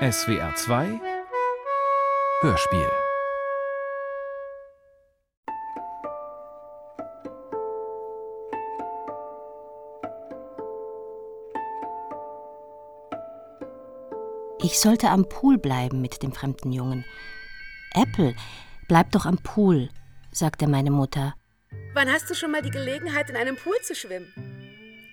SWR 0.00 0.54
2 0.54 1.00
Hörspiel 2.42 2.88
Ich 14.62 14.78
sollte 14.78 15.08
am 15.08 15.28
Pool 15.28 15.58
bleiben 15.58 16.00
mit 16.00 16.22
dem 16.22 16.30
fremden 16.30 16.70
Jungen. 16.70 17.04
Apple, 17.92 18.36
bleib 18.86 19.10
doch 19.10 19.26
am 19.26 19.38
Pool, 19.38 19.88
sagte 20.30 20.68
meine 20.68 20.92
Mutter. 20.92 21.34
Wann 21.94 22.08
hast 22.08 22.30
du 22.30 22.34
schon 22.34 22.52
mal 22.52 22.62
die 22.62 22.70
Gelegenheit, 22.70 23.30
in 23.30 23.36
einem 23.36 23.56
Pool 23.56 23.80
zu 23.82 23.96
schwimmen? 23.96 24.32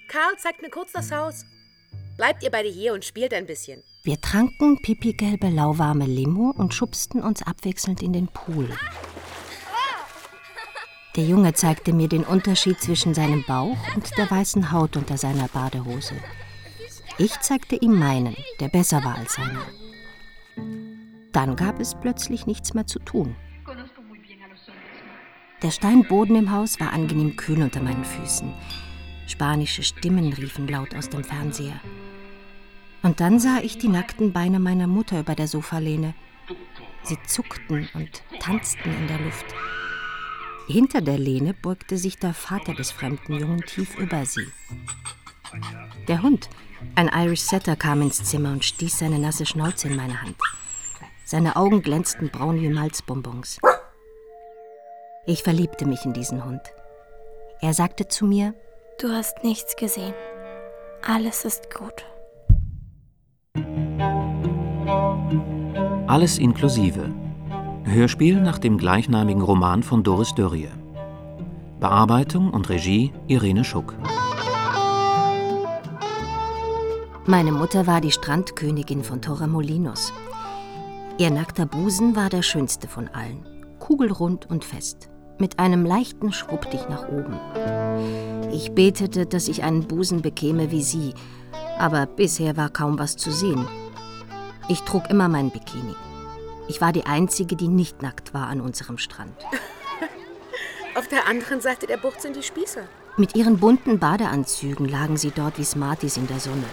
Karl 0.09 0.37
zeigt 0.37 0.61
mir 0.61 0.69
kurz 0.69 0.91
das 0.91 1.11
Haus. 1.11 1.43
Bleibt 2.17 2.43
ihr 2.43 2.51
beide 2.51 2.69
hier 2.69 2.93
und 2.93 3.03
spielt 3.03 3.33
ein 3.33 3.45
bisschen. 3.45 3.83
Wir 4.03 4.21
tranken 4.21 4.81
pipigelbe, 4.81 5.49
lauwarme 5.49 6.05
Limo 6.05 6.53
und 6.55 6.73
schubsten 6.73 7.21
uns 7.21 7.41
abwechselnd 7.41 8.01
in 8.01 8.13
den 8.13 8.27
Pool. 8.27 8.69
Der 11.15 11.23
Junge 11.25 11.53
zeigte 11.53 11.93
mir 11.93 12.07
den 12.07 12.23
Unterschied 12.23 12.79
zwischen 12.81 13.13
seinem 13.13 13.43
Bauch 13.45 13.77
und 13.95 14.17
der 14.17 14.29
weißen 14.29 14.71
Haut 14.71 14.97
unter 14.97 15.17
seiner 15.17 15.47
Badehose. 15.47 16.15
Ich 17.17 17.39
zeigte 17.39 17.75
ihm 17.75 17.97
meinen, 17.97 18.35
der 18.59 18.67
besser 18.67 19.03
war 19.03 19.15
als 19.15 19.33
seiner. 19.33 19.65
Dann 21.31 21.55
gab 21.55 21.79
es 21.79 21.95
plötzlich 21.95 22.45
nichts 22.45 22.73
mehr 22.73 22.87
zu 22.87 22.99
tun. 22.99 23.35
Der 25.61 25.71
Steinboden 25.71 26.35
im 26.35 26.51
Haus 26.51 26.79
war 26.79 26.91
angenehm 26.91 27.35
kühl 27.37 27.61
unter 27.61 27.81
meinen 27.81 28.03
Füßen. 28.03 28.53
Spanische 29.27 29.83
Stimmen 29.83 30.33
riefen 30.33 30.67
laut 30.67 30.93
aus 30.95 31.09
dem 31.09 31.23
Fernseher. 31.23 31.79
Und 33.05 33.19
dann 33.19 33.39
sah 33.39 33.59
ich 33.61 33.77
die 33.77 33.87
nackten 33.87 34.33
Beine 34.33 34.59
meiner 34.59 34.87
Mutter 34.87 35.19
über 35.19 35.35
der 35.35 35.47
Sofalehne. 35.47 36.15
Sie 37.03 37.19
zuckten 37.27 37.87
und 37.93 38.23
tanzten 38.39 38.89
in 38.89 39.07
der 39.07 39.19
Luft. 39.19 39.45
Hinter 40.67 41.01
der 41.01 41.19
Lehne 41.19 41.53
beugte 41.53 41.97
sich 41.97 42.17
der 42.17 42.33
Vater 42.33 42.73
des 42.73 42.89
fremden 42.89 43.33
Jungen 43.33 43.61
tief 43.61 43.95
über 43.99 44.25
sie. 44.25 44.47
Der 46.07 46.23
Hund, 46.23 46.49
ein 46.95 47.11
Irish 47.13 47.41
Setter, 47.41 47.75
kam 47.75 48.01
ins 48.01 48.23
Zimmer 48.23 48.51
und 48.51 48.65
stieß 48.65 48.97
seine 48.97 49.19
nasse 49.19 49.45
Schnauze 49.45 49.87
in 49.87 49.97
meine 49.97 50.23
Hand. 50.23 50.37
Seine 51.25 51.57
Augen 51.57 51.83
glänzten 51.83 52.31
braun 52.31 52.59
wie 52.59 52.69
Malzbonbons. 52.69 53.59
Ich 55.27 55.43
verliebte 55.43 55.85
mich 55.85 56.05
in 56.05 56.13
diesen 56.13 56.43
Hund. 56.43 56.61
Er 57.61 57.75
sagte 57.75 58.07
zu 58.07 58.25
mir, 58.25 58.55
Du 58.97 59.09
hast 59.09 59.43
nichts 59.43 59.75
gesehen. 59.75 60.15
Alles 61.03 61.45
ist 61.45 61.71
gut. 61.71 62.03
Alles 66.07 66.37
inklusive. 66.37 67.09
Hörspiel 67.83 68.39
nach 68.41 68.57
dem 68.57 68.77
gleichnamigen 68.77 69.41
Roman 69.41 69.83
von 69.83 70.03
Doris 70.03 70.33
Dörrie. 70.33 70.69
Bearbeitung 71.79 72.51
und 72.51 72.69
Regie 72.69 73.11
Irene 73.27 73.63
Schuck. 73.63 73.95
Meine 77.25 77.51
Mutter 77.51 77.87
war 77.87 78.01
die 78.01 78.11
Strandkönigin 78.11 79.03
von 79.03 79.21
Torremolinos. 79.21 80.13
Ihr 81.17 81.31
nackter 81.31 81.65
Busen 81.65 82.15
war 82.15 82.29
der 82.29 82.43
schönste 82.43 82.87
von 82.87 83.07
allen, 83.07 83.45
kugelrund 83.79 84.49
und 84.49 84.63
fest, 84.63 85.09
mit 85.39 85.59
einem 85.59 85.85
leichten 85.85 86.31
Schwuppdich 86.31 86.87
nach 86.87 87.09
oben. 87.09 87.39
Ich 88.51 88.73
betete, 88.73 89.25
dass 89.25 89.47
ich 89.47 89.63
einen 89.63 89.87
Busen 89.87 90.21
bekäme 90.21 90.71
wie 90.71 90.83
sie, 90.83 91.13
aber 91.77 92.05
bisher 92.05 92.57
war 92.57 92.69
kaum 92.69 92.99
was 92.99 93.17
zu 93.17 93.31
sehen. 93.31 93.67
Ich 94.67 94.81
trug 94.81 95.09
immer 95.09 95.27
meinen 95.27 95.51
Bikini. 95.51 95.95
Ich 96.67 96.81
war 96.81 96.91
die 96.91 97.05
Einzige, 97.05 97.55
die 97.55 97.67
nicht 97.67 98.01
nackt 98.01 98.33
war 98.33 98.47
an 98.47 98.61
unserem 98.61 98.97
Strand. 98.97 99.35
Auf 100.95 101.07
der 101.07 101.27
anderen 101.27 101.61
Seite 101.61 101.87
der 101.87 101.97
Bucht 101.97 102.21
sind 102.21 102.35
die 102.35 102.43
Spießer. 102.43 102.81
Mit 103.17 103.35
ihren 103.35 103.59
bunten 103.59 103.99
Badeanzügen 103.99 104.87
lagen 104.87 105.17
sie 105.17 105.31
dort 105.31 105.57
wie 105.59 105.63
Smarties 105.63 106.17
in 106.17 106.27
der 106.27 106.39
Sonne. 106.39 106.65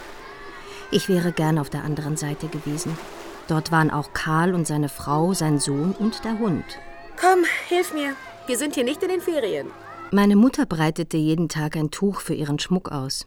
Ich 0.91 1.09
wäre 1.09 1.33
gern 1.33 1.59
auf 1.59 1.71
der 1.71 1.85
anderen 1.85 2.17
Seite 2.17 2.49
gewesen. 2.49 2.97
Dort 3.49 3.73
waren 3.73 3.91
auch 3.91 4.13
Karl 4.13 4.55
und 4.55 4.67
seine 4.67 4.89
Frau, 4.89 5.35
sein 5.35 5.59
Sohn 5.59 5.93
und 5.93 6.25
der 6.25 6.39
Hund. 6.39 6.65
Komm, 7.21 7.45
hilf 7.69 7.93
mir. 7.93 8.15
Wir 8.47 8.57
sind 8.57 8.75
hier 8.75 8.85
nicht 8.85 9.03
in 9.03 9.09
den 9.09 9.21
Ferien. 9.21 9.69
Meine 10.11 10.37
Mutter 10.37 10.67
breitete 10.67 11.17
jeden 11.17 11.49
Tag 11.49 11.77
ein 11.77 11.91
Tuch 11.91 12.21
für 12.21 12.35
ihren 12.35 12.59
Schmuck 12.59 12.91
aus. 12.91 13.27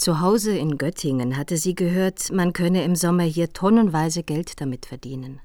Zu 0.00 0.20
Hause 0.20 0.56
in 0.56 0.78
Göttingen 0.78 1.36
hatte 1.36 1.58
sie 1.58 1.74
gehört, 1.74 2.32
man 2.32 2.54
könne 2.54 2.84
im 2.84 2.96
Sommer 2.96 3.24
hier 3.24 3.52
tonnenweise 3.52 4.22
Geld 4.22 4.58
damit 4.62 4.86
verdienen. 4.86 5.40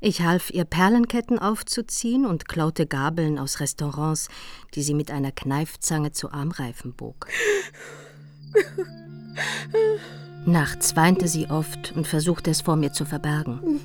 Ich 0.00 0.22
half 0.22 0.48
ihr 0.48 0.64
Perlenketten 0.64 1.38
aufzuziehen 1.38 2.24
und 2.24 2.48
klaute 2.48 2.86
Gabeln 2.86 3.38
aus 3.38 3.60
Restaurants, 3.60 4.28
die 4.74 4.82
sie 4.82 4.94
mit 4.94 5.10
einer 5.10 5.30
Kneifzange 5.30 6.12
zu 6.12 6.32
Armreifen 6.32 6.94
bog. 6.94 7.26
Nachts 10.46 10.96
weinte 10.96 11.28
sie 11.28 11.50
oft 11.50 11.92
und 11.94 12.06
versuchte 12.06 12.50
es 12.50 12.62
vor 12.62 12.76
mir 12.76 12.94
zu 12.94 13.04
verbergen. 13.04 13.78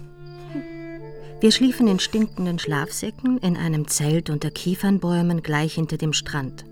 Wir 1.42 1.52
schliefen 1.52 1.90
in 1.90 2.00
stinkenden 2.00 2.60
Schlafsäcken 2.60 3.40
in 3.40 3.58
einem 3.58 3.90
Zelt 3.90 4.30
unter 4.30 4.52
Kiefernbäumen 4.52 5.44
gleich 5.44 5.74
hinter 5.74 5.98
dem 5.98 6.14
Strand. 6.14 6.64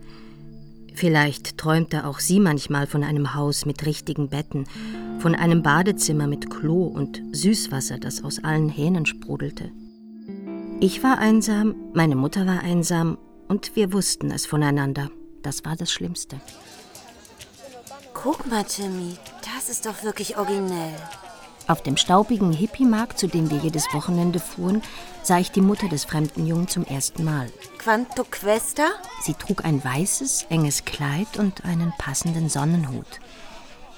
Vielleicht 0.98 1.60
träumte 1.60 2.08
auch 2.08 2.18
sie 2.18 2.40
manchmal 2.40 2.88
von 2.88 3.04
einem 3.04 3.36
Haus 3.36 3.68
mit 3.68 3.86
richtigen 3.86 4.30
Betten, 4.30 4.66
von 5.20 5.36
einem 5.36 5.62
Badezimmer 5.62 6.26
mit 6.26 6.50
Klo 6.50 6.88
und 6.88 7.22
Süßwasser, 7.34 8.00
das 8.00 8.24
aus 8.24 8.44
allen 8.44 8.68
Hähnen 8.68 9.06
sprudelte. 9.06 9.70
Ich 10.80 11.04
war 11.04 11.20
einsam, 11.20 11.76
meine 11.94 12.16
Mutter 12.16 12.48
war 12.48 12.62
einsam 12.62 13.20
und 13.48 13.76
wir 13.76 13.94
wussten 13.94 14.32
es 14.32 14.48
voneinander. 14.48 15.12
Das 15.44 15.64
war 15.66 15.76
das 15.76 15.92
Schlimmste. 15.92 16.42
Guck 18.16 18.48
mal, 18.48 18.66
Jimmy, 18.68 19.18
das 19.56 19.70
ist 19.70 19.86
doch 19.86 20.04
wirklich 20.04 20.36
originell. 20.36 20.96
Auf 21.68 21.84
dem 21.84 21.98
staubigen 21.98 22.52
Hippie-Markt, 22.52 23.20
zu 23.20 23.28
dem 23.28 23.52
wir 23.52 23.60
jedes 23.60 23.86
Wochenende 23.94 24.40
fuhren, 24.40 24.82
sah 25.22 25.38
ich 25.38 25.52
die 25.52 25.62
Mutter 25.62 25.90
des 25.90 26.06
fremden 26.06 26.48
Jungen 26.48 26.68
zum 26.68 26.86
ersten 26.86 27.24
Mal. 27.24 27.52
Quanto 27.88 28.26
questa? 28.26 28.90
Sie 29.22 29.34
trug 29.34 29.64
ein 29.64 29.82
weißes, 29.82 30.48
enges 30.50 30.84
Kleid 30.84 31.38
und 31.38 31.64
einen 31.64 31.94
passenden 31.98 32.50
Sonnenhut. 32.50 33.22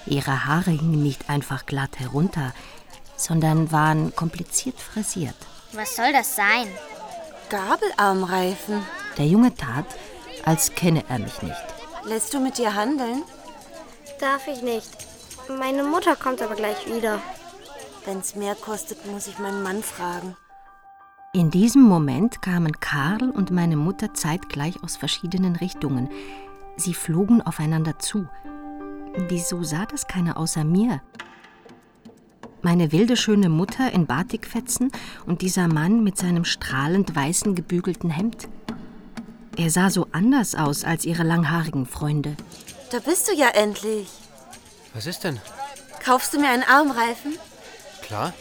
Ihre 0.06 0.46
Haare 0.46 0.70
hingen 0.70 1.02
nicht 1.02 1.28
einfach 1.28 1.66
glatt 1.66 1.98
herunter, 1.98 2.54
sondern 3.18 3.72
waren 3.72 4.16
kompliziert 4.16 4.80
frisiert. 4.80 5.34
Was 5.72 5.96
soll 5.96 6.14
das 6.14 6.36
sein? 6.36 6.68
Gabelarmreifen. 7.50 8.86
Der 9.18 9.26
Junge 9.26 9.56
tat, 9.56 9.88
als 10.46 10.76
kenne 10.76 11.04
er 11.10 11.18
mich 11.18 11.42
nicht. 11.42 11.66
Lässt 12.04 12.32
du 12.36 12.40
mit 12.40 12.60
dir 12.60 12.76
handeln? 12.76 13.24
Darf 14.20 14.48
ich 14.48 14.62
nicht. 14.62 15.08
Meine 15.48 15.84
Mutter 15.84 16.16
kommt 16.16 16.44
aber 16.44 16.54
gleich 16.54 16.86
wieder. 16.86 17.20
Wenn's 18.06 18.36
mehr 18.36 18.54
kostet, 18.54 19.08
muss 19.08 19.26
ich 19.26 19.40
meinen 19.40 19.64
Mann 19.64 19.82
fragen. 19.82 20.38
In 21.32 21.52
diesem 21.52 21.84
Moment 21.84 22.42
kamen 22.42 22.80
Karl 22.80 23.30
und 23.30 23.52
meine 23.52 23.78
Mutter 23.78 24.16
zeitgleich 24.16 24.82
aus 24.84 24.98
verschiedenen 24.98 25.56
Richtungen. 25.56 26.10
Sie 26.76 26.96
flogen 26.96 27.44
aufeinander 27.44 28.00
zu. 28.00 28.28
Wieso 29.28 29.62
sah 29.62 29.86
das 29.86 30.08
keiner 30.08 30.38
außer 30.38 30.64
mir? 30.64 31.04
Meine 32.64 32.92
wilde 32.92 33.16
schöne 33.16 33.48
Mutter 33.48 33.92
in 33.92 34.08
Batikfetzen 34.08 34.92
und 35.28 35.44
dieser 35.44 35.68
Mann 35.68 36.04
mit 36.04 36.18
seinem 36.18 36.46
strahlend 36.46 37.16
weißen 37.16 37.54
gebügelten 37.54 38.10
Hemd. 38.10 38.48
Er 39.56 39.70
sah 39.70 39.92
so 39.92 40.08
anders 40.12 40.56
aus 40.56 40.84
als 40.84 41.06
ihre 41.06 41.24
langhaarigen 41.24 41.86
Freunde. 41.86 42.36
Da 42.90 42.98
bist 42.98 43.28
du 43.28 43.36
ja 43.36 43.50
endlich. 43.50 44.10
Was 44.96 45.06
ist 45.06 45.24
denn? 45.24 45.40
Kaufst 46.04 46.34
du 46.34 46.40
mir 46.40 46.50
einen 46.50 46.64
Armreifen? 46.64 47.38
Klar? 48.02 48.34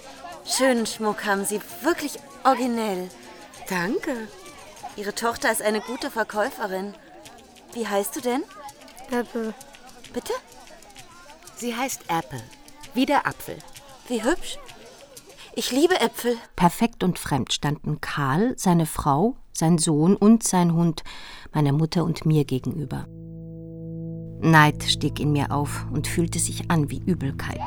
Schönen 0.47 0.87
Schmuck 0.87 1.27
haben 1.27 1.45
sie, 1.45 1.61
wirklich 1.83 2.19
originell. 2.49 3.09
Danke. 3.69 4.29
Ihre 4.97 5.15
Tochter 5.15 5.53
ist 5.53 5.63
eine 5.63 5.81
gute 5.81 6.11
Verkäuferin. 6.11 6.95
Wie 7.75 7.87
heißt 7.87 8.17
du 8.17 8.21
denn? 8.21 8.43
Apple. 9.11 9.55
Bitte? 10.13 10.33
Sie 11.57 11.77
heißt 11.77 12.03
Apple. 12.09 12.43
Wie 12.95 13.07
der 13.07 13.27
Apfel. 13.27 13.59
Wie 14.09 14.23
hübsch. 14.23 14.59
Ich 15.55 15.73
liebe 15.73 16.01
Äpfel. 16.01 16.37
Perfekt 16.57 17.05
und 17.05 17.19
fremd 17.19 17.53
standen 17.53 18.01
Karl, 18.01 18.55
seine 18.57 18.87
Frau, 18.87 19.37
sein 19.53 19.77
Sohn 19.77 20.17
und 20.17 20.43
sein 20.43 20.73
Hund, 20.73 21.03
meiner 21.53 21.73
Mutter 21.73 22.05
und 22.05 22.25
mir 22.25 22.45
gegenüber. 22.45 23.07
Neid 24.41 24.85
stieg 24.85 25.19
in 25.21 25.33
mir 25.33 25.51
auf 25.51 25.85
und 25.93 26.07
fühlte 26.07 26.39
sich 26.39 26.71
an 26.71 26.91
wie 26.91 27.03
Übelkeit. 27.05 27.61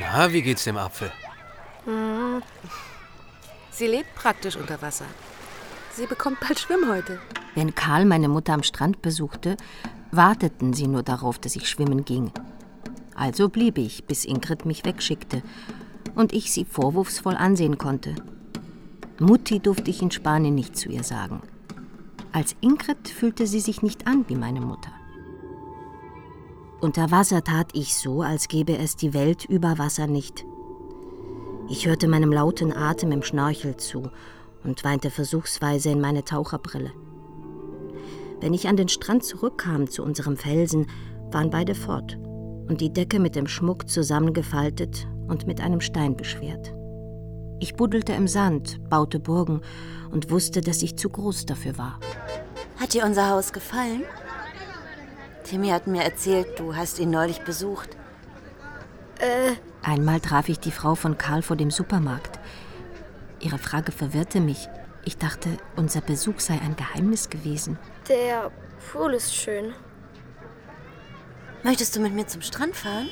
Na, 0.00 0.32
wie 0.32 0.42
geht's 0.42 0.64
dem 0.64 0.76
Apfel? 0.76 1.12
Sie 3.80 3.86
lebt 3.86 4.14
praktisch 4.14 4.56
unter 4.56 4.82
Wasser. 4.82 5.06
Sie 5.94 6.04
bekommt 6.04 6.38
bald 6.40 6.60
Schwimmhäute. 6.60 7.18
Wenn 7.54 7.74
Karl 7.74 8.04
meine 8.04 8.28
Mutter 8.28 8.52
am 8.52 8.62
Strand 8.62 9.00
besuchte, 9.00 9.56
warteten 10.10 10.74
sie 10.74 10.86
nur 10.86 11.02
darauf, 11.02 11.38
dass 11.38 11.56
ich 11.56 11.66
schwimmen 11.66 12.04
ging. 12.04 12.30
Also 13.14 13.48
blieb 13.48 13.78
ich, 13.78 14.04
bis 14.04 14.26
Ingrid 14.26 14.66
mich 14.66 14.84
wegschickte 14.84 15.42
und 16.14 16.34
ich 16.34 16.52
sie 16.52 16.66
vorwurfsvoll 16.66 17.36
ansehen 17.36 17.78
konnte. 17.78 18.16
Mutti 19.18 19.60
durfte 19.60 19.88
ich 19.88 20.02
in 20.02 20.10
Spanien 20.10 20.54
nicht 20.54 20.76
zu 20.76 20.90
ihr 20.90 21.02
sagen. 21.02 21.40
Als 22.32 22.56
Ingrid 22.60 23.08
fühlte 23.08 23.46
sie 23.46 23.60
sich 23.60 23.80
nicht 23.80 24.06
an 24.06 24.26
wie 24.28 24.36
meine 24.36 24.60
Mutter. 24.60 24.92
Unter 26.82 27.10
Wasser 27.10 27.42
tat 27.42 27.70
ich 27.72 27.96
so, 27.96 28.20
als 28.20 28.48
gäbe 28.48 28.76
es 28.76 28.96
die 28.96 29.14
Welt 29.14 29.46
über 29.46 29.78
Wasser 29.78 30.06
nicht. 30.06 30.44
Ich 31.70 31.86
hörte 31.86 32.08
meinem 32.08 32.32
lauten 32.32 32.76
Atem 32.76 33.12
im 33.12 33.22
Schnorchel 33.22 33.76
zu 33.76 34.10
und 34.64 34.82
weinte 34.82 35.08
versuchsweise 35.08 35.90
in 35.90 36.00
meine 36.00 36.24
Taucherbrille. 36.24 36.90
Wenn 38.40 38.54
ich 38.54 38.66
an 38.66 38.76
den 38.76 38.88
Strand 38.88 39.22
zurückkam 39.22 39.88
zu 39.88 40.02
unserem 40.02 40.36
Felsen, 40.36 40.88
waren 41.30 41.50
beide 41.50 41.76
fort 41.76 42.18
und 42.68 42.80
die 42.80 42.92
Decke 42.92 43.20
mit 43.20 43.36
dem 43.36 43.46
Schmuck 43.46 43.88
zusammengefaltet 43.88 45.06
und 45.28 45.46
mit 45.46 45.60
einem 45.60 45.80
Stein 45.80 46.16
beschwert. 46.16 46.74
Ich 47.60 47.76
buddelte 47.76 48.14
im 48.14 48.26
Sand, 48.26 48.80
baute 48.90 49.20
Burgen 49.20 49.60
und 50.10 50.28
wusste, 50.32 50.62
dass 50.62 50.82
ich 50.82 50.96
zu 50.96 51.08
groß 51.08 51.46
dafür 51.46 51.78
war. 51.78 52.00
Hat 52.80 52.94
dir 52.94 53.04
unser 53.04 53.30
Haus 53.30 53.52
gefallen? 53.52 54.02
Timmy 55.44 55.68
hat 55.68 55.86
mir 55.86 56.02
erzählt, 56.02 56.58
du 56.58 56.74
hast 56.74 56.98
ihn 56.98 57.10
neulich 57.10 57.42
besucht. 57.44 57.90
Äh, 59.20 59.52
Einmal 59.82 60.20
traf 60.20 60.48
ich 60.48 60.58
die 60.60 60.70
Frau 60.72 60.94
von 60.94 61.16
Karl 61.18 61.42
vor 61.42 61.56
dem 61.56 61.70
Supermarkt. 61.70 62.38
Ihre 63.40 63.58
Frage 63.58 63.92
verwirrte 63.92 64.40
mich. 64.40 64.68
Ich 65.04 65.16
dachte, 65.16 65.48
unser 65.76 66.02
Besuch 66.02 66.40
sei 66.40 66.60
ein 66.60 66.76
Geheimnis 66.76 67.30
gewesen. 67.30 67.78
der 68.08 68.50
Pool 68.92 69.14
ist 69.14 69.34
schön. 69.34 69.72
Möchtest 71.62 71.94
du 71.94 72.00
mit 72.00 72.14
mir 72.14 72.26
zum 72.26 72.42
Strand 72.42 72.74
fahren? 72.74 73.08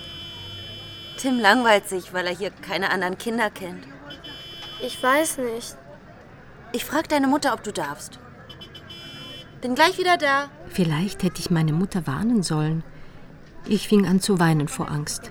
Tim 1.18 1.38
langweilt 1.38 1.88
sich, 1.88 2.12
weil 2.14 2.26
er 2.26 2.34
hier 2.34 2.50
keine 2.50 2.90
anderen 2.90 3.18
Kinder 3.18 3.50
kennt. 3.50 3.84
Ich 4.80 5.02
weiß 5.02 5.38
nicht. 5.38 5.76
Ich 6.72 6.84
frag 6.84 7.08
deine 7.08 7.26
Mutter, 7.26 7.52
ob 7.52 7.62
du 7.62 7.72
darfst. 7.72 8.18
Bin 9.60 9.74
gleich 9.74 9.98
wieder 9.98 10.16
da. 10.16 10.48
Vielleicht 10.68 11.22
hätte 11.22 11.40
ich 11.40 11.50
meine 11.50 11.72
Mutter 11.72 12.06
warnen 12.06 12.42
sollen. 12.42 12.84
Ich 13.66 13.88
fing 13.88 14.06
an 14.06 14.20
zu 14.20 14.38
weinen 14.38 14.68
vor 14.68 14.90
Angst. 14.90 15.30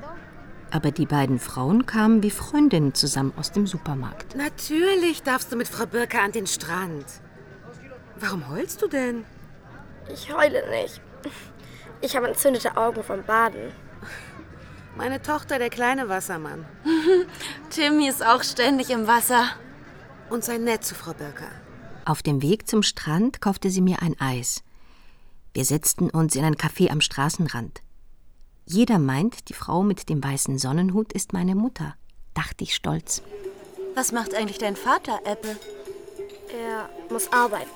Aber 0.71 0.91
die 0.91 1.05
beiden 1.05 1.39
Frauen 1.39 1.85
kamen 1.85 2.23
wie 2.23 2.31
Freundinnen 2.31 2.93
zusammen 2.93 3.33
aus 3.37 3.51
dem 3.51 3.67
Supermarkt. 3.67 4.35
Natürlich 4.35 5.23
darfst 5.23 5.51
du 5.51 5.55
mit 5.55 5.67
Frau 5.67 5.85
Birke 5.85 6.19
an 6.19 6.31
den 6.31 6.47
Strand. 6.47 7.05
Warum 8.19 8.49
heulst 8.49 8.81
du 8.81 8.87
denn? 8.87 9.23
Ich 10.13 10.33
heule 10.33 10.69
nicht. 10.69 11.01
Ich 12.01 12.15
habe 12.15 12.27
entzündete 12.27 12.77
Augen 12.77 13.03
vom 13.03 13.23
Baden. 13.23 13.71
Meine 14.95 15.21
Tochter, 15.21 15.59
der 15.59 15.69
kleine 15.69 16.09
Wassermann. 16.09 16.65
Timmy 17.69 18.07
ist 18.07 18.25
auch 18.25 18.43
ständig 18.43 18.89
im 18.89 19.07
Wasser. 19.07 19.45
Und 20.29 20.43
sei 20.43 20.57
nett 20.57 20.83
zu 20.83 20.95
Frau 20.95 21.13
Birke. 21.13 21.45
Auf 22.03 22.23
dem 22.23 22.41
Weg 22.41 22.67
zum 22.67 22.83
Strand 22.83 23.41
kaufte 23.41 23.69
sie 23.69 23.81
mir 23.81 24.01
ein 24.01 24.19
Eis. 24.19 24.63
Wir 25.53 25.65
setzten 25.65 26.09
uns 26.09 26.35
in 26.35 26.43
ein 26.43 26.55
Café 26.55 26.89
am 26.89 27.01
Straßenrand. 27.01 27.81
Jeder 28.69 28.99
meint, 28.99 29.47
die 29.47 29.53
Frau 29.53 29.81
mit 29.81 30.09
dem 30.09 30.21
weißen 30.21 30.57
Sonnenhut 30.57 31.13
ist 31.13 31.31
meine 31.31 31.55
Mutter, 31.55 31.95
dachte 32.33 32.65
ich 32.65 32.75
stolz. 32.75 33.21
Was 33.95 34.11
macht 34.11 34.35
eigentlich 34.35 34.57
dein 34.57 34.75
Vater, 34.75 35.21
Apple? 35.23 35.55
Er 36.51 36.89
muss 37.09 37.31
arbeiten. 37.31 37.69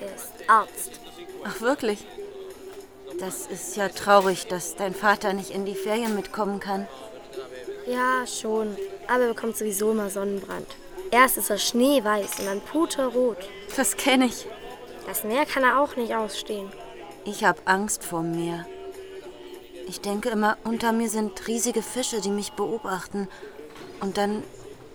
Er 0.00 0.14
ist 0.14 0.48
Arzt. 0.48 1.00
Ach, 1.44 1.60
wirklich? 1.60 2.06
Das 3.18 3.48
ist 3.48 3.76
ja 3.76 3.88
traurig, 3.88 4.46
dass 4.46 4.76
dein 4.76 4.94
Vater 4.94 5.32
nicht 5.32 5.50
in 5.50 5.66
die 5.66 5.74
Ferien 5.74 6.14
mitkommen 6.14 6.60
kann. 6.60 6.86
Ja, 7.88 8.24
schon. 8.24 8.76
Aber 9.08 9.24
er 9.24 9.34
bekommt 9.34 9.56
sowieso 9.56 9.90
immer 9.90 10.10
Sonnenbrand. 10.10 10.68
Erst 11.10 11.38
ist 11.38 11.50
er 11.50 11.58
schneeweiß 11.58 12.38
und 12.38 12.46
dann 12.46 12.60
puterrot. 12.60 13.38
Das 13.76 13.96
kenne 13.96 14.26
ich. 14.26 14.46
Das 15.08 15.24
Meer 15.24 15.44
kann 15.44 15.64
er 15.64 15.80
auch 15.80 15.96
nicht 15.96 16.14
ausstehen. 16.14 16.68
Ich 17.24 17.42
habe 17.42 17.60
Angst 17.64 18.04
vor 18.04 18.22
dem 18.22 18.36
Meer. 18.36 18.64
Ich 19.86 20.00
denke 20.00 20.30
immer, 20.30 20.58
unter 20.64 20.90
mir 20.92 21.08
sind 21.08 21.46
riesige 21.46 21.80
Fische, 21.80 22.20
die 22.20 22.30
mich 22.30 22.52
beobachten. 22.52 23.28
Und 24.00 24.18
dann 24.18 24.42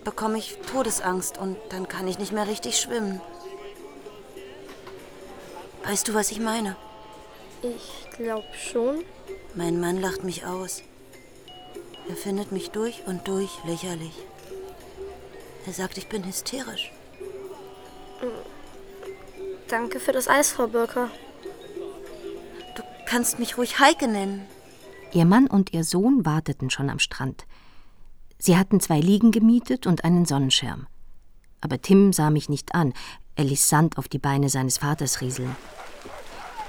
bekomme 0.04 0.36
ich 0.38 0.58
Todesangst 0.70 1.38
und 1.38 1.56
dann 1.70 1.88
kann 1.88 2.06
ich 2.06 2.18
nicht 2.18 2.32
mehr 2.32 2.46
richtig 2.46 2.78
schwimmen. 2.78 3.20
Weißt 5.84 6.08
du, 6.08 6.14
was 6.14 6.30
ich 6.30 6.40
meine? 6.40 6.76
Ich 7.62 8.10
glaube 8.16 8.46
schon. 8.52 9.02
Mein 9.54 9.80
Mann 9.80 10.00
lacht 10.00 10.24
mich 10.24 10.44
aus. 10.44 10.82
Er 12.08 12.16
findet 12.16 12.52
mich 12.52 12.70
durch 12.70 13.02
und 13.06 13.26
durch 13.26 13.50
lächerlich. 13.64 14.14
Er 15.66 15.72
sagt, 15.72 15.96
ich 15.96 16.08
bin 16.08 16.26
hysterisch. 16.26 16.92
Danke 19.68 20.00
für 20.00 20.12
das 20.12 20.28
Eis, 20.28 20.52
Frau 20.52 20.66
Birker. 20.66 21.10
Du 22.76 22.82
kannst 23.06 23.38
mich 23.38 23.56
ruhig 23.56 23.78
Heike 23.78 24.06
nennen. 24.06 24.46
Ihr 25.12 25.26
Mann 25.26 25.46
und 25.46 25.72
ihr 25.74 25.84
Sohn 25.84 26.24
warteten 26.24 26.70
schon 26.70 26.88
am 26.88 26.98
Strand. 26.98 27.46
Sie 28.38 28.56
hatten 28.56 28.80
zwei 28.80 28.98
Liegen 28.98 29.30
gemietet 29.30 29.86
und 29.86 30.04
einen 30.04 30.24
Sonnenschirm. 30.24 30.86
Aber 31.60 31.80
Tim 31.80 32.12
sah 32.12 32.30
mich 32.30 32.48
nicht 32.48 32.74
an, 32.74 32.94
er 33.36 33.44
ließ 33.44 33.68
Sand 33.68 33.98
auf 33.98 34.08
die 34.08 34.18
Beine 34.18 34.48
seines 34.48 34.78
Vaters 34.78 35.20
rieseln. 35.20 35.54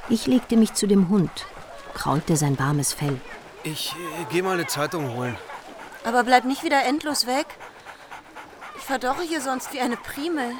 Ich 0.10 0.28
legte 0.28 0.57
mich 0.57 0.74
zu 0.74 0.88
dem 0.88 1.10
Hund, 1.10 1.31
kraulte 1.94 2.36
sein 2.36 2.60
warmes 2.60 2.94
Fell. 2.94 3.19
Ich 3.63 3.94
äh, 3.94 4.25
gehe 4.31 4.44
mal 4.44 4.56
eine 4.56 4.68
Zeitung 4.68 5.16
holen. 5.16 5.38
Aber 6.04 6.24
bleib 6.24 6.44
nicht 6.44 6.63
wieder 6.63 6.84
endlos 6.86 7.25
weg. 7.25 7.48
Ich 8.78 8.84
verdorre 8.84 9.24
hier 9.24 9.39
sonst 9.42 9.74
wie 9.74 9.80
eine 9.80 9.96
Primel. 9.96 10.51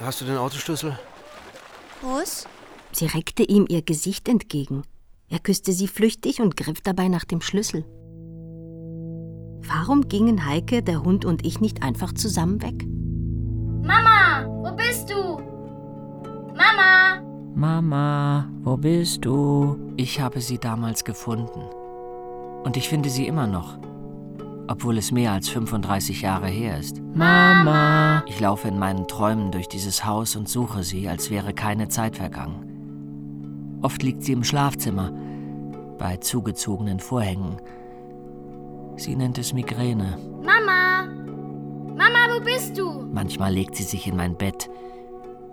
Hast 0.00 0.20
du 0.20 0.24
den 0.24 0.36
Autoschlüssel? 0.36 0.98
Bus? 2.00 2.46
Sie 2.90 3.06
reckte 3.06 3.44
ihm 3.44 3.66
ihr 3.68 3.82
Gesicht 3.82 4.28
entgegen. 4.28 4.82
Er 5.30 5.38
küsste 5.38 5.72
sie 5.72 5.86
flüchtig 5.86 6.40
und 6.40 6.56
griff 6.56 6.80
dabei 6.80 7.06
nach 7.06 7.24
dem 7.24 7.40
Schlüssel. 7.40 7.84
Warum 9.62 10.08
gingen 10.08 10.44
Heike, 10.44 10.82
der 10.82 11.04
Hund 11.04 11.24
und 11.24 11.46
ich 11.46 11.60
nicht 11.60 11.84
einfach 11.84 12.12
zusammen 12.12 12.60
weg? 12.60 12.84
Mama, 13.86 14.44
wo 14.62 14.74
bist 14.74 15.08
du? 15.08 15.38
Mama! 16.56 17.22
Mama, 17.54 18.50
wo 18.62 18.76
bist 18.76 19.24
du? 19.24 19.78
Ich 19.96 20.20
habe 20.20 20.40
sie 20.40 20.58
damals 20.58 21.04
gefunden. 21.04 21.62
Und 22.64 22.76
ich 22.76 22.88
finde 22.88 23.08
sie 23.08 23.28
immer 23.28 23.46
noch. 23.46 23.78
Obwohl 24.66 24.98
es 24.98 25.12
mehr 25.12 25.32
als 25.32 25.48
35 25.48 26.22
Jahre 26.22 26.48
her 26.48 26.78
ist. 26.78 27.00
Mama! 27.14 28.24
Ich 28.26 28.40
laufe 28.40 28.66
in 28.66 28.78
meinen 28.78 29.06
Träumen 29.06 29.52
durch 29.52 29.68
dieses 29.68 30.04
Haus 30.04 30.34
und 30.34 30.48
suche 30.48 30.82
sie, 30.82 31.08
als 31.08 31.30
wäre 31.30 31.54
keine 31.54 31.88
Zeit 31.88 32.16
vergangen. 32.16 32.69
Oft 33.82 34.02
liegt 34.02 34.22
sie 34.24 34.32
im 34.32 34.44
Schlafzimmer, 34.44 35.12
bei 35.98 36.16
zugezogenen 36.16 37.00
Vorhängen. 37.00 37.60
Sie 38.96 39.16
nennt 39.16 39.38
es 39.38 39.52
Migräne. 39.52 40.18
Mama! 40.42 41.06
Mama, 41.96 42.34
wo 42.34 42.44
bist 42.44 42.76
du? 42.76 43.06
Manchmal 43.12 43.54
legt 43.54 43.76
sie 43.76 43.82
sich 43.82 44.06
in 44.06 44.16
mein 44.16 44.36
Bett. 44.36 44.68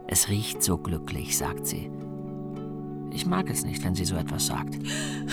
Es 0.07 0.29
riecht 0.29 0.63
so 0.63 0.77
glücklich, 0.77 1.37
sagt 1.37 1.67
sie. 1.67 1.89
Ich 3.11 3.25
mag 3.25 3.49
es 3.49 3.65
nicht, 3.65 3.83
wenn 3.83 3.95
sie 3.95 4.05
so 4.05 4.15
etwas 4.15 4.47
sagt. 4.47 4.77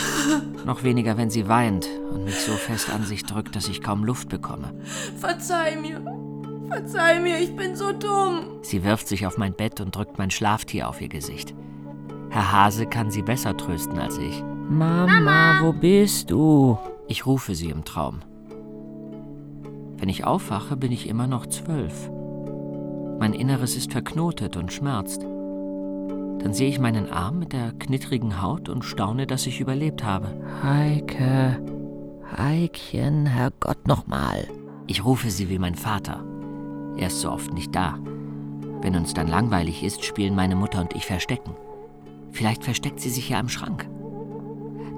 Noch 0.65 0.85
weniger, 0.85 1.17
wenn 1.17 1.31
sie 1.31 1.49
weint 1.49 1.89
und 2.13 2.25
mich 2.25 2.41
so 2.41 2.53
fest 2.53 2.91
an 2.91 3.05
sich 3.05 3.25
drückt, 3.25 3.57
dass 3.57 3.69
ich 3.69 3.83
kaum 3.83 4.05
Luft 4.05 4.29
bekomme. 4.29 4.73
Verzeih 5.19 5.77
mir. 5.77 6.01
Verzeih 6.69 7.21
mir, 7.21 7.39
ich 7.39 7.55
bin 7.55 7.77
so 7.77 7.93
dumm. 7.93 8.59
Sie 8.63 8.85
wirft 8.85 9.07
sich 9.07 9.27
auf 9.27 9.37
mein 9.37 9.55
Bett 9.55 9.81
und 9.81 9.95
drückt 9.95 10.19
mein 10.19 10.31
Schlaftier 10.31 10.89
auf 10.89 11.01
ihr 11.01 11.09
Gesicht. 11.09 11.55
Herr 12.35 12.51
Hase 12.51 12.87
kann 12.87 13.13
sie 13.13 13.23
besser 13.23 13.57
trösten 13.57 13.97
als 13.97 14.19
ich. 14.19 14.43
Mama, 14.69 15.61
wo 15.63 15.73
bist 15.73 16.33
du? 16.33 16.77
Ich 17.07 17.27
rufe 17.27 17.55
sie 17.55 17.71
im 17.71 17.85
Traum. 17.85 18.23
Wenn 19.99 20.09
ich 20.09 20.25
aufwache, 20.25 20.77
bin 20.77 20.91
ich 20.91 21.09
immer 21.09 21.29
noch 21.29 21.47
zwölf. 21.47 22.11
Mein 23.21 23.35
Inneres 23.35 23.77
ist 23.77 23.93
verknotet 23.93 24.57
und 24.57 24.73
schmerzt. 24.73 25.23
Dann 25.23 26.53
sehe 26.53 26.69
ich 26.69 26.81
meinen 26.81 27.09
Arm 27.09 27.39
mit 27.39 27.53
der 27.53 27.71
knittrigen 27.71 28.43
Haut 28.43 28.69
und 28.69 28.85
staune, 28.85 29.29
dass 29.29 29.47
ich 29.47 29.61
überlebt 29.61 30.03
habe. 30.03 30.27
Heike, 30.61 31.63
Heikchen, 32.37 33.27
Herrgott 33.27 33.87
nochmal. 33.87 34.49
Ich 34.89 35.05
rufe 35.05 35.31
sie 35.31 35.49
wie 35.51 35.61
mein 35.61 35.77
Vater. 35.77 36.25
Er 36.97 37.07
ist 37.07 37.21
so 37.21 37.31
oft 37.31 37.55
nicht 37.55 37.73
da. 37.77 37.97
Wenn 38.81 38.97
uns 38.97 39.15
dann 39.15 39.29
langweilig 39.29 39.85
ist, 39.85 40.05
spielen 40.05 40.35
meine 40.35 40.57
Mutter 40.57 40.81
und 40.81 40.97
ich 40.97 41.07
Verstecken. 41.07 41.55
Vielleicht 42.35 42.65
versteckt 42.65 43.01
sie 43.01 43.11
sich 43.11 43.29
ja 43.29 43.39
im 43.39 43.49
Schrank. 43.49 43.89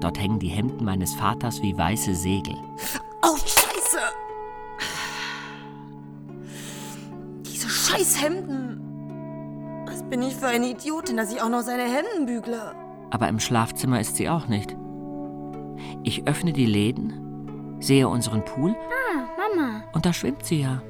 Dort 0.01 0.19
hängen 0.19 0.39
die 0.39 0.49
Hemden 0.49 0.87
meines 0.87 1.15
Vaters 1.15 1.61
wie 1.63 1.77
weiße 1.77 2.15
Segel. 2.15 2.55
Oh, 3.23 3.37
Scheiße! 3.37 4.01
Diese 7.43 7.69
scheiß 7.69 8.23
Hemden. 8.23 9.85
Was 9.87 10.03
bin 10.05 10.23
ich 10.23 10.35
für 10.35 10.47
eine 10.47 10.71
Idiotin, 10.71 11.19
dass 11.19 11.31
ich 11.31 11.43
auch 11.43 11.51
noch 11.51 11.61
seine 11.61 11.83
Hemden 11.83 12.25
bügle? 12.25 12.75
Aber 13.11 13.29
im 13.29 13.39
Schlafzimmer 13.39 14.01
ist 14.01 14.17
sie 14.17 14.31
auch 14.31 14.49
nicht. 14.49 14.75
Ich 16.05 16.27
öffne 16.27 16.55
die 16.55 16.67
Läden, 16.67 17.77
sehe 17.81 18.09
unseren 18.09 18.47
Pool. 18.47 18.75
Ah, 18.75 19.27
Mama. 19.37 19.85
Und 19.93 20.07
da 20.07 20.15
schwimmt 20.15 20.47
sie 20.47 20.63
ja. 20.63 20.83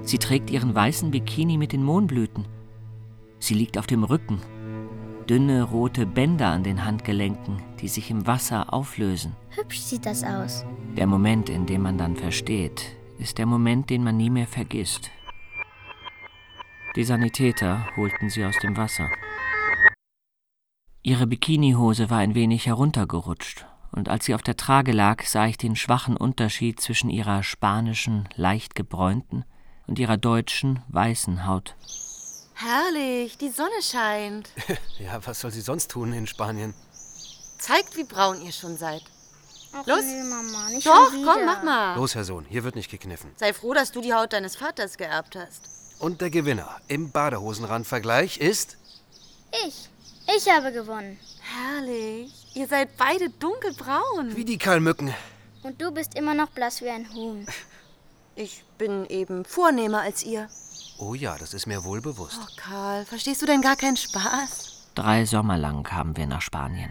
Sie 0.00 0.18
trägt 0.18 0.50
ihren 0.50 0.74
weißen 0.74 1.10
Bikini 1.10 1.58
mit 1.58 1.72
den 1.72 1.84
Mohnblüten. 1.84 2.48
Sie 3.38 3.54
liegt 3.54 3.76
auf 3.76 3.86
dem 3.86 4.04
Rücken. 4.04 4.40
Dünne 5.28 5.62
rote 5.62 6.04
Bänder 6.06 6.48
an 6.48 6.64
den 6.64 6.84
Handgelenken, 6.84 7.62
die 7.80 7.88
sich 7.88 8.10
im 8.10 8.26
Wasser 8.26 8.72
auflösen. 8.72 9.34
Hübsch 9.50 9.78
sieht 9.78 10.06
das 10.06 10.24
aus. 10.24 10.64
Der 10.96 11.06
Moment, 11.06 11.48
in 11.48 11.66
dem 11.66 11.82
man 11.82 11.96
dann 11.96 12.16
versteht, 12.16 12.96
ist 13.18 13.38
der 13.38 13.46
Moment, 13.46 13.88
den 13.90 14.02
man 14.02 14.16
nie 14.16 14.30
mehr 14.30 14.46
vergisst. 14.46 15.10
Die 16.96 17.04
Sanitäter 17.04 17.86
holten 17.96 18.28
sie 18.28 18.44
aus 18.44 18.58
dem 18.58 18.76
Wasser. 18.76 19.08
Ihre 21.02 21.26
Bikinihose 21.26 22.10
war 22.10 22.18
ein 22.18 22.34
wenig 22.34 22.66
heruntergerutscht, 22.66 23.66
und 23.92 24.08
als 24.08 24.26
sie 24.26 24.34
auf 24.34 24.42
der 24.42 24.56
Trage 24.56 24.92
lag, 24.92 25.22
sah 25.24 25.46
ich 25.46 25.56
den 25.56 25.76
schwachen 25.76 26.16
Unterschied 26.16 26.80
zwischen 26.80 27.10
ihrer 27.10 27.42
spanischen, 27.42 28.28
leicht 28.36 28.74
gebräunten 28.74 29.44
und 29.86 29.98
ihrer 29.98 30.16
deutschen, 30.16 30.82
weißen 30.88 31.46
Haut. 31.46 31.76
Herrlich, 32.62 33.38
die 33.38 33.50
Sonne 33.50 33.82
scheint. 33.82 34.50
ja, 34.98 35.24
was 35.26 35.40
soll 35.40 35.50
sie 35.50 35.60
sonst 35.60 35.90
tun 35.90 36.12
in 36.12 36.26
Spanien? 36.26 36.74
Zeigt, 37.58 37.96
wie 37.96 38.04
braun 38.04 38.40
ihr 38.42 38.52
schon 38.52 38.76
seid. 38.76 39.02
Ach, 39.72 39.86
Los. 39.86 40.04
Nee, 40.04 40.22
Mama, 40.22 40.68
nicht 40.68 40.86
Doch, 40.86 41.10
komm, 41.10 41.44
mach 41.44 41.62
mal. 41.62 41.96
Los, 41.96 42.14
Herr 42.14 42.24
Sohn, 42.24 42.44
hier 42.44 42.62
wird 42.62 42.76
nicht 42.76 42.90
gekniffen. 42.90 43.30
Sei 43.36 43.52
froh, 43.52 43.72
dass 43.72 43.90
du 43.90 44.00
die 44.00 44.12
Haut 44.14 44.32
deines 44.32 44.56
Vaters 44.56 44.96
geerbt 44.96 45.34
hast. 45.34 45.68
Und 45.98 46.20
der 46.20 46.30
Gewinner 46.30 46.80
im 46.88 47.10
Badehosenrandvergleich 47.10 48.38
ist 48.38 48.76
Ich. 49.66 49.88
Ich 50.36 50.48
habe 50.48 50.72
gewonnen. 50.72 51.18
Herrlich. 51.40 52.32
Ihr 52.54 52.68
seid 52.68 52.96
beide 52.96 53.30
dunkelbraun. 53.30 54.36
wie 54.36 54.44
die 54.44 54.58
Kalmücken. 54.58 55.12
Und 55.62 55.80
du 55.80 55.90
bist 55.90 56.14
immer 56.14 56.34
noch 56.34 56.50
blass 56.50 56.80
wie 56.80 56.90
ein 56.90 57.12
Huhn. 57.14 57.46
Ich 58.34 58.64
bin 58.78 59.06
eben 59.06 59.44
vornehmer 59.44 60.00
als 60.00 60.22
ihr. 60.22 60.48
Oh 60.98 61.14
ja, 61.14 61.36
das 61.38 61.54
ist 61.54 61.66
mir 61.66 61.84
wohl 61.84 62.00
bewusst. 62.00 62.40
Oh, 62.42 62.54
Karl, 62.56 63.04
verstehst 63.04 63.42
du 63.42 63.46
denn 63.46 63.62
gar 63.62 63.76
keinen 63.76 63.96
Spaß? 63.96 64.90
Drei 64.94 65.24
Sommer 65.24 65.56
lang 65.58 65.82
kamen 65.82 66.16
wir 66.16 66.26
nach 66.26 66.42
Spanien. 66.42 66.90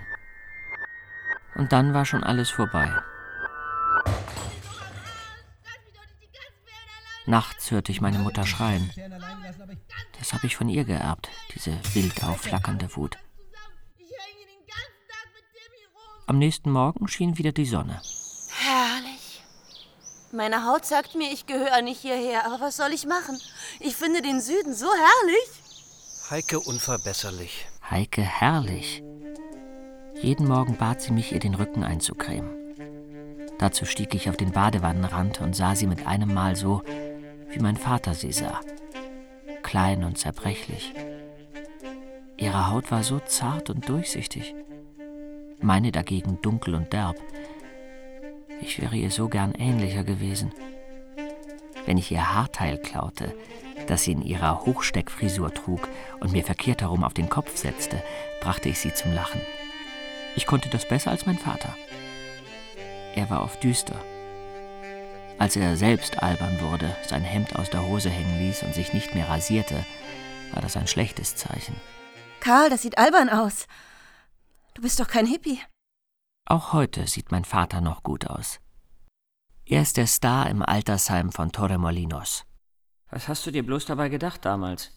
Und 1.55 1.71
dann 1.71 1.93
war 1.93 2.05
schon 2.05 2.23
alles 2.23 2.49
vorbei. 2.49 2.91
Nachts 7.25 7.71
hörte 7.71 7.91
ich 7.91 8.01
meine 8.01 8.19
Mutter 8.19 8.45
schreien. 8.45 8.91
Das 10.19 10.33
habe 10.33 10.47
ich 10.47 10.55
von 10.55 10.69
ihr 10.69 10.83
geerbt, 10.83 11.29
diese 11.53 11.77
wild 11.93 12.23
aufflackernde 12.23 12.95
Wut. 12.95 13.17
Am 16.27 16.37
nächsten 16.37 16.71
Morgen 16.71 17.07
schien 17.07 17.37
wieder 17.37 17.51
die 17.51 17.65
Sonne. 17.65 18.01
Herrlich. 18.49 19.00
Meine 20.33 20.65
Haut 20.65 20.85
sagt 20.85 21.15
mir, 21.15 21.31
ich 21.31 21.45
gehöre 21.45 21.81
nicht 21.81 21.99
hierher, 21.99 22.45
aber 22.45 22.61
was 22.61 22.77
soll 22.77 22.93
ich 22.93 23.05
machen? 23.05 23.37
Ich 23.79 23.95
finde 23.95 24.21
den 24.21 24.39
Süden 24.39 24.73
so 24.73 24.87
herrlich. 24.87 25.49
Heike 26.29 26.59
unverbesserlich. 26.59 27.67
Heike 27.89 28.21
herrlich. 28.21 29.03
Jeden 30.21 30.47
Morgen 30.47 30.77
bat 30.77 31.01
sie 31.01 31.11
mich, 31.11 31.33
ihr 31.33 31.39
den 31.39 31.55
Rücken 31.55 31.83
einzucremen. 31.83 32.49
Dazu 33.59 33.85
stieg 33.85 34.15
ich 34.15 34.29
auf 34.29 34.37
den 34.37 34.51
Badewannenrand 34.51 35.41
und 35.41 35.55
sah 35.55 35.75
sie 35.75 35.87
mit 35.87 36.07
einem 36.07 36.33
Mal 36.33 36.55
so, 36.55 36.81
wie 37.49 37.59
mein 37.59 37.75
Vater 37.75 38.13
sie 38.13 38.31
sah. 38.31 38.61
Klein 39.63 40.05
und 40.05 40.17
zerbrechlich. 40.17 40.93
Ihre 42.37 42.69
Haut 42.71 42.89
war 42.89 43.03
so 43.03 43.19
zart 43.19 43.69
und 43.69 43.89
durchsichtig. 43.89 44.55
Meine 45.59 45.91
dagegen 45.91 46.41
dunkel 46.41 46.75
und 46.75 46.93
derb. 46.93 47.17
Ich 48.61 48.81
wäre 48.81 48.95
ihr 48.95 49.11
so 49.11 49.27
gern 49.27 49.53
ähnlicher 49.53 50.03
gewesen. 50.03 50.53
Wenn 51.85 51.97
ich 51.97 52.11
ihr 52.11 52.33
Haarteil 52.33 52.77
klaute, 52.77 53.35
das 53.87 54.03
sie 54.03 54.11
in 54.11 54.21
ihrer 54.21 54.61
Hochsteckfrisur 54.61 55.53
trug 55.53 55.87
und 56.19 56.31
mir 56.31 56.43
verkehrt 56.43 56.81
herum 56.81 57.03
auf 57.03 57.13
den 57.13 57.29
Kopf 57.29 57.57
setzte, 57.57 58.03
brachte 58.39 58.69
ich 58.69 58.79
sie 58.79 58.93
zum 58.93 59.13
Lachen. 59.13 59.41
Ich 60.35 60.45
konnte 60.45 60.69
das 60.69 60.87
besser 60.87 61.11
als 61.11 61.25
mein 61.25 61.37
Vater. 61.37 61.75
Er 63.15 63.29
war 63.29 63.43
oft 63.43 63.63
düster. 63.63 63.99
Als 65.37 65.55
er 65.55 65.75
selbst 65.75 66.21
albern 66.21 66.61
wurde, 66.61 66.95
sein 67.07 67.23
Hemd 67.23 67.55
aus 67.55 67.69
der 67.69 67.85
Hose 67.87 68.09
hängen 68.09 68.39
ließ 68.39 68.63
und 68.63 68.75
sich 68.75 68.93
nicht 68.93 69.15
mehr 69.15 69.27
rasierte, 69.27 69.83
war 70.53 70.61
das 70.61 70.77
ein 70.77 70.87
schlechtes 70.87 71.35
Zeichen. 71.35 71.75
Karl, 72.39 72.69
das 72.69 72.83
sieht 72.83 72.97
albern 72.97 73.29
aus. 73.29 73.65
Du 74.75 74.81
bist 74.81 74.99
doch 74.99 75.07
kein 75.07 75.25
Hippie. 75.25 75.59
Auch 76.45 76.73
heute 76.73 77.07
sieht 77.07 77.31
mein 77.31 77.45
Vater 77.45 77.81
noch 77.81 78.03
gut 78.03 78.27
aus. 78.27 78.59
Er 79.65 79.81
ist 79.81 79.97
der 79.97 80.07
Star 80.07 80.49
im 80.49 80.61
Altersheim 80.63 81.31
von 81.31 81.51
Torremolinos. 81.51 82.45
Was 83.09 83.27
hast 83.27 83.45
du 83.45 83.51
dir 83.51 83.65
bloß 83.65 83.85
dabei 83.85 84.09
gedacht 84.09 84.43
damals? 84.43 84.91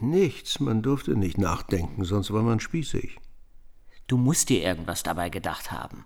Nichts, 0.00 0.60
man 0.60 0.82
durfte 0.82 1.16
nicht 1.16 1.38
nachdenken, 1.38 2.04
sonst 2.04 2.32
war 2.32 2.42
man 2.42 2.60
spießig. 2.60 3.18
Du 4.06 4.16
musst 4.16 4.48
dir 4.48 4.62
irgendwas 4.62 5.02
dabei 5.02 5.30
gedacht 5.30 5.72
haben. 5.72 6.04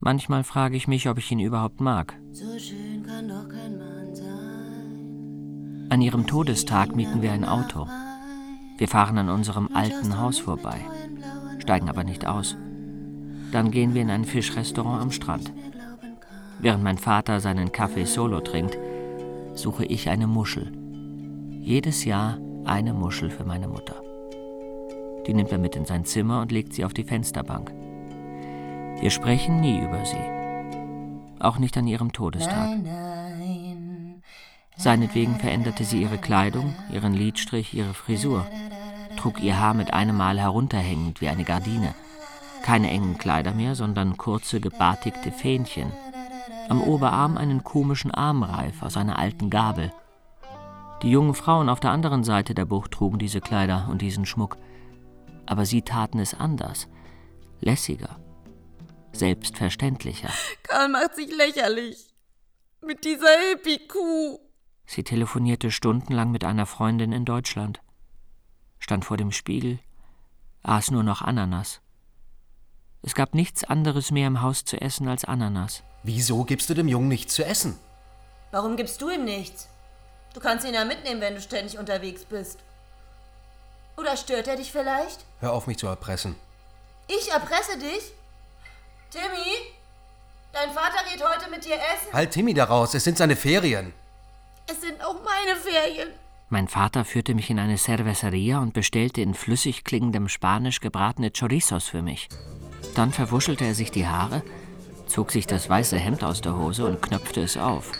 Manchmal 0.00 0.44
frage 0.44 0.76
ich 0.76 0.88
mich, 0.88 1.08
ob 1.08 1.18
ich 1.18 1.30
ihn 1.30 1.40
überhaupt 1.40 1.80
mag. 1.80 2.16
So 2.32 2.58
schön 2.58 3.04
kann 3.04 3.28
doch 3.28 3.48
kein 3.48 3.78
Mann 3.78 4.14
sein. 4.14 5.88
An 5.90 6.00
ihrem 6.00 6.26
Todestag 6.26 6.94
mieten 6.94 7.22
wir 7.22 7.32
ein 7.32 7.44
Auto. 7.44 7.88
Wir 8.76 8.88
fahren 8.88 9.18
an 9.18 9.28
unserem 9.28 9.74
alten 9.74 10.18
Haus 10.18 10.38
vorbei, 10.38 10.80
steigen 11.58 11.88
aber 11.88 12.04
nicht 12.04 12.26
aus. 12.26 12.56
Dann 13.52 13.70
gehen 13.70 13.94
wir 13.94 14.02
in 14.02 14.10
ein 14.10 14.24
Fischrestaurant 14.24 15.02
am 15.02 15.10
Strand. 15.10 15.52
Während 16.60 16.82
mein 16.82 16.98
Vater 16.98 17.40
seinen 17.40 17.72
Kaffee 17.72 18.04
solo 18.04 18.40
trinkt, 18.40 18.76
suche 19.54 19.84
ich 19.84 20.08
eine 20.08 20.26
Muschel. 20.26 20.72
Jedes 21.60 22.04
Jahr 22.04 22.38
eine 22.64 22.92
Muschel 22.92 23.30
für 23.30 23.44
meine 23.44 23.68
Mutter. 23.68 23.96
Die 25.26 25.34
nimmt 25.34 25.52
er 25.52 25.58
mit 25.58 25.76
in 25.76 25.84
sein 25.84 26.04
Zimmer 26.04 26.40
und 26.40 26.52
legt 26.52 26.72
sie 26.72 26.84
auf 26.84 26.94
die 26.94 27.04
Fensterbank. 27.04 27.72
Wir 29.00 29.10
sprechen 29.10 29.60
nie 29.60 29.78
über 29.78 30.04
sie. 30.04 31.40
Auch 31.40 31.58
nicht 31.58 31.76
an 31.76 31.86
ihrem 31.86 32.12
Todestag. 32.12 32.70
Seinetwegen 34.76 35.36
veränderte 35.36 35.84
sie 35.84 36.02
ihre 36.02 36.18
Kleidung, 36.18 36.74
ihren 36.92 37.12
Lidstrich, 37.12 37.74
ihre 37.74 37.94
Frisur, 37.94 38.46
trug 39.16 39.40
ihr 39.42 39.58
Haar 39.58 39.74
mit 39.74 39.92
einem 39.92 40.16
Mal 40.16 40.38
herunterhängend 40.38 41.20
wie 41.20 41.28
eine 41.28 41.44
Gardine. 41.44 41.94
Keine 42.62 42.90
engen 42.90 43.18
Kleider 43.18 43.52
mehr, 43.52 43.74
sondern 43.74 44.16
kurze, 44.16 44.60
gebartigte 44.60 45.32
Fähnchen. 45.32 45.92
Am 46.68 46.82
Oberarm 46.82 47.38
einen 47.38 47.64
komischen 47.64 48.10
Armreif 48.10 48.82
aus 48.82 48.96
einer 48.96 49.18
alten 49.18 49.48
Gabel. 49.48 49.92
Die 51.02 51.10
jungen 51.10 51.34
Frauen 51.34 51.68
auf 51.68 51.80
der 51.80 51.92
anderen 51.92 52.24
Seite 52.24 52.54
der 52.54 52.64
Bucht 52.64 52.90
trugen 52.90 53.18
diese 53.18 53.40
Kleider 53.40 53.88
und 53.90 54.02
diesen 54.02 54.26
Schmuck. 54.26 54.58
Aber 55.46 55.64
sie 55.64 55.82
taten 55.82 56.18
es 56.18 56.34
anders, 56.34 56.88
lässiger, 57.60 58.18
selbstverständlicher. 59.12 60.30
Karl 60.62 60.88
macht 60.88 61.14
sich 61.14 61.34
lächerlich. 61.34 62.08
Mit 62.80 63.04
dieser 63.04 63.28
Hippie-Kuh. 63.50 64.38
Sie 64.86 65.04
telefonierte 65.04 65.70
stundenlang 65.70 66.30
mit 66.30 66.44
einer 66.44 66.66
Freundin 66.66 67.12
in 67.12 67.24
Deutschland, 67.24 67.80
stand 68.78 69.04
vor 69.04 69.16
dem 69.16 69.32
Spiegel, 69.32 69.78
aß 70.62 70.90
nur 70.90 71.02
noch 71.02 71.22
Ananas. 71.22 71.80
Es 73.02 73.14
gab 73.14 73.34
nichts 73.34 73.64
anderes 73.64 74.10
mehr 74.10 74.26
im 74.26 74.42
Haus 74.42 74.64
zu 74.64 74.80
essen 74.80 75.08
als 75.08 75.24
Ananas. 75.24 75.82
Wieso 76.02 76.44
gibst 76.44 76.68
du 76.68 76.74
dem 76.74 76.88
Jungen 76.88 77.08
nichts 77.08 77.34
zu 77.34 77.44
essen? 77.44 77.78
Warum 78.50 78.76
gibst 78.76 79.00
du 79.00 79.10
ihm 79.10 79.24
nichts? 79.24 79.68
Du 80.34 80.40
kannst 80.40 80.66
ihn 80.66 80.74
ja 80.74 80.84
mitnehmen, 80.84 81.20
wenn 81.20 81.34
du 81.34 81.40
ständig 81.40 81.78
unterwegs 81.78 82.24
bist. 82.24 82.58
Oder 83.96 84.16
stört 84.16 84.48
er 84.48 84.56
dich 84.56 84.70
vielleicht? 84.72 85.24
Hör 85.40 85.52
auf, 85.52 85.66
mich 85.66 85.78
zu 85.78 85.86
erpressen. 85.86 86.36
Ich 87.08 87.30
erpresse 87.30 87.78
dich? 87.78 88.12
Timmy? 89.10 89.56
Dein 90.52 90.70
Vater 90.72 91.04
geht 91.10 91.22
heute 91.22 91.50
mit 91.50 91.64
dir 91.64 91.74
essen? 91.74 92.12
Halt 92.12 92.30
Timmy 92.30 92.54
da 92.54 92.64
raus, 92.64 92.94
es 92.94 93.04
sind 93.04 93.18
seine 93.18 93.36
Ferien. 93.36 93.92
Es 94.66 94.80
sind 94.80 95.02
auch 95.02 95.16
meine 95.24 95.58
Ferien. 95.58 96.08
Mein 96.50 96.68
Vater 96.68 97.04
führte 97.04 97.34
mich 97.34 97.50
in 97.50 97.58
eine 97.58 97.76
Cerveceria 97.76 98.58
und 98.58 98.72
bestellte 98.72 99.20
in 99.20 99.34
flüssig 99.34 99.84
klingendem 99.84 100.28
Spanisch 100.28 100.80
gebratene 100.80 101.30
Chorizos 101.30 101.88
für 101.88 102.02
mich. 102.02 102.28
Dann 102.98 103.12
verwuschelte 103.12 103.64
er 103.64 103.76
sich 103.76 103.92
die 103.92 104.08
Haare, 104.08 104.42
zog 105.06 105.30
sich 105.30 105.46
das 105.46 105.70
weiße 105.70 105.96
Hemd 105.96 106.24
aus 106.24 106.40
der 106.40 106.58
Hose 106.58 106.84
und 106.84 107.00
knöpfte 107.00 107.40
es 107.40 107.56
auf, 107.56 107.92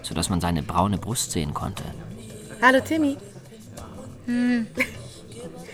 sodass 0.00 0.30
man 0.30 0.40
seine 0.40 0.62
braune 0.62 0.96
Brust 0.96 1.32
sehen 1.32 1.52
konnte. 1.52 1.82
Hallo 2.62 2.80
Timmy. 2.80 3.18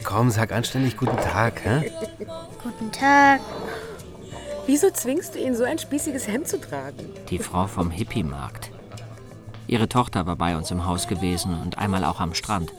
Komm, 0.03 0.31
sag 0.31 0.51
anständig 0.51 0.97
guten 0.97 1.17
Tag, 1.19 1.65
hä? 1.65 1.93
Guten 2.65 2.91
Tag. 2.91 3.41
Wieso 4.67 4.91
zwingst 4.91 5.37
du 5.37 5.39
ihn, 5.39 5.55
so 5.55 5.63
ein 5.63 5.79
spießiges 5.79 6.27
Hemd 6.27 6.49
zu 6.49 6.61
tragen? 6.61 7.11
Die 7.31 7.39
Frau 7.39 7.69
vom 7.69 7.93
Hippie-Markt. 7.93 8.73
Ihre 9.69 9.89
Tochter 9.89 10.27
war 10.27 10.35
bei 10.35 10.57
uns 10.57 10.73
im 10.73 10.85
Haus 10.85 11.07
gewesen 11.07 11.63
und 11.63 11.79
einmal 11.79 12.05
auch 12.05 12.19
am 12.19 12.35
Strand. 12.35 12.73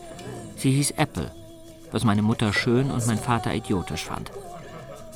Sie 0.56 0.72
hieß 0.72 0.90
Apple, 0.98 1.30
was 1.90 2.04
meine 2.04 2.20
Mutter 2.20 2.52
schön 2.52 2.90
und 2.90 3.06
mein 3.06 3.18
Vater 3.18 3.54
idiotisch 3.54 4.04
fand. 4.04 4.30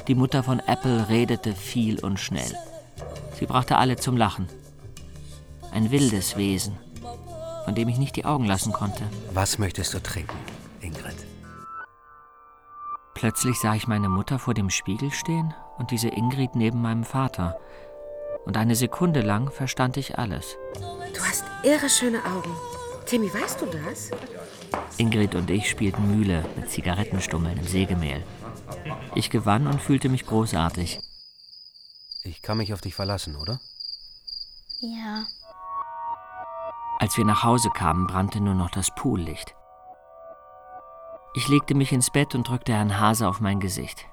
Die 0.09 0.15
Mutter 0.15 0.43
von 0.43 0.61
Apple 0.61 1.09
redete 1.09 1.55
viel 1.55 2.01
und 2.01 2.19
schnell. 2.19 2.55
Sie 3.39 3.47
brachte 3.47 3.77
alle 3.77 3.97
zum 3.97 4.17
Lachen. 4.17 4.49
Ein 5.73 5.91
wildes 5.91 6.37
Wesen, 6.37 6.79
von 7.65 7.75
dem 7.75 7.89
ich 7.89 7.99
nicht 7.99 8.17
die 8.17 8.25
Augen 8.25 8.45
lassen 8.45 8.73
konnte. 8.73 9.05
Was 9.33 9.59
möchtest 9.59 9.95
du 9.95 10.03
trinken, 10.03 10.37
Ingrid? 10.81 11.27
Plötzlich 13.15 13.59
sah 13.59 13.75
ich 13.75 13.87
meine 13.87 14.09
Mutter 14.09 14.39
vor 14.39 14.55
dem 14.55 14.71
Spiegel 14.71 15.11
stehen 15.11 15.55
und 15.79 15.91
diese 15.91 16.09
Ingrid 16.09 16.55
neben 16.55 16.81
meinem 16.81 17.05
Vater. 17.05 17.59
Und 18.47 18.57
eine 18.57 18.75
Sekunde 18.75 19.21
lang 19.21 19.51
verstand 19.51 19.97
ich 19.97 20.19
alles. 20.19 20.57
Du 20.75 21.21
hast 21.21 21.45
irre 21.63 21.89
schöne 21.89 22.19
Augen. 22.25 22.51
Timmy, 23.07 23.33
weißt 23.33 23.61
du 23.61 23.67
das? 23.67 24.11
Ingrid 24.97 25.35
und 25.35 25.51
ich 25.51 25.69
spielten 25.69 26.17
Mühle 26.17 26.45
mit 26.57 26.71
Zigarettenstummeln 26.71 27.59
im 27.59 27.67
Sägemehl. 27.67 28.23
Ich 29.15 29.31
gewann 29.31 29.67
und 29.67 29.81
fühlte 29.81 30.09
mich 30.09 30.27
großartig. 30.27 31.01
Ich 32.23 32.43
kann 32.43 32.59
mich 32.59 32.73
auf 32.73 32.81
dich 32.81 32.95
verlassen, 32.95 33.37
oder? 33.37 33.61
Ja. 34.81 35.25
Als 36.99 37.17
wir 37.17 37.25
nach 37.25 37.43
Hause 37.43 37.71
kamen, 37.71 38.07
brannte 38.07 38.41
nur 38.41 38.55
noch 38.55 38.71
das 38.71 38.95
Poollicht. 38.95 39.55
Ich 41.35 41.49
legte 41.49 41.75
mich 41.75 41.93
ins 41.93 42.11
Bett 42.11 42.35
und 42.35 42.49
drückte 42.49 42.73
Herrn 42.73 42.99
Hase 42.99 43.29
auf 43.29 43.41
mein 43.41 43.61
Gesicht. 43.61 44.07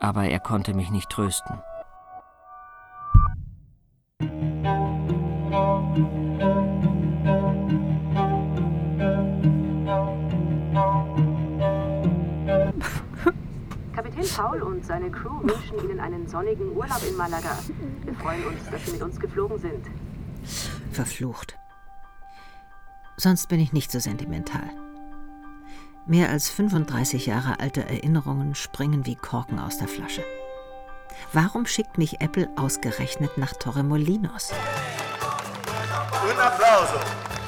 Aber 0.00 0.24
er 0.24 0.40
konnte 0.40 0.74
mich 0.74 0.90
nicht 0.90 1.10
trösten. 1.10 1.62
Paul 14.36 14.62
und 14.62 14.84
seine 14.84 15.10
Crew 15.10 15.42
wünschen 15.42 15.78
Ihnen 15.84 16.00
einen 16.00 16.26
sonnigen 16.26 16.74
Urlaub 16.74 17.02
in 17.06 17.16
Malaga. 17.16 17.58
Wir 18.04 18.14
freuen 18.14 18.46
uns, 18.46 18.70
dass 18.70 18.84
Sie 18.86 18.92
mit 18.92 19.02
uns 19.02 19.20
geflogen 19.20 19.58
sind. 19.58 19.86
Verflucht. 20.90 21.58
Sonst 23.16 23.48
bin 23.48 23.60
ich 23.60 23.72
nicht 23.72 23.92
so 23.92 23.98
sentimental. 23.98 24.70
Mehr 26.06 26.30
als 26.30 26.48
35 26.48 27.26
Jahre 27.26 27.60
alte 27.60 27.84
Erinnerungen 27.84 28.54
springen 28.54 29.06
wie 29.06 29.14
Korken 29.14 29.58
aus 29.58 29.78
der 29.78 29.88
Flasche. 29.88 30.24
Warum 31.32 31.66
schickt 31.66 31.98
mich 31.98 32.20
Apple 32.20 32.48
ausgerechnet 32.56 33.36
nach 33.38 33.52
Torremolinos? 33.52 34.50
Un 36.24 36.40
applauso. 36.40 36.98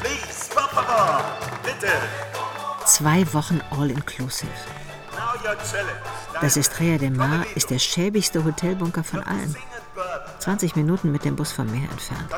Please, 0.00 0.50
por 0.54 0.68
favor. 0.68 1.24
Bitte. 1.64 1.92
Zwei 2.86 3.24
Wochen 3.32 3.60
all-inclusive. 3.70 4.50
Das 6.40 6.56
Estrella 6.56 6.98
de 6.98 7.10
Mar 7.10 7.44
ist 7.54 7.70
der 7.70 7.78
schäbigste 7.78 8.44
Hotelbunker 8.44 9.04
von 9.04 9.22
allen. 9.22 9.56
20 10.38 10.76
Minuten 10.76 11.12
mit 11.12 11.24
dem 11.24 11.36
Bus 11.36 11.52
vom 11.52 11.66
Meer 11.70 11.88
entfernt. 11.90 12.30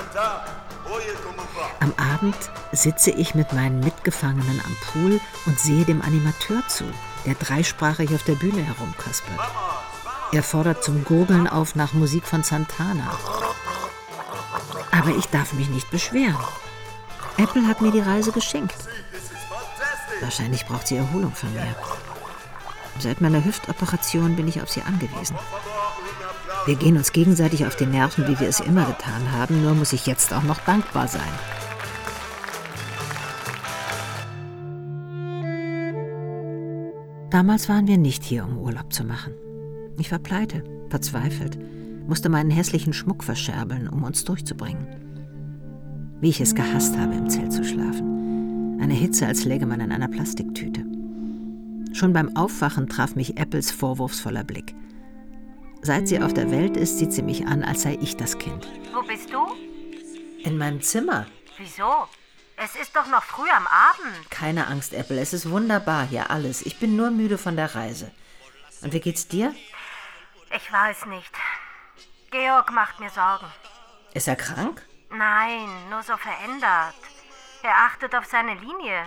Am 1.81 1.93
Abend 1.97 2.37
sitze 2.73 3.11
ich 3.11 3.35
mit 3.35 3.53
meinen 3.53 3.81
Mitgefangenen 3.81 4.61
am 4.65 4.77
Pool 4.87 5.21
und 5.47 5.59
sehe 5.59 5.85
dem 5.85 6.03
Animateur 6.03 6.63
zu, 6.69 6.85
der 7.25 7.35
dreisprachig 7.35 8.15
auf 8.15 8.23
der 8.25 8.35
Bühne 8.35 8.63
herumkaspert. 8.63 9.39
Er 10.33 10.43
fordert 10.43 10.83
zum 10.83 11.05
Gurgeln 11.05 11.49
auf 11.49 11.75
nach 11.75 11.93
Musik 11.93 12.27
von 12.27 12.43
Santana. 12.43 13.17
Aber 14.91 15.11
ich 15.11 15.27
darf 15.27 15.53
mich 15.53 15.69
nicht 15.69 15.91
beschweren. 15.91 16.37
Apple 17.39 17.67
hat 17.67 17.81
mir 17.81 17.93
die 17.93 18.01
Reise 18.01 18.33
geschenkt. 18.33 18.77
Wahrscheinlich 20.21 20.67
braucht 20.67 20.89
sie 20.89 20.97
Erholung 20.97 21.33
von 21.33 21.53
mir. 21.53 21.75
Seit 22.99 23.21
meiner 23.21 23.45
Hüftoperation 23.45 24.37
bin 24.37 24.49
ich 24.49 24.63
auf 24.63 24.71
sie 24.71 24.83
angewiesen. 24.83 25.37
Wir 26.65 26.77
gehen 26.77 26.97
uns 26.97 27.13
gegenseitig 27.13 27.67
auf 27.67 27.77
die 27.77 27.87
Nerven, 27.87 28.27
wie 28.27 28.41
wir 28.41 28.49
es 28.49 28.61
immer 28.61 28.87
getan 28.87 29.33
haben, 29.33 29.63
nur 29.63 29.75
muss 29.75 29.93
ich 29.93 30.07
jetzt 30.07 30.33
auch 30.33 30.43
noch 30.43 30.59
dankbar 30.61 31.07
sein. 31.07 31.23
Damals 37.31 37.69
waren 37.69 37.87
wir 37.87 37.99
nicht 37.99 38.25
hier, 38.25 38.45
um 38.45 38.57
Urlaub 38.57 38.93
zu 38.93 39.05
machen. 39.05 39.35
Ich 39.99 40.11
war 40.11 40.19
pleite, 40.19 40.65
verzweifelt, 40.89 41.59
musste 42.07 42.31
meinen 42.31 42.51
hässlichen 42.51 42.95
Schmuck 42.95 43.23
verscherbeln, 43.23 43.89
um 43.89 44.05
uns 44.05 44.25
durchzubringen. 44.25 44.87
Wie 46.21 46.31
ich 46.31 46.41
es 46.41 46.55
gehasst 46.55 46.97
habe, 46.97 47.15
im 47.15 47.29
Zelt 47.29 47.53
zu 47.53 47.63
schlafen. 47.63 48.79
Eine 48.81 48.95
Hitze, 48.95 49.27
als 49.27 49.45
läge 49.45 49.67
man 49.67 49.81
in 49.81 49.93
einer 49.93 50.09
Plastiktüte. 50.09 50.86
Schon 51.97 52.13
beim 52.13 52.37
Aufwachen 52.37 52.91
traf 52.91 53.15
mich 53.15 53.39
Apples 53.39 53.71
vorwurfsvoller 53.71 54.45
Blick. 54.45 54.75
Seit 55.81 56.09
sie 56.09 56.21
auf 56.21 56.35
der 56.35 56.51
Welt 56.51 56.77
ist, 56.77 56.99
sieht 56.99 57.11
sie 57.11 57.23
mich 57.23 57.47
an, 57.47 57.65
als 57.65 57.83
sei 57.83 57.97
ich 58.03 58.19
das 58.19 58.37
Kind. 58.37 58.69
Wo 58.93 59.01
bist 59.01 59.33
du? 59.33 59.47
In 60.45 60.59
meinem 60.59 60.83
Zimmer. 60.83 61.25
Wieso? 61.57 62.07
Es 62.59 62.77
ist 62.77 62.95
doch 62.95 63.07
noch 63.07 63.23
früh 63.23 63.49
am 63.49 63.67
Abend. 63.67 64.31
Keine 64.31 64.67
Angst, 64.67 64.93
Apple, 64.93 65.19
es 65.19 65.33
ist 65.33 65.49
wunderbar 65.49 66.07
hier 66.07 66.31
alles. 66.31 66.67
Ich 66.67 66.79
bin 66.79 66.97
nur 66.97 67.11
müde 67.11 67.39
von 67.39 67.57
der 67.57 67.75
Reise. 67.75 68.11
Und 68.83 68.93
wie 68.93 69.01
geht's 69.01 69.27
dir? 69.27 69.55
Ich 70.55 70.71
weiß 70.71 71.07
nicht. 71.07 71.33
Georg 72.31 72.73
macht 72.73 73.01
mir 73.01 73.09
Sorgen. 73.09 73.47
Ist 74.13 74.29
er 74.29 74.37
krank? 74.37 74.83
Nein, 75.09 75.71
nur 75.89 76.03
so 76.03 76.15
verändert. 76.19 76.95
Er 77.63 77.75
achtet 77.87 78.15
auf 78.15 78.27
seine 78.27 78.53
Linie, 78.53 79.07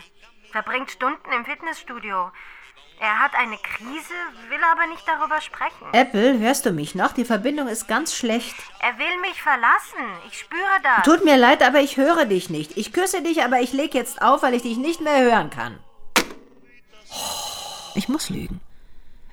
verbringt 0.52 0.90
Stunden 0.90 1.32
im 1.32 1.46
Fitnessstudio. 1.46 2.32
Er 3.02 3.18
hat 3.18 3.32
eine 3.34 3.56
Krise, 3.58 4.14
will 4.50 4.60
aber 4.70 4.86
nicht 4.88 5.08
darüber 5.08 5.40
sprechen. 5.40 5.88
Apple, 5.94 6.38
hörst 6.38 6.66
du 6.66 6.72
mich 6.72 6.96
noch? 6.96 7.14
Die 7.14 7.24
Verbindung 7.24 7.70
ist 7.70 7.88
ganz 7.88 8.14
schlecht. 8.14 8.56
Er 8.82 8.98
will 9.00 9.22
mich 9.22 9.42
verlassen. 9.42 10.04
Ich 10.28 10.40
spüre 10.40 10.60
das. 10.84 11.06
Tut 11.06 11.24
mir 11.24 11.38
leid, 11.38 11.64
aber 11.64 11.80
ich 11.80 11.96
höre 11.96 12.26
dich 12.26 12.50
nicht. 12.50 12.78
Ich 12.78 12.92
küsse 12.92 13.24
dich, 13.24 13.42
aber 13.42 13.62
ich 13.62 13.72
leg 13.72 13.94
jetzt 13.94 14.22
auf, 14.22 14.44
weil 14.44 14.54
ich 14.54 14.64
dich 14.64 14.78
nicht 14.78 15.00
mehr 15.00 15.24
hören 15.24 15.50
kann. 15.50 15.80
Ich 17.96 18.10
muss 18.10 18.30
lügen. 18.30 18.60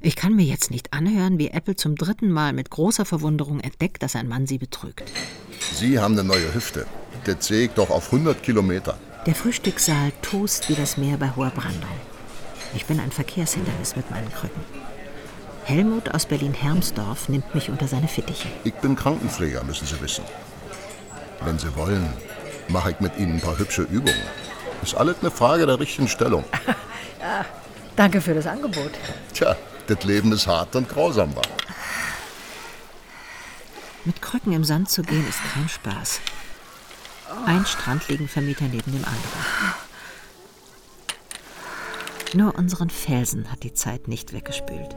Ich 0.01 0.15
kann 0.15 0.37
mir 0.37 0.45
jetzt 0.45 0.71
nicht 0.71 0.93
anhören, 0.93 1.39
wie 1.39 1.49
Apple 1.49 1.75
zum 1.75 1.97
dritten 1.97 2.31
Mal 2.31 2.53
mit 2.53 2.71
großer 2.71 3.05
Verwunderung 3.05 3.59
entdeckt, 3.59 4.01
dass 4.05 4.15
ein 4.15 4.29
Mann 4.29 4.47
sie 4.47 4.59
betrügt. 4.59 5.11
Sie 5.59 5.99
haben 5.99 6.15
eine 6.15 6.23
neue 6.23 6.55
Hüfte. 6.55 6.87
Der 7.27 7.41
zählt 7.41 7.77
doch 7.77 7.91
auf 7.91 8.13
100 8.13 8.45
Kilometer. 8.45 8.97
Der 9.27 9.35
Frühstückssaal 9.35 10.13
tost 10.23 10.69
wie 10.69 10.77
das 10.77 10.97
Meer 10.97 11.17
bei 11.17 11.33
hoher 11.35 11.51
Brandung. 11.51 11.91
Ich 12.75 12.87
bin 12.87 13.01
ein 13.01 13.11
Verkehrshindernis 13.11 13.97
mit 13.97 14.11
meinen 14.11 14.33
Krücken. 14.33 14.61
Helmut 15.65 16.15
aus 16.15 16.27
Berlin-Hermsdorf 16.27 17.29
nimmt 17.29 17.55
mich 17.55 17.71
unter 17.71 17.89
seine 17.89 18.09
Fittiche. 18.09 18.49
Ich 18.65 18.75
bin 18.75 18.95
Krankenpfleger, 18.95 19.65
müssen 19.65 19.87
Sie 19.87 20.01
wissen. 20.01 20.25
Wenn 21.41 21.59
Sie 21.59 21.75
wollen, 21.75 22.09
mache 22.69 22.93
ich 22.93 23.01
mit 23.01 23.17
Ihnen 23.19 23.35
ein 23.35 23.41
paar 23.41 23.59
hübsche 23.59 23.83
Übungen. 23.83 24.23
Ist 24.83 24.95
alles 24.95 25.17
eine 25.21 25.31
Frage 25.31 25.67
der 25.67 25.81
richtigen 25.81 26.09
Stellung. 26.09 26.45
ja, 27.21 27.45
danke 27.97 28.21
für 28.21 28.35
das 28.35 28.47
Angebot. 28.47 28.93
Tja, 29.35 29.57
das 29.87 30.05
Leben 30.05 30.33
ist 30.33 30.47
hart 30.47 30.77
und 30.77 30.89
grausam 30.89 31.35
war. 31.35 31.43
Mit 34.05 34.23
Krücken 34.23 34.53
im 34.53 34.63
Sand 34.63 34.89
zu 34.89 35.03
gehen 35.03 35.27
ist 35.29 35.41
kein 35.53 35.69
Spaß. 35.69 36.21
Ein 37.45 37.67
Strandliegenvermieter 37.67 38.67
neben 38.67 38.93
dem 38.93 39.05
anderen. 39.05 39.86
Nur 42.37 42.55
unseren 42.59 42.91
Felsen 42.91 43.51
hat 43.51 43.63
die 43.63 43.73
Zeit 43.73 44.09
nicht 44.09 44.35
weggespült. 44.35 44.95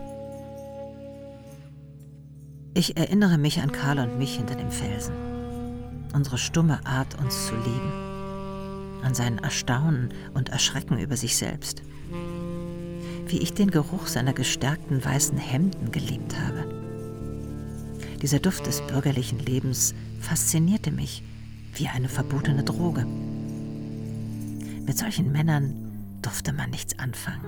Ich 2.74 2.98
erinnere 2.98 3.38
mich 3.38 3.62
an 3.62 3.72
Karl 3.72 4.00
und 4.00 4.18
mich 4.18 4.36
hinter 4.36 4.56
dem 4.56 4.70
Felsen. 4.70 5.16
Unsere 6.14 6.38
stumme 6.38 6.86
Art, 6.86 7.18
uns 7.18 7.48
zu 7.48 7.56
lieben. 7.56 9.02
An 9.04 9.14
sein 9.14 9.38
Erstaunen 9.38 10.14
und 10.34 10.50
Erschrecken 10.50 11.00
über 11.00 11.16
sich 11.16 11.38
selbst. 11.38 11.82
Wie 13.28 13.38
ich 13.38 13.54
den 13.54 13.72
Geruch 13.72 14.08
seiner 14.08 14.34
gestärkten 14.34 15.06
weißen 15.06 15.38
Hemden 15.38 15.94
geliebt 15.94 16.36
habe. 16.38 16.68
Dieser 18.22 18.40
Duft 18.40 18.68
des 18.68 18.82
bürgerlichen 18.82 19.40
Lebens 19.40 19.96
faszinierte 20.20 20.92
mich 20.92 21.24
wie 21.76 21.88
eine 21.88 22.10
verbotene 22.10 22.66
Droge. 22.66 23.06
Mit 24.86 24.98
solchen 24.98 25.32
Männern 25.32 25.89
durfte 26.22 26.54
man 26.54 26.70
nichts 26.70 26.98
anfangen. 27.00 27.46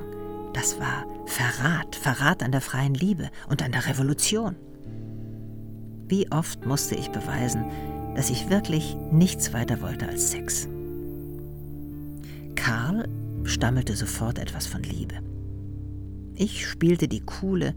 Das 0.54 0.80
war 0.80 1.06
Verrat, 1.26 1.96
Verrat 1.96 2.44
an 2.44 2.52
der 2.52 2.62
freien 2.62 2.94
Liebe 2.94 3.30
und 3.50 3.62
an 3.62 3.72
der 3.72 3.88
Revolution. 3.88 4.56
Wie 6.08 6.30
oft 6.32 6.66
musste 6.66 6.96
ich 6.96 7.10
beweisen, 7.10 7.66
dass 8.16 8.30
ich 8.30 8.50
wirklich 8.50 8.96
nichts 9.12 9.54
weiter 9.54 9.82
wollte 9.82 10.08
als 10.08 10.32
Sex. 10.32 10.68
Karl 12.56 13.08
stammelte 13.46 13.96
sofort 13.96 14.38
etwas 14.38 14.68
von 14.68 14.84
Liebe. 14.84 15.16
Ich 16.36 16.68
spielte 16.68 17.08
die 17.08 17.22
Coole 17.22 17.74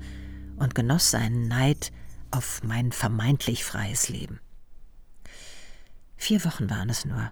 und 0.56 0.74
genoss 0.74 1.10
seinen 1.10 1.46
Neid 1.46 1.92
auf 2.30 2.62
mein 2.64 2.90
vermeintlich 2.90 3.64
freies 3.64 4.08
Leben. 4.08 4.40
Vier 6.16 6.44
Wochen 6.44 6.68
waren 6.70 6.90
es 6.90 7.04
nur. 7.04 7.30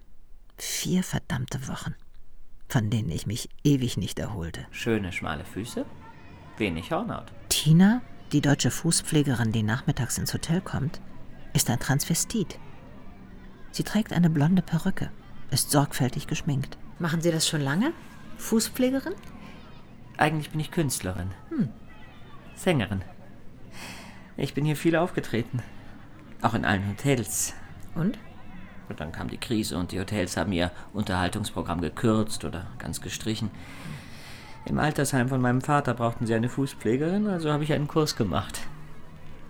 Vier 0.57 1.03
verdammte 1.03 1.67
Wochen 1.67 1.95
von 2.73 2.89
denen 2.89 3.11
ich 3.11 3.27
mich 3.27 3.51
ewig 3.65 3.99
nicht 3.99 4.19
erholte. 4.19 4.67
Schöne, 4.71 5.13
schmale 5.13 5.45
Füße, 5.45 5.85
wenig 6.57 6.91
Hornhaut. 6.91 7.31
Tina, 7.51 8.01
die 8.33 8.41
deutsche 8.41 8.71
Fußpflegerin, 8.71 9.53
die 9.53 9.63
nachmittags 9.63 10.17
ins 10.17 10.33
Hotel 10.33 10.63
kommt, 10.63 11.03
ist 11.53 11.69
ein 11.69 11.79
Transvestit. 11.79 12.59
Sie 13.73 13.83
trägt 13.83 14.15
eine 14.15 14.31
blonde 14.31 14.63
Perücke, 14.63 15.11
ist 15.51 15.71
sorgfältig 15.71 16.27
geschminkt. 16.27 16.79
Machen 16.99 17.21
Sie 17.21 17.31
das 17.31 17.47
schon 17.47 17.61
lange? 17.61 17.93
Fußpflegerin? 18.39 19.15
Eigentlich 20.17 20.51
bin 20.51 20.61
ich 20.61 20.71
Künstlerin. 20.71 21.31
Hm. 21.51 21.69
Sängerin. 22.55 23.03
Ich 24.39 24.55
bin 24.55 24.65
hier 24.65 24.77
viel 24.77 24.97
aufgetreten. 24.97 25.63
Auch 26.41 26.55
in 26.55 26.65
allen 26.65 26.89
Hotels. 26.89 27.53
Und? 27.95 28.17
Und 28.89 29.01
dann 29.01 29.13
kam 29.13 29.29
die 29.29 29.39
Krise 29.39 29.79
und 29.79 29.93
die 29.93 30.01
Hotels 30.01 30.37
haben 30.37 30.53
ihr 30.53 30.71
Unterhaltungsprogramm 30.93 31.81
gekürzt 31.81 32.45
oder 32.45 32.67
ganz 32.79 33.01
gestrichen. 33.01 33.51
Im 34.67 34.79
Altersheim 34.79 35.29
von 35.29 35.41
meinem 35.41 35.61
Vater 35.61 35.95
brauchten 35.95 36.27
sie 36.27 36.35
eine 36.35 36.49
Fußpflegerin, 36.49 37.27
also 37.27 37.51
habe 37.53 37.65
ich 37.65 37.73
einen 37.73 37.89
Kurs 37.89 38.17
gemacht. 38.17 38.61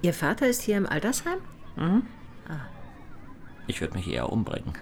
Ihr 0.02 0.14
Vater 0.14 0.46
ist 0.48 0.62
hier 0.62 0.76
im 0.76 0.86
Altersheim? 0.86 1.38
Mhm. 1.76 2.02
Ah, 2.48 2.66
Ich 3.66 3.80
würde 3.80 3.94
mich 3.94 4.08
eher 4.08 4.30
umbringen. 4.32 4.72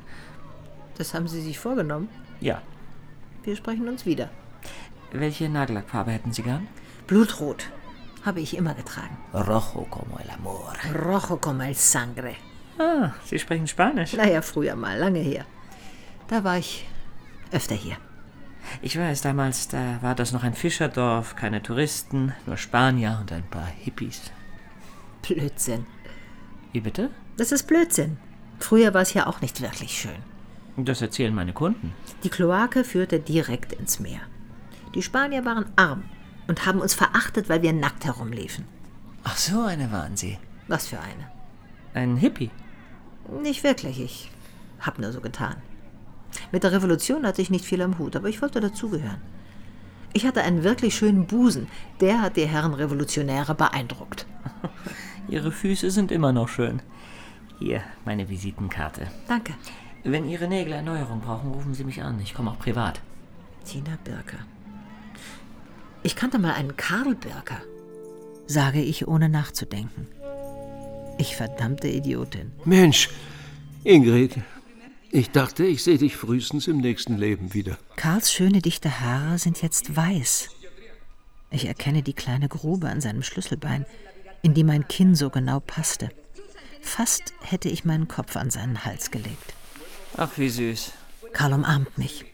das 0.98 1.14
haben 1.14 1.28
Sie 1.28 1.40
sich 1.40 1.58
vorgenommen? 1.58 2.08
Ja. 2.40 2.60
Wir 3.42 3.56
sprechen 3.56 3.88
uns 3.88 4.04
wieder. 4.06 4.28
Welche 5.12 5.48
Nagellackfarbe 5.48 6.10
hätten 6.12 6.32
Sie 6.32 6.42
gern? 6.42 6.68
Blutrot. 7.06 7.64
Habe 8.24 8.40
ich 8.40 8.56
immer 8.56 8.74
getragen. 8.74 9.16
Rojo 9.32 9.86
como 9.90 10.18
el 10.18 10.30
amor. 10.30 10.74
Rojo 10.94 11.38
como 11.38 11.62
el 11.62 11.74
sangre. 11.74 12.34
Ah, 12.80 13.12
Sie 13.26 13.38
sprechen 13.38 13.66
Spanisch. 13.66 14.14
Naja, 14.14 14.40
früher 14.40 14.74
mal, 14.74 14.96
lange 14.98 15.18
her. 15.18 15.44
Da 16.28 16.44
war 16.44 16.56
ich 16.56 16.88
öfter 17.52 17.74
hier. 17.74 17.96
Ich 18.80 18.98
weiß, 18.98 19.20
damals, 19.20 19.68
da 19.68 19.98
war 20.00 20.14
das 20.14 20.32
noch 20.32 20.44
ein 20.44 20.54
Fischerdorf, 20.54 21.36
keine 21.36 21.62
Touristen, 21.62 22.32
nur 22.46 22.56
Spanier 22.56 23.18
und 23.20 23.32
ein 23.32 23.42
paar 23.50 23.66
Hippies. 23.66 24.30
Blödsinn. 25.20 25.84
Wie 26.72 26.80
bitte? 26.80 27.10
Das 27.36 27.52
ist 27.52 27.66
Blödsinn. 27.66 28.16
Früher 28.58 28.94
war 28.94 29.02
es 29.02 29.12
ja 29.12 29.26
auch 29.26 29.42
nicht 29.42 29.60
wirklich 29.60 29.92
schön. 29.92 30.22
Das 30.76 31.02
erzählen 31.02 31.34
meine 31.34 31.52
Kunden. 31.52 31.92
Die 32.24 32.30
Kloake 32.30 32.84
führte 32.84 33.20
direkt 33.20 33.74
ins 33.74 34.00
Meer. 34.00 34.20
Die 34.94 35.02
Spanier 35.02 35.44
waren 35.44 35.66
arm 35.76 36.04
und 36.46 36.64
haben 36.64 36.80
uns 36.80 36.94
verachtet, 36.94 37.50
weil 37.50 37.60
wir 37.60 37.74
nackt 37.74 38.06
herumliefen. 38.06 38.64
Ach, 39.24 39.36
so 39.36 39.60
eine 39.64 39.92
waren 39.92 40.16
Sie. 40.16 40.38
Was 40.68 40.86
für 40.86 40.98
eine? 40.98 41.30
Ein 41.92 42.16
Hippie. 42.16 42.50
Nicht 43.42 43.62
wirklich, 43.62 44.00
ich 44.00 44.30
hab 44.80 44.98
nur 44.98 45.12
so 45.12 45.20
getan. 45.20 45.56
Mit 46.52 46.64
der 46.64 46.72
Revolution 46.72 47.26
hatte 47.26 47.42
ich 47.42 47.50
nicht 47.50 47.64
viel 47.64 47.82
am 47.82 47.98
Hut, 47.98 48.16
aber 48.16 48.28
ich 48.28 48.42
wollte 48.42 48.60
dazugehören. 48.60 49.20
Ich 50.12 50.26
hatte 50.26 50.42
einen 50.42 50.64
wirklich 50.64 50.96
schönen 50.96 51.26
Busen, 51.26 51.68
der 52.00 52.20
hat 52.20 52.36
die 52.36 52.46
Herren 52.46 52.74
Revolutionäre 52.74 53.54
beeindruckt. 53.54 54.26
Ihre 55.28 55.52
Füße 55.52 55.90
sind 55.90 56.10
immer 56.10 56.32
noch 56.32 56.48
schön. 56.48 56.82
Hier, 57.58 57.82
meine 58.04 58.28
Visitenkarte. 58.28 59.06
Danke. 59.28 59.54
Wenn 60.02 60.28
Ihre 60.28 60.48
Nägel 60.48 60.72
Erneuerung 60.72 61.20
brauchen, 61.20 61.52
rufen 61.52 61.74
Sie 61.74 61.84
mich 61.84 62.02
an. 62.02 62.18
Ich 62.20 62.34
komme 62.34 62.50
auch 62.50 62.58
privat. 62.58 63.00
Tina 63.64 63.98
Birker. 64.02 64.38
Ich 66.02 66.16
kannte 66.16 66.38
mal 66.38 66.54
einen 66.54 66.76
Karl 66.76 67.14
Birker, 67.14 67.60
sage 68.46 68.80
ich 68.80 69.06
ohne 69.06 69.28
nachzudenken. 69.28 70.08
Ich 71.20 71.36
verdammte 71.36 71.86
Idiotin. 71.86 72.50
Mensch, 72.64 73.10
Ingrid, 73.84 74.38
ich 75.10 75.30
dachte, 75.30 75.66
ich 75.66 75.84
sehe 75.84 75.98
dich 75.98 76.16
frühestens 76.16 76.66
im 76.66 76.78
nächsten 76.78 77.18
Leben 77.18 77.52
wieder. 77.52 77.76
Karls 77.96 78.32
schöne 78.32 78.62
dichte 78.62 79.00
Haare 79.00 79.36
sind 79.36 79.60
jetzt 79.60 79.94
weiß. 79.94 80.48
Ich 81.50 81.66
erkenne 81.66 82.02
die 82.02 82.14
kleine 82.14 82.48
Grube 82.48 82.88
an 82.88 83.02
seinem 83.02 83.22
Schlüsselbein, 83.22 83.84
in 84.40 84.54
die 84.54 84.64
mein 84.64 84.88
Kinn 84.88 85.14
so 85.14 85.28
genau 85.28 85.60
passte. 85.60 86.08
Fast 86.80 87.34
hätte 87.42 87.68
ich 87.68 87.84
meinen 87.84 88.08
Kopf 88.08 88.36
an 88.36 88.50
seinen 88.50 88.86
Hals 88.86 89.10
gelegt. 89.10 89.52
Ach, 90.16 90.30
wie 90.38 90.48
süß. 90.48 90.92
Karl 91.34 91.52
umarmt 91.52 91.98
mich. 91.98 92.24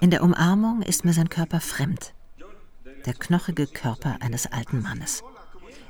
In 0.00 0.10
der 0.10 0.24
Umarmung 0.24 0.82
ist 0.82 1.04
mir 1.04 1.12
sein 1.12 1.28
Körper 1.28 1.60
fremd. 1.60 2.14
Der 3.04 3.14
knochige 3.14 3.68
Körper 3.68 4.16
eines 4.22 4.48
alten 4.48 4.82
Mannes. 4.82 5.22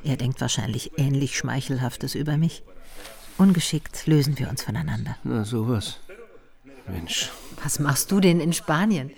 Er 0.06 0.16
denkt 0.16 0.40
wahrscheinlich 0.40 0.92
ähnlich 0.98 1.36
Schmeichelhaftes 1.36 2.14
über 2.14 2.36
mich. 2.36 2.62
Ungeschickt 3.38 4.06
lösen 4.06 4.38
wir 4.38 4.48
uns 4.48 4.62
voneinander. 4.62 5.16
Na, 5.24 5.44
sowas. 5.44 5.98
Mensch, 6.86 7.32
Was 7.64 7.80
machst 7.80 8.12
du 8.12 8.20
denn 8.20 8.38
in 8.40 8.52
Spanien? 8.52 9.10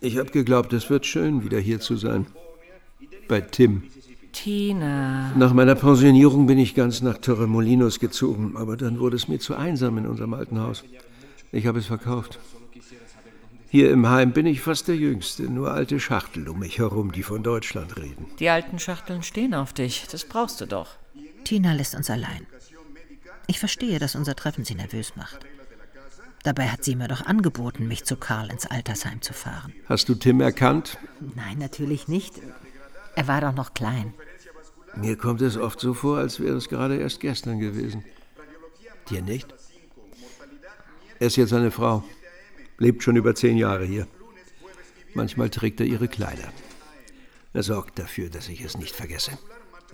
ich 0.00 0.16
hab 0.18 0.32
geglaubt, 0.32 0.72
es 0.72 0.88
wird 0.88 1.04
schön, 1.04 1.44
wieder 1.44 1.58
hier 1.58 1.80
zu 1.80 1.96
sein. 1.96 2.26
Bei 3.28 3.42
Tim. 3.42 3.82
Tina. 4.32 5.32
Nach 5.36 5.52
meiner 5.52 5.74
Pensionierung 5.74 6.46
bin 6.46 6.58
ich 6.58 6.74
ganz 6.74 7.02
nach 7.02 7.18
Torremolinos 7.18 8.00
gezogen, 8.00 8.56
aber 8.56 8.76
dann 8.76 9.00
wurde 9.00 9.16
es 9.16 9.28
mir 9.28 9.38
zu 9.38 9.54
einsam 9.54 9.98
in 9.98 10.06
unserem 10.06 10.32
alten 10.34 10.60
Haus. 10.60 10.84
Ich 11.52 11.66
habe 11.66 11.78
es 11.78 11.86
verkauft. 11.86 12.38
Hier 13.68 13.90
im 13.90 14.08
Heim 14.08 14.32
bin 14.32 14.46
ich 14.46 14.60
fast 14.60 14.88
der 14.88 14.96
Jüngste, 14.96 15.42
nur 15.44 15.72
alte 15.72 15.98
Schachtel 15.98 16.48
um 16.48 16.60
mich 16.60 16.78
herum, 16.78 17.12
die 17.12 17.22
von 17.22 17.42
Deutschland 17.42 17.96
reden. 17.96 18.26
Die 18.38 18.48
alten 18.48 18.78
Schachteln 18.78 19.22
stehen 19.22 19.54
auf 19.54 19.72
dich. 19.72 20.06
Das 20.10 20.24
brauchst 20.24 20.60
du 20.60 20.66
doch. 20.66 20.96
Tina 21.44 21.72
lässt 21.72 21.94
uns 21.94 22.08
allein. 22.08 22.46
Ich 23.48 23.58
verstehe, 23.58 23.98
dass 23.98 24.14
unser 24.14 24.36
Treffen 24.36 24.64
sie 24.64 24.74
nervös 24.74 25.14
macht. 25.16 25.40
Dabei 26.44 26.68
hat 26.68 26.84
sie 26.84 26.94
mir 26.94 27.08
doch 27.08 27.26
angeboten, 27.26 27.88
mich 27.88 28.04
zu 28.04 28.16
Karl 28.16 28.50
ins 28.50 28.66
Altersheim 28.66 29.20
zu 29.20 29.32
fahren. 29.32 29.72
Hast 29.88 30.08
du 30.08 30.14
Tim 30.14 30.40
erkannt? 30.40 30.96
Nein, 31.34 31.58
natürlich 31.58 32.06
nicht. 32.06 32.34
Er 33.16 33.26
war 33.26 33.40
doch 33.40 33.54
noch 33.54 33.74
klein. 33.74 34.14
Mir 34.94 35.16
kommt 35.16 35.42
es 35.42 35.56
oft 35.56 35.80
so 35.80 35.92
vor, 35.92 36.18
als 36.18 36.38
wäre 36.38 36.56
es 36.56 36.68
gerade 36.68 36.96
erst 36.96 37.20
gestern 37.20 37.58
gewesen. 37.58 38.04
Dir 39.10 39.22
nicht? 39.22 39.52
Er 41.18 41.26
ist 41.26 41.36
jetzt 41.36 41.52
eine 41.52 41.70
Frau. 41.70 42.04
Lebt 42.78 43.02
schon 43.02 43.16
über 43.16 43.34
zehn 43.34 43.56
Jahre 43.56 43.84
hier. 43.84 44.06
Manchmal 45.14 45.50
trägt 45.50 45.80
er 45.80 45.86
ihre 45.86 46.08
Kleider. 46.08 46.52
Er 47.52 47.62
sorgt 47.62 47.98
dafür, 47.98 48.28
dass 48.28 48.48
ich 48.48 48.60
es 48.60 48.76
nicht 48.76 48.94
vergesse. 48.94 49.38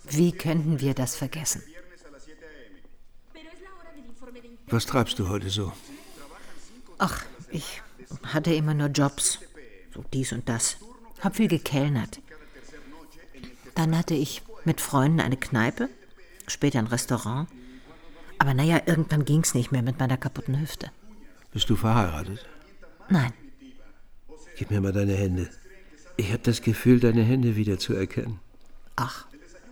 Wie 0.08 0.32
könnten 0.32 0.80
wir 0.80 0.94
das 0.94 1.14
vergessen? 1.14 1.62
Was 4.66 4.86
treibst 4.86 5.18
du 5.18 5.28
heute 5.28 5.48
so? 5.48 5.72
Ach, 6.98 7.24
ich 7.50 7.82
hatte 8.24 8.52
immer 8.52 8.74
nur 8.74 8.88
Jobs. 8.88 9.38
So 9.94 10.04
dies 10.12 10.32
und 10.32 10.48
das. 10.48 10.76
Hab 11.20 11.36
viel 11.36 11.48
gekellnert. 11.48 12.20
Dann 13.74 13.96
hatte 13.96 14.14
ich 14.14 14.42
mit 14.64 14.80
Freunden 14.80 15.20
eine 15.20 15.36
Kneipe, 15.36 15.88
später 16.46 16.78
ein 16.78 16.86
Restaurant. 16.86 17.48
Aber 18.38 18.54
naja, 18.54 18.80
irgendwann 18.86 19.24
ging's 19.24 19.54
nicht 19.54 19.70
mehr 19.70 19.82
mit 19.82 20.00
meiner 20.00 20.16
kaputten 20.16 20.60
Hüfte. 20.60 20.90
Bist 21.52 21.70
du 21.70 21.76
verheiratet? 21.76 22.44
Nein. 23.08 23.32
Gib 24.56 24.70
mir 24.70 24.80
mal 24.80 24.92
deine 24.92 25.14
Hände. 25.14 25.48
Ich 26.16 26.28
habe 26.28 26.42
das 26.42 26.62
Gefühl, 26.62 27.00
deine 27.00 27.22
Hände 27.22 27.56
wiederzuerkennen. 27.56 28.38
Ach. 28.96 29.26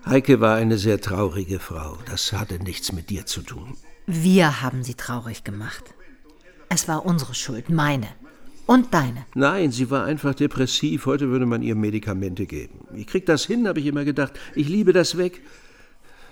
Heike 0.07 0.41
war 0.41 0.57
eine 0.57 0.79
sehr 0.79 1.01
traurige 1.01 1.59
Frau. 1.59 1.99
Das 2.07 2.33
hatte 2.33 2.59
nichts 2.63 2.93
mit 2.93 3.11
dir 3.11 3.27
zu 3.27 3.43
tun. 3.43 3.77
Wir 4.07 4.63
haben 4.63 4.83
sie 4.83 4.95
traurig 4.95 5.45
gemacht. 5.45 5.95
Es 6.69 6.89
war 6.89 7.05
unsere 7.05 7.35
Schuld, 7.35 7.69
meine. 7.69 8.09
Und 8.67 8.95
deine. 8.95 9.27
Nein, 9.35 9.73
sie 9.73 9.91
war 9.91 10.05
einfach 10.05 10.35
depressiv. 10.35 11.07
Heute 11.07 11.29
würde 11.29 11.45
man 11.45 11.63
ihr 11.63 11.75
Medikamente 11.75 12.47
geben. 12.47 12.87
Ich 12.95 13.07
krieg 13.07 13.27
das 13.27 13.45
hin, 13.45 13.67
habe 13.69 13.81
ich 13.81 13.87
immer 13.87 14.05
gedacht. 14.05 14.33
Ich 14.55 14.69
liebe 14.69 14.93
das 14.93 15.19
weg. 15.19 15.43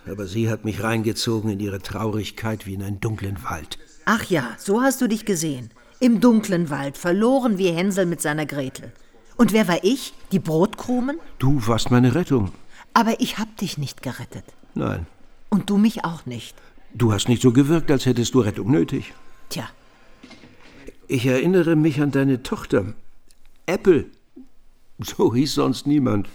Aber 0.06 0.26
sie 0.26 0.48
hat 0.48 0.64
mich 0.64 0.82
reingezogen 0.82 1.50
in 1.50 1.60
ihre 1.60 1.80
Traurigkeit 1.80 2.64
wie 2.64 2.74
in 2.74 2.82
einen 2.82 3.00
dunklen 3.00 3.42
Wald. 3.42 3.78
Ach 4.04 4.24
ja, 4.24 4.56
so 4.58 4.80
hast 4.80 5.00
du 5.02 5.08
dich 5.08 5.24
gesehen. 5.24 5.70
Im 6.00 6.20
dunklen 6.20 6.70
Wald, 6.70 6.96
verloren 6.96 7.58
wie 7.58 7.70
Hänsel 7.70 8.06
mit 8.06 8.20
seiner 8.20 8.46
Gretel. 8.46 8.92
Und 9.36 9.52
wer 9.52 9.66
war 9.68 9.82
ich? 9.84 10.14
Die 10.32 10.38
Brotkrumen? 10.38 11.18
Du 11.38 11.66
warst 11.66 11.90
meine 11.90 12.14
Rettung. 12.14 12.52
Aber 12.94 13.20
ich 13.20 13.38
hab 13.38 13.56
dich 13.56 13.78
nicht 13.78 14.02
gerettet. 14.02 14.44
Nein, 14.74 15.06
Und 15.50 15.70
du 15.70 15.76
mich 15.76 16.04
auch 16.04 16.26
nicht. 16.26 16.56
du 16.94 17.12
hast 17.12 17.28
nicht 17.28 17.42
so 17.42 17.52
gewirkt, 17.52 17.90
als 17.90 18.06
hättest 18.06 18.34
du 18.34 18.40
Rettung 18.40 18.70
nötig. 18.70 19.12
Tja, 19.48 19.68
Ich 21.08 21.24
erinnere 21.26 21.74
mich 21.76 22.00
an 22.00 22.10
deine 22.10 22.42
Tochter. 22.42 22.94
Apple. 23.66 24.06
So 24.98 25.34
hieß 25.34 25.54
sonst 25.54 25.86
niemand. 25.86 26.28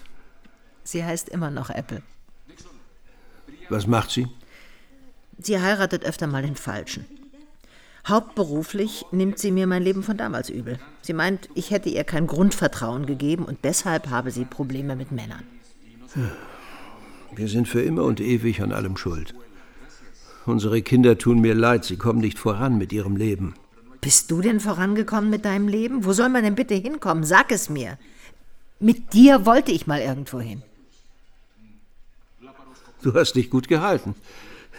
sie 0.84 1.04
heißt 1.04 1.30
immer 1.30 1.50
noch 1.52 1.70
Apple. 1.70 2.02
Was 3.70 3.88
macht 3.88 4.12
sie? 4.12 4.28
Sie 5.40 5.60
heiratet 5.60 6.04
öfter 6.06 6.28
mal 6.28 6.42
den 6.44 6.56
Falschen. 6.56 7.06
Hauptberuflich 8.06 9.06
nimmt 9.12 9.40
sie 9.40 9.52
mir 9.52 9.66
mein 9.66 9.82
Leben 9.82 10.04
von 10.04 10.18
damals 10.18 10.50
übel. 10.50 10.78
Sie 11.02 11.14
meint, 11.14 11.50
ich 11.56 11.72
hätte 11.72 11.90
ihr 11.90 12.04
kein 12.04 12.28
Grundvertrauen 12.28 13.06
gegeben 13.06 13.46
und 13.46 13.60
deshalb 13.64 14.10
habe 14.10 14.32
sie 14.32 14.44
Probleme 14.44 14.98
mit 14.98 15.12
Männern. 15.12 15.44
Wir 17.34 17.48
sind 17.48 17.68
für 17.68 17.82
immer 17.82 18.04
und 18.04 18.20
ewig 18.20 18.62
an 18.62 18.74
allem 18.74 18.98
schuld. 18.98 19.34
Unsere 20.46 20.82
Kinder 20.82 21.18
tun 21.18 21.40
mir 21.40 21.56
leid, 21.56 21.86
sie 21.86 21.96
kommen 21.96 22.20
nicht 22.20 22.38
voran 22.38 22.78
mit 22.78 22.92
ihrem 22.92 23.16
Leben. 23.16 23.54
Bist 24.02 24.30
du 24.32 24.42
denn 24.42 24.60
vorangekommen 24.60 25.30
mit 25.30 25.46
deinem 25.46 25.70
Leben? 25.70 26.04
Wo 26.04 26.12
soll 26.12 26.28
man 26.28 26.44
denn 26.44 26.56
bitte 26.56 26.74
hinkommen? 26.74 27.24
Sag 27.24 27.54
es 27.54 27.70
mir. 27.70 27.98
Mit 28.82 29.14
dir 29.14 29.46
wollte 29.46 29.72
ich 29.72 29.88
mal 29.88 30.02
irgendwo 30.02 30.42
hin. 30.42 30.62
Du 33.02 33.14
hast 33.14 33.34
dich 33.34 33.50
gut 33.50 33.70
gehalten. 33.70 34.16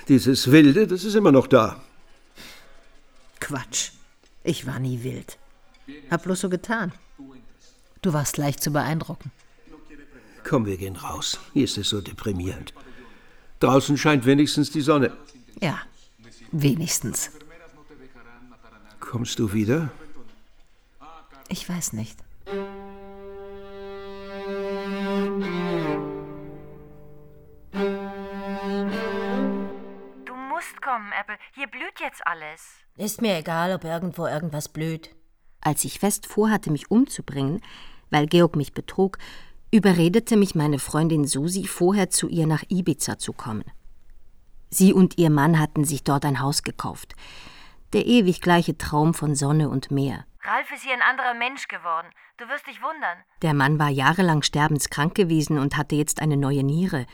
Dieses 0.09 0.51
Wilde, 0.51 0.87
das 0.87 1.05
ist 1.05 1.15
immer 1.15 1.33
noch 1.33 1.47
da. 1.47 1.81
Quatsch. 3.45 3.91
Ich 4.43 4.67
war 4.67 4.79
nie 4.79 5.03
wild. 5.03 5.37
Hab 6.11 6.23
bloß 6.23 6.41
so 6.41 6.49
getan. 6.49 6.93
Du 8.01 8.15
warst 8.15 8.39
leicht 8.39 8.63
zu 8.63 8.71
beeindrucken. 8.71 9.31
Komm, 10.45 10.65
wir 10.65 10.79
gehen 10.79 10.97
raus. 10.97 11.39
Hier 11.53 11.65
ist 11.65 11.77
es 11.77 11.91
so 11.91 12.01
deprimierend. 12.01 12.73
Draußen 13.61 13.99
scheint 13.99 14.25
wenigstens 14.25 14.71
die 14.71 14.81
Sonne. 14.81 15.15
Ja, 15.61 15.79
wenigstens. 16.53 17.31
Kommst 18.99 19.39
du 19.39 19.53
wieder? 19.53 19.91
Ich 21.49 21.69
weiß 21.69 21.93
nicht. 21.93 22.24
Blüht 31.95 32.07
jetzt 32.07 32.27
alles. 32.27 32.81
Ist 32.97 33.23
mir 33.23 33.37
egal, 33.37 33.73
ob 33.75 33.85
irgendwo 33.85 34.27
irgendwas 34.27 34.69
blüht. 34.69 35.15
Als 35.61 35.85
ich 35.85 35.99
fest 35.99 36.27
vorhatte, 36.27 36.71
mich 36.71 36.91
umzubringen, 36.91 37.61
weil 38.11 38.27
Georg 38.27 38.57
mich 38.57 38.73
betrug, 38.73 39.19
überredete 39.71 40.37
mich 40.37 40.55
meine 40.55 40.79
Freundin 40.79 41.25
Susi, 41.25 41.67
vorher 41.67 42.11
zu 42.11 42.29
ihr 42.29 42.47
nach 42.47 42.63
Ibiza 42.69 43.19
zu 43.19 43.33
kommen. 43.33 43.65
Sie 44.71 44.93
und 44.93 45.19
ihr 45.19 45.31
Mann 45.31 45.59
hatten 45.59 45.85
sich 45.85 46.05
dort 46.05 46.25
ein 46.25 46.41
Haus 46.41 46.63
gekauft. 46.63 47.15
Der 47.93 48.07
ewig 48.07 48.41
gleiche 48.41 48.77
Traum 48.77 49.15
von 49.15 49.35
Sonne 49.35 49.69
und 49.69 49.91
Meer. 49.91 50.27
Ralf 50.43 50.71
ist 50.73 50.83
hier 50.83 50.95
ein 50.95 51.03
anderer 51.03 51.35
Mensch 51.35 51.69
geworden. 51.69 52.09
Du 52.37 52.49
wirst 52.49 52.67
dich 52.67 52.83
wundern. 52.83 53.19
Der 53.43 53.55
Mann 53.55 53.79
war 53.79 53.89
jahrelang 53.89 54.43
sterbenskrank 54.43 55.15
gewesen 55.15 55.59
und 55.59 55.77
hatte 55.77 55.95
jetzt 55.95 56.21
eine 56.21 56.37
neue 56.37 56.65
Niere. 56.65 57.07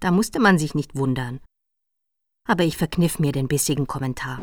Da 0.00 0.10
musste 0.10 0.38
man 0.38 0.58
sich 0.58 0.74
nicht 0.74 0.94
wundern. 0.94 1.40
Aber 2.48 2.64
ich 2.64 2.78
verkniff 2.78 3.18
mir 3.18 3.30
den 3.30 3.46
bissigen 3.46 3.86
Kommentar. 3.86 4.40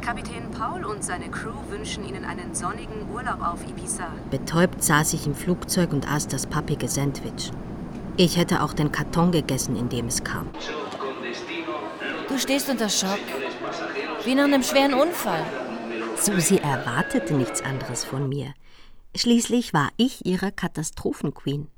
Kapitän 0.00 0.50
Paul 0.50 0.86
und 0.86 1.04
seine 1.04 1.30
Crew 1.30 1.52
wünschen 1.68 2.08
Ihnen 2.08 2.24
einen 2.24 2.54
sonnigen 2.54 3.10
Urlaub 3.12 3.42
auf 3.42 3.60
Ibiza. 3.68 4.08
Betäubt 4.30 4.82
saß 4.82 5.12
ich 5.12 5.26
im 5.26 5.34
Flugzeug 5.34 5.92
und 5.92 6.10
aß 6.10 6.28
das 6.28 6.46
pappige 6.46 6.88
Sandwich. 6.88 7.52
Ich 8.16 8.38
hätte 8.38 8.62
auch 8.62 8.72
den 8.72 8.90
Karton 8.90 9.30
gegessen, 9.30 9.76
in 9.76 9.90
dem 9.90 10.06
es 10.06 10.24
kam. 10.24 10.48
Du 12.28 12.38
stehst 12.38 12.70
unter 12.70 12.88
Schock. 12.88 13.18
Wie 14.24 14.34
nach 14.34 14.44
einem 14.44 14.62
schweren 14.62 14.94
Unfall. 14.94 15.44
Susi 16.16 16.56
erwartete 16.56 17.34
nichts 17.34 17.60
anderes 17.60 18.04
von 18.04 18.28
mir. 18.28 18.54
Schließlich 19.14 19.74
war 19.74 19.90
ich 19.98 20.24
ihre 20.24 20.50
Katastrophenqueen. 20.50 21.68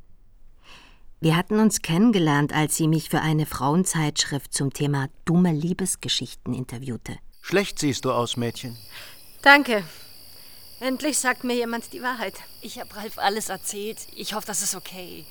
Wir 1.22 1.36
hatten 1.36 1.60
uns 1.60 1.82
kennengelernt, 1.82 2.54
als 2.54 2.76
sie 2.76 2.88
mich 2.88 3.10
für 3.10 3.20
eine 3.20 3.44
Frauenzeitschrift 3.44 4.54
zum 4.54 4.72
Thema 4.72 5.08
dumme 5.26 5.52
Liebesgeschichten 5.52 6.54
interviewte. 6.54 7.18
Schlecht 7.42 7.78
siehst 7.78 8.06
du 8.06 8.12
aus, 8.12 8.38
Mädchen. 8.38 8.78
Danke. 9.42 9.84
Endlich 10.80 11.18
sagt 11.18 11.44
mir 11.44 11.54
jemand 11.54 11.92
die 11.92 12.00
Wahrheit. 12.00 12.32
Ich 12.62 12.80
habe 12.80 12.96
Ralf 12.96 13.18
alles 13.18 13.50
erzählt. 13.50 13.98
Ich 14.16 14.32
hoffe, 14.32 14.46
das 14.46 14.62
ist 14.62 14.74
okay. 14.74 15.26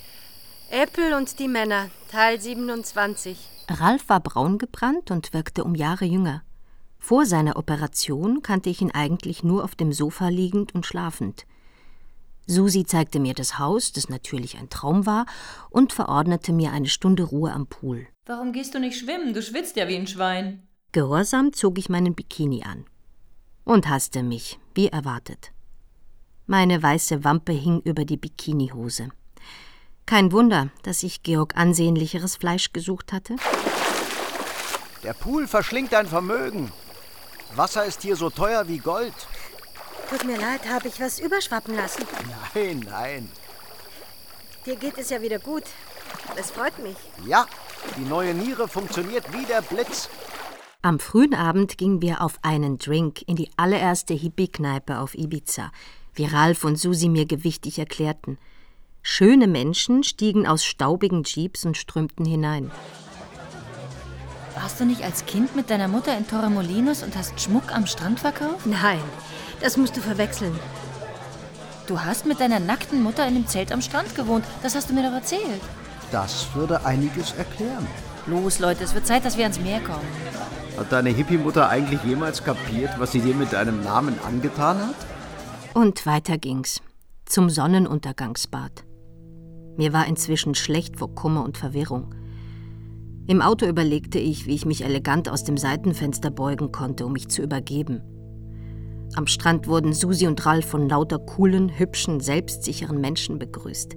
Apple 0.70 1.18
und 1.18 1.40
die 1.40 1.48
Männer, 1.48 1.90
Teil 2.12 2.40
27. 2.40 3.40
Ralf 3.68 4.08
war 4.10 4.20
braun 4.20 4.60
gebrannt 4.60 5.10
und 5.10 5.34
wirkte 5.34 5.64
um 5.64 5.74
Jahre 5.74 6.06
jünger. 6.06 6.44
Vor 7.00 7.26
seiner 7.26 7.56
Operation 7.58 8.44
kannte 8.44 8.70
ich 8.70 8.82
ihn 8.82 8.92
eigentlich 8.92 9.44
nur 9.44 9.64
auf 9.64 9.74
dem 9.74 9.92
Sofa 9.92 10.28
liegend 10.28 10.76
und 10.76 10.86
schlafend. 10.86 11.48
Susi 12.50 12.84
zeigte 12.84 13.20
mir 13.20 13.36
das 13.36 13.60
Haus, 13.60 13.92
das 13.92 14.10
natürlich 14.10 14.58
ein 14.58 14.70
Traum 14.70 15.06
war, 15.06 15.28
und 15.70 15.94
verordnete 15.94 16.52
mir 16.52 16.72
eine 16.72 16.88
Stunde 16.88 17.24
Ruhe 17.24 17.54
am 17.54 17.68
Pool. 17.68 18.08
Warum 18.26 18.54
gehst 18.54 18.74
du 18.74 18.80
nicht 18.80 18.98
schwimmen? 18.98 19.36
Du 19.36 19.44
schwitzt 19.44 19.76
ja 19.76 19.88
wie 19.88 19.96
ein 19.96 20.08
Schwein. 20.08 20.68
Gehorsam 20.92 21.54
zog 21.54 21.78
ich 21.78 21.90
meinen 21.90 22.16
Bikini 22.16 22.64
an 22.64 22.86
und 23.66 23.88
hasste 23.88 24.24
mich, 24.24 24.58
wie 24.74 24.88
erwartet. 24.88 25.52
Meine 26.48 26.82
weiße 26.82 27.24
Wampe 27.24 27.54
hing 27.54 27.82
über 27.82 28.04
die 28.04 28.18
Bikinihose. 28.18 29.10
Kein 30.08 30.32
Wunder, 30.32 30.70
dass 30.82 31.04
ich 31.04 31.22
Georg 31.22 31.56
ansehnlicheres 31.56 32.36
Fleisch 32.36 32.74
gesucht 32.74 33.14
hatte. 33.14 33.36
Der 35.04 35.14
Pool 35.14 35.48
verschlingt 35.48 35.94
dein 35.94 36.08
Vermögen. 36.08 36.72
Wasser 37.56 37.86
ist 37.86 38.02
hier 38.02 38.16
so 38.16 38.32
teuer 38.32 38.68
wie 38.68 38.80
Gold. 38.80 39.14
Tut 40.10 40.26
mir 40.26 40.38
leid, 40.38 40.68
habe 40.68 40.88
ich 40.88 41.00
was 41.00 41.20
überschwappen 41.20 41.76
lassen. 41.76 42.04
Nein, 42.56 42.86
nein. 42.90 43.30
Dir 44.66 44.76
geht 44.76 44.98
es 44.98 45.12
ja 45.12 45.22
wieder 45.22 45.40
gut. 45.40 45.64
Das 46.36 46.52
freut 46.52 46.78
mich. 46.80 46.96
Ja, 47.28 47.46
die 47.98 48.10
neue 48.10 48.34
Niere 48.34 48.68
funktioniert 48.68 49.32
wie 49.32 49.46
der 49.46 49.62
Blitz. 49.62 50.10
Am 50.82 51.00
frühen 51.00 51.36
Abend 51.36 51.78
gingen 51.78 52.02
wir 52.02 52.22
auf 52.22 52.40
einen 52.42 52.78
Drink 52.78 53.22
in 53.28 53.36
die 53.36 53.50
allererste 53.58 54.14
Hippie-Kneipe 54.14 55.00
auf 55.00 55.14
Ibiza, 55.14 55.72
wie 56.16 56.26
Ralf 56.26 56.64
und 56.64 56.78
Susi 56.78 57.10
mir 57.10 57.26
gewichtig 57.26 57.78
erklärten. 57.80 58.38
Schöne 59.02 59.48
Menschen 59.48 60.04
stiegen 60.04 60.48
aus 60.48 60.66
staubigen 60.66 61.24
Jeeps 61.24 61.66
und 61.66 61.78
strömten 61.78 62.26
hinein. 62.26 62.72
Warst 64.56 64.80
du 64.80 64.86
nicht 64.86 65.04
als 65.04 65.26
Kind 65.26 65.56
mit 65.56 65.70
deiner 65.70 65.88
Mutter 65.88 66.18
in 66.18 66.28
Torremolinos 66.28 67.04
und 67.04 67.16
hast 67.16 67.40
Schmuck 67.40 67.74
am 67.74 67.86
Strand 67.86 68.20
verkauft? 68.20 68.66
Nein, 68.66 69.02
das 69.62 69.78
musst 69.78 69.98
du 69.98 70.02
verwechseln. 70.02 70.58
Du 71.88 72.00
hast 72.00 72.26
mit 72.26 72.40
deiner 72.40 72.60
nackten 72.60 73.02
Mutter 73.02 73.28
in 73.28 73.34
dem 73.34 73.48
Zelt 73.48 73.72
am 73.72 73.82
Strand 73.82 74.16
gewohnt. 74.16 74.46
Das 74.62 74.76
hast 74.76 74.90
du 74.90 74.94
mir 74.94 75.04
doch 75.04 75.16
erzählt. 75.16 75.62
Das 76.12 76.48
würde 76.54 76.86
einiges 76.86 77.34
erklären. 77.34 77.88
Los, 78.28 78.60
Leute, 78.60 78.84
es 78.84 78.94
wird 78.94 79.08
Zeit, 79.08 79.26
dass 79.26 79.38
wir 79.38 79.46
ans 79.46 79.60
Meer 79.60 79.80
kommen. 79.80 80.06
Hat 80.78 80.92
deine 80.92 81.10
Hippie-Mutter 81.10 81.68
eigentlich 81.68 82.04
jemals 82.04 82.44
kapiert, 82.44 82.92
was 83.00 83.12
sie 83.12 83.22
dir 83.22 83.34
mit 83.34 83.54
deinem 83.54 83.84
Namen 83.84 84.20
angetan 84.26 84.78
hat? 84.80 84.96
Und 85.74 86.06
weiter 86.06 86.38
ging's. 86.38 86.82
Zum 87.26 87.50
Sonnenuntergangsbad. 87.50 88.86
Mir 89.78 89.94
war 89.94 90.08
inzwischen 90.08 90.56
schlecht 90.56 90.98
vor 90.98 91.16
Kummer 91.16 91.44
und 91.44 91.58
Verwirrung. 91.58 92.14
Im 93.28 93.42
Auto 93.42 93.66
überlegte 93.66 94.20
ich, 94.20 94.46
wie 94.46 94.56
ich 94.56 94.66
mich 94.66 94.84
elegant 94.84 95.30
aus 95.30 95.44
dem 95.44 95.58
Seitenfenster 95.58 96.32
beugen 96.32 96.72
konnte, 96.72 97.06
um 97.06 97.14
mich 97.14 97.30
zu 97.30 97.42
übergeben. 97.42 98.02
Am 99.16 99.28
Strand 99.28 99.68
wurden 99.68 99.94
Susi 99.94 100.28
und 100.28 100.46
Ralf 100.46 100.66
von 100.66 100.88
lauter 100.88 101.20
coolen, 101.20 101.78
hübschen, 101.78 102.20
selbstsicheren 102.20 103.02
Menschen 103.02 103.40
begrüßt. 103.40 103.96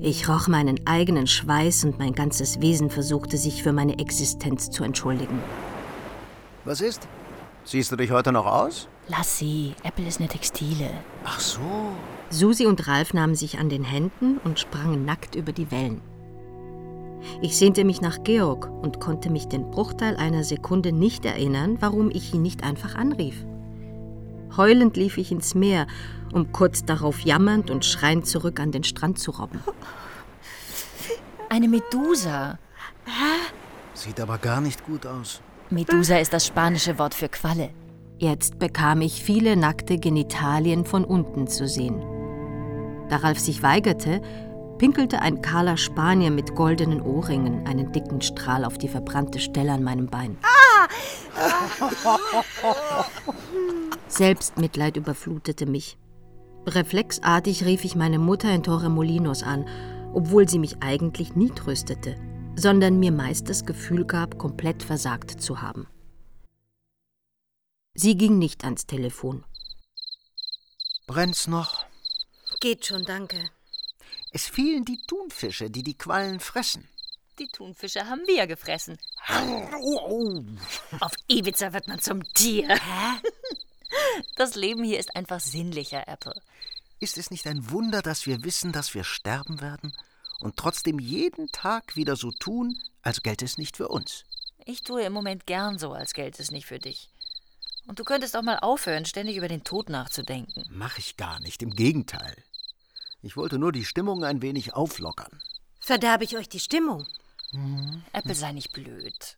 Ich 0.00 0.28
roch 0.28 0.48
meinen 0.48 0.86
eigenen 0.86 1.26
Schweiß 1.26 1.84
und 1.84 1.98
mein 1.98 2.12
ganzes 2.12 2.60
Wesen 2.60 2.90
versuchte 2.90 3.36
sich 3.38 3.62
für 3.62 3.72
meine 3.72 3.98
Existenz 3.98 4.70
zu 4.70 4.84
entschuldigen. 4.84 5.38
Was 6.64 6.80
ist? 6.80 7.08
Siehst 7.64 7.92
du 7.92 7.96
dich 7.96 8.10
heute 8.10 8.32
noch 8.32 8.44
aus? 8.44 8.88
Lass 9.08 9.38
sie. 9.38 9.74
Apple 9.82 10.06
ist 10.06 10.18
eine 10.18 10.28
Textile. 10.28 10.90
Ach 11.24 11.40
so. 11.40 11.60
Susi 12.28 12.66
und 12.66 12.86
Ralf 12.88 13.14
nahmen 13.14 13.34
sich 13.34 13.58
an 13.58 13.68
den 13.68 13.84
Händen 13.84 14.38
und 14.44 14.58
sprangen 14.58 15.04
nackt 15.04 15.36
über 15.36 15.52
die 15.52 15.70
Wellen. 15.70 16.02
Ich 17.40 17.56
sehnte 17.56 17.84
mich 17.84 18.00
nach 18.00 18.22
Georg 18.24 18.68
und 18.82 19.00
konnte 19.00 19.30
mich 19.30 19.46
den 19.46 19.70
Bruchteil 19.70 20.16
einer 20.16 20.44
Sekunde 20.44 20.92
nicht 20.92 21.24
erinnern, 21.24 21.78
warum 21.80 22.10
ich 22.10 22.34
ihn 22.34 22.42
nicht 22.42 22.64
einfach 22.64 22.94
anrief. 22.94 23.46
Heulend 24.56 24.96
lief 24.96 25.18
ich 25.18 25.32
ins 25.32 25.54
Meer, 25.54 25.86
um 26.32 26.52
kurz 26.52 26.84
darauf 26.84 27.20
jammernd 27.20 27.70
und 27.70 27.84
schreiend 27.84 28.26
zurück 28.26 28.60
an 28.60 28.72
den 28.72 28.84
Strand 28.84 29.18
zu 29.18 29.30
robben. 29.30 29.60
Eine 31.48 31.68
Medusa. 31.68 32.58
Sieht 33.94 34.20
aber 34.20 34.38
gar 34.38 34.60
nicht 34.60 34.84
gut 34.84 35.06
aus. 35.06 35.40
Medusa 35.70 36.18
ist 36.18 36.32
das 36.32 36.46
spanische 36.46 36.98
Wort 36.98 37.14
für 37.14 37.28
Qualle. 37.28 37.70
Jetzt 38.18 38.58
bekam 38.58 39.00
ich 39.00 39.22
viele 39.22 39.56
nackte 39.56 39.98
Genitalien 39.98 40.84
von 40.84 41.04
unten 41.04 41.46
zu 41.46 41.66
sehen. 41.66 42.00
Da 43.08 43.16
Ralf 43.16 43.38
sich 43.38 43.62
weigerte, 43.62 44.22
pinkelte 44.78 45.20
ein 45.20 45.42
kahler 45.42 45.76
Spanier 45.76 46.30
mit 46.30 46.54
goldenen 46.54 47.00
Ohrringen 47.00 47.66
einen 47.66 47.92
dicken 47.92 48.20
Strahl 48.20 48.64
auf 48.64 48.78
die 48.78 48.88
verbrannte 48.88 49.40
Stelle 49.40 49.72
an 49.72 49.82
meinem 49.82 50.06
Bein. 50.06 50.38
Selbstmitleid 54.14 54.96
überflutete 54.96 55.66
mich. 55.66 55.98
Reflexartig 56.66 57.64
rief 57.64 57.84
ich 57.84 57.96
meine 57.96 58.20
Mutter 58.20 58.54
in 58.54 58.62
Torremolinos 58.62 59.42
an, 59.42 59.66
obwohl 60.14 60.48
sie 60.48 60.60
mich 60.60 60.82
eigentlich 60.82 61.34
nie 61.34 61.50
tröstete, 61.50 62.16
sondern 62.54 63.00
mir 63.00 63.10
meist 63.10 63.48
das 63.48 63.66
Gefühl 63.66 64.04
gab, 64.04 64.38
komplett 64.38 64.84
versagt 64.84 65.42
zu 65.42 65.60
haben. 65.60 65.88
Sie 67.94 68.16
ging 68.16 68.38
nicht 68.38 68.64
ans 68.64 68.86
Telefon. 68.86 69.44
Brennt's 71.08 71.48
noch? 71.48 71.84
Geht 72.60 72.86
schon, 72.86 73.04
danke. 73.04 73.50
Es 74.30 74.46
fehlen 74.46 74.84
die 74.84 75.00
Thunfische, 75.08 75.70
die 75.70 75.82
die 75.82 75.98
Quallen 75.98 76.38
fressen. 76.38 76.88
Die 77.40 77.48
Thunfische 77.48 78.06
haben 78.06 78.22
wir 78.26 78.46
gefressen. 78.46 78.96
Auf 81.00 81.12
Ibiza 81.26 81.72
wird 81.72 81.88
man 81.88 81.98
zum 81.98 82.22
Tier. 82.32 82.68
Das 84.36 84.54
Leben 84.54 84.84
hier 84.84 84.98
ist 84.98 85.16
einfach 85.16 85.40
sinnlicher, 85.40 86.08
Apple. 86.08 86.40
Ist 87.00 87.18
es 87.18 87.30
nicht 87.30 87.46
ein 87.46 87.70
Wunder, 87.70 88.02
dass 88.02 88.26
wir 88.26 88.44
wissen, 88.44 88.72
dass 88.72 88.94
wir 88.94 89.04
sterben 89.04 89.60
werden 89.60 89.92
und 90.40 90.56
trotzdem 90.56 90.98
jeden 90.98 91.50
Tag 91.52 91.96
wieder 91.96 92.16
so 92.16 92.30
tun, 92.30 92.80
als 93.02 93.22
gelte 93.22 93.44
es 93.44 93.58
nicht 93.58 93.76
für 93.76 93.88
uns? 93.88 94.24
Ich 94.64 94.82
tue 94.82 95.02
im 95.02 95.12
Moment 95.12 95.46
gern 95.46 95.78
so, 95.78 95.92
als 95.92 96.14
gelte 96.14 96.42
es 96.42 96.50
nicht 96.50 96.66
für 96.66 96.78
dich. 96.78 97.10
Und 97.86 97.98
du 97.98 98.04
könntest 98.04 98.36
auch 98.36 98.42
mal 98.42 98.58
aufhören, 98.60 99.04
ständig 99.04 99.36
über 99.36 99.48
den 99.48 99.64
Tod 99.64 99.90
nachzudenken. 99.90 100.64
Mach 100.70 100.98
ich 100.98 101.16
gar 101.16 101.40
nicht, 101.40 101.62
im 101.62 101.70
Gegenteil. 101.74 102.42
Ich 103.20 103.36
wollte 103.36 103.58
nur 103.58 103.72
die 103.72 103.84
Stimmung 103.84 104.24
ein 104.24 104.42
wenig 104.42 104.74
auflockern. 104.74 105.42
Verderbe 105.80 106.24
ich 106.24 106.36
euch 106.36 106.48
die 106.48 106.60
Stimmung? 106.60 107.06
Mhm. 107.52 108.02
Apple 108.12 108.34
sei 108.34 108.52
nicht 108.52 108.72
blöd. 108.72 109.36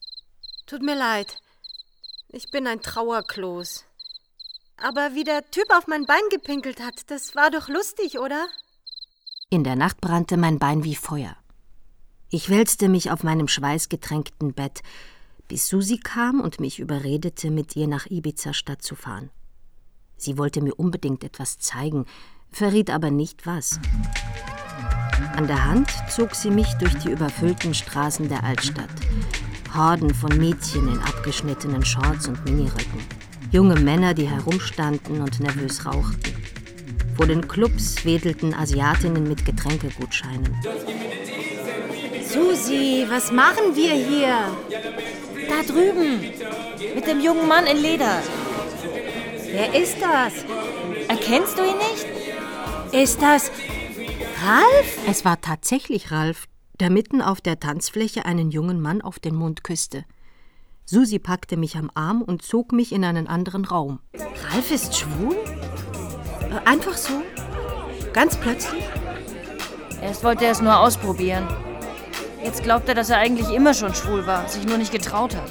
Tut 0.67 0.83
mir 0.83 0.97
leid. 0.97 1.41
Ich 2.29 2.51
bin 2.51 2.67
ein 2.67 2.83
Trauerkloß. 2.83 3.85
Aber 4.77 5.15
wie 5.15 5.25
der 5.25 5.51
Typ 5.51 5.71
auf 5.71 5.87
mein 5.87 6.05
Bein 6.05 6.21
gepinkelt 6.31 6.81
hat, 6.81 7.11
das 7.11 7.35
war 7.35 7.51
doch 7.51 7.69
lustig, 7.69 8.19
oder? 8.19 8.47
In 9.49 9.65
der 9.65 9.77
Nacht 9.77 10.01
brannte 10.01 10.37
mein 10.37 10.59
Bein 10.59 10.85
wie 10.85 10.95
Feuer. 10.95 11.37
Ich 12.29 12.51
wälzte 12.51 12.89
mich 12.89 13.11
auf 13.11 13.23
meinem 13.23 13.49
schweißgetränkten 13.49 14.53
Bett, 14.53 14.83
bis 15.49 15.69
Susi 15.69 15.99
kam 15.99 16.41
und 16.41 16.61
mich 16.61 16.81
überredete, 16.81 17.51
mit 17.51 17.77
ihr 17.77 17.87
nach 17.87 18.07
Ibiza-Stadt 18.07 18.83
zu 18.83 18.97
fahren. 18.97 19.31
Sie 20.17 20.37
wollte 20.37 20.61
mir 20.61 20.75
unbedingt 20.75 21.23
etwas 21.25 21.59
zeigen, 21.59 22.05
verriet 22.51 22.91
aber 22.91 23.11
nicht 23.11 23.47
was. 23.47 23.79
An 25.37 25.47
der 25.47 25.65
Hand 25.65 25.91
zog 26.11 26.35
sie 26.35 26.51
mich 26.51 26.73
durch 26.75 26.95
die 26.99 27.11
überfüllten 27.11 27.75
Straßen 27.75 28.29
der 28.29 28.43
Altstadt. 28.43 28.91
Horden 29.75 30.13
von 30.15 30.37
Mädchen 30.37 30.89
in 30.89 30.99
abgeschnittenen 30.99 31.85
Shorts 31.85 32.29
und 32.29 32.45
Miniröcken. 32.45 33.26
Junge 33.57 33.81
Männer, 33.81 34.13
die 34.13 34.29
herumstanden 34.29 35.23
und 35.23 35.41
nervös 35.41 35.87
rauchten. 35.87 36.35
Vor 37.17 37.27
den 37.27 37.49
Clubs 37.49 38.05
wedelten 38.05 38.53
Asiatinnen 38.53 39.27
mit 39.27 39.47
Getränkegutscheinen. 39.47 40.55
Susi, 42.23 43.07
was 43.09 43.33
machen 43.33 43.75
wir 43.75 43.95
hier? 43.95 44.37
Da 45.49 45.63
drüben, 45.63 46.21
mit 46.95 47.07
dem 47.07 47.23
jungen 47.23 47.49
Mann 47.49 47.65
in 47.65 47.79
Leder. 47.79 48.23
Wer 49.51 49.75
ist 49.75 49.97
das? 50.03 50.35
Erkennst 51.09 51.57
du 51.57 51.63
ihn 51.63 51.79
nicht? 51.79 53.03
Ist 53.03 53.23
das 53.23 53.51
Ralf? 54.45 54.99
Es 55.09 55.25
war 55.25 55.41
tatsächlich 55.41 56.11
Ralf, 56.11 56.45
der 56.79 56.91
mitten 56.91 57.23
auf 57.23 57.41
der 57.41 57.59
Tanzfläche 57.59 58.27
einen 58.27 58.51
jungen 58.51 58.83
Mann 58.83 59.01
auf 59.01 59.19
den 59.19 59.35
Mund 59.35 59.65
küsste. 59.65 60.05
Susi 60.89 61.19
packte 61.19 61.57
mich 61.57 61.77
am 61.77 61.91
Arm 61.95 62.23
und 62.23 62.43
zog 62.43 62.71
mich 62.71 62.93
in 62.93 63.05
einen 63.05 63.27
anderen 63.27 63.65
Raum. 63.65 63.99
Ralf 64.53 64.71
ist 64.71 64.97
schwul? 64.97 65.35
Äh, 66.43 66.65
einfach 66.65 66.97
so? 66.97 67.25
Ganz 68.13 68.37
plötzlich? 68.37 68.85
Erst 70.01 70.23
wollte 70.23 70.45
er 70.45 70.53
es 70.53 70.63
nur 70.63 70.79
ausprobieren. 70.79 71.49
Jetzt 72.45 72.63
glaubt 72.63 72.89
er, 72.89 72.95
dass 72.95 73.11
er 73.11 73.19
eigentlich 73.19 73.51
immer 73.51 73.75
schon 73.75 73.97
schwul 73.97 74.29
war, 74.29 74.49
sich 74.49 74.65
nur 74.65 74.79
nicht 74.79 74.93
getraut 74.93 75.35
hat. 75.35 75.51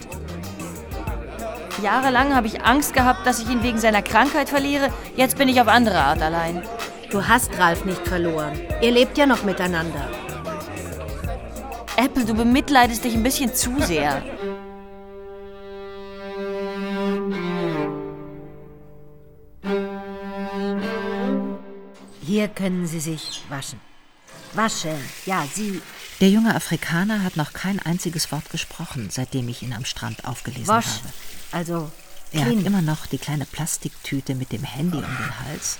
Jahrelang 1.84 2.34
habe 2.34 2.48
ich 2.48 2.64
Angst 2.64 2.94
gehabt, 2.94 3.28
dass 3.28 3.40
ich 3.42 3.50
ihn 3.50 3.62
wegen 3.62 3.78
seiner 3.78 4.02
Krankheit 4.02 4.48
verliere. 4.48 4.90
Jetzt 5.18 5.38
bin 5.38 5.50
ich 5.50 5.60
auf 5.60 5.68
andere 5.68 6.00
Art 6.00 6.22
allein. 6.22 6.64
Du 7.12 7.28
hast 7.28 7.60
Ralf 7.60 7.84
nicht 7.84 8.08
verloren. 8.08 8.58
Ihr 8.82 8.92
lebt 8.92 9.18
ja 9.18 9.26
noch 9.26 9.44
miteinander. 9.44 10.10
Apple, 11.98 12.24
du 12.24 12.34
bemitleidest 12.36 13.04
dich 13.04 13.14
ein 13.14 13.24
bisschen 13.24 13.54
zu 13.54 13.82
sehr. 13.82 14.24
Hier 22.36 22.50
können 22.50 22.86
Sie 22.86 23.00
sich 23.00 23.44
waschen. 23.48 23.80
Waschen, 24.52 25.00
ja, 25.26 25.48
Sie. 25.54 25.82
Der 26.20 26.30
junge 26.30 26.54
Afrikaner 26.54 27.24
hat 27.24 27.38
noch 27.38 27.54
kein 27.54 27.80
einziges 27.80 28.30
Wort 28.30 28.50
gesprochen, 28.50 29.08
seitdem 29.10 29.48
ich 29.48 29.64
ihn 29.64 29.72
am 29.72 29.86
Strand 29.86 30.26
aufgelesen 30.26 30.68
Wasch. 30.68 30.86
habe. 30.86 31.14
Also, 31.54 31.92
Er 32.34 32.44
hat 32.44 32.52
immer 32.66 32.82
noch 32.82 33.06
die 33.06 33.20
kleine 33.20 33.46
Plastiktüte 33.46 34.36
mit 34.36 34.52
dem 34.52 34.66
Handy 34.66 34.98
um 34.98 35.04
den 35.04 35.40
Hals, 35.46 35.78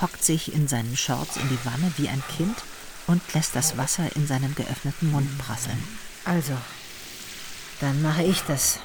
hockt 0.00 0.22
sich 0.22 0.54
in 0.54 0.68
seinen 0.68 0.96
Shorts 0.96 1.36
in 1.36 1.48
die 1.48 1.58
Wanne 1.64 1.92
wie 1.96 2.08
ein 2.08 2.22
Kind 2.36 2.56
und 3.08 3.20
lässt 3.34 3.56
das 3.56 3.76
Wasser 3.76 4.14
in 4.14 4.28
seinen 4.28 4.54
geöffneten 4.54 5.10
Mund 5.10 5.36
prasseln. 5.38 5.82
Also, 6.24 6.56
dann 7.80 8.02
mache 8.02 8.22
ich 8.22 8.40
das. 8.42 8.78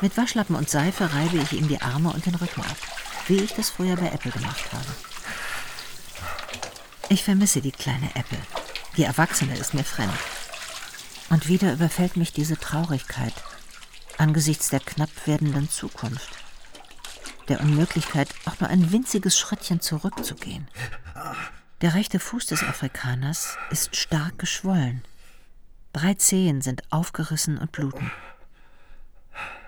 Mit 0.00 0.16
Waschlappen 0.16 0.56
und 0.56 0.68
Seife 0.68 1.14
reibe 1.14 1.38
ich 1.38 1.52
ihm 1.52 1.68
die 1.68 1.80
Arme 1.80 2.12
und 2.12 2.26
den 2.26 2.34
Rücken 2.34 2.62
ab, 2.62 2.76
wie 3.28 3.36
ich 3.36 3.54
das 3.54 3.70
früher 3.70 3.94
bei 3.94 4.08
Apple 4.08 4.32
gemacht 4.32 4.72
habe. 4.72 5.11
Ich 7.12 7.24
vermisse 7.24 7.60
die 7.60 7.72
kleine 7.72 8.08
Apple. 8.14 8.38
Die 8.96 9.04
Erwachsene 9.04 9.54
ist 9.58 9.74
mir 9.74 9.84
fremd. 9.84 10.14
Und 11.28 11.46
wieder 11.46 11.70
überfällt 11.74 12.16
mich 12.16 12.32
diese 12.32 12.56
Traurigkeit 12.56 13.34
angesichts 14.16 14.70
der 14.70 14.80
knapp 14.80 15.10
werdenden 15.26 15.68
Zukunft. 15.68 16.30
Der 17.48 17.60
Unmöglichkeit, 17.60 18.30
auch 18.46 18.58
nur 18.60 18.70
ein 18.70 18.92
winziges 18.92 19.38
Schrittchen 19.38 19.82
zurückzugehen. 19.82 20.68
Der 21.82 21.92
rechte 21.92 22.18
Fuß 22.18 22.46
des 22.46 22.62
Afrikaners 22.62 23.58
ist 23.68 23.94
stark 23.94 24.38
geschwollen. 24.38 25.02
Drei 25.92 26.14
Zehen 26.14 26.62
sind 26.62 26.82
aufgerissen 26.90 27.58
und 27.58 27.72
bluten. 27.72 28.10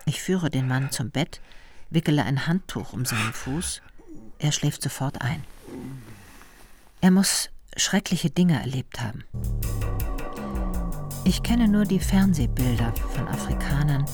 Ich 0.07 0.23
führe 0.23 0.49
den 0.49 0.67
Mann 0.67 0.91
zum 0.91 1.11
Bett, 1.11 1.43
wickele 1.91 2.25
ein 2.25 2.47
Handtuch 2.47 2.95
um 2.95 3.05
seinen 3.05 3.35
Fuß. 3.35 3.83
Er 4.39 4.53
schläft 4.53 4.83
sofort 4.83 5.21
ein. 5.21 5.45
Er 7.05 7.11
muss 7.11 7.51
schreckliche 7.77 8.31
Dinge 8.31 8.59
erlebt 8.59 8.99
haben. 8.99 9.25
Ich 11.27 11.43
kenne 11.43 11.69
nur 11.69 11.85
die 11.85 11.99
Fernsehbilder 11.99 12.95
von 12.97 13.29
Afrikanern, 13.29 14.07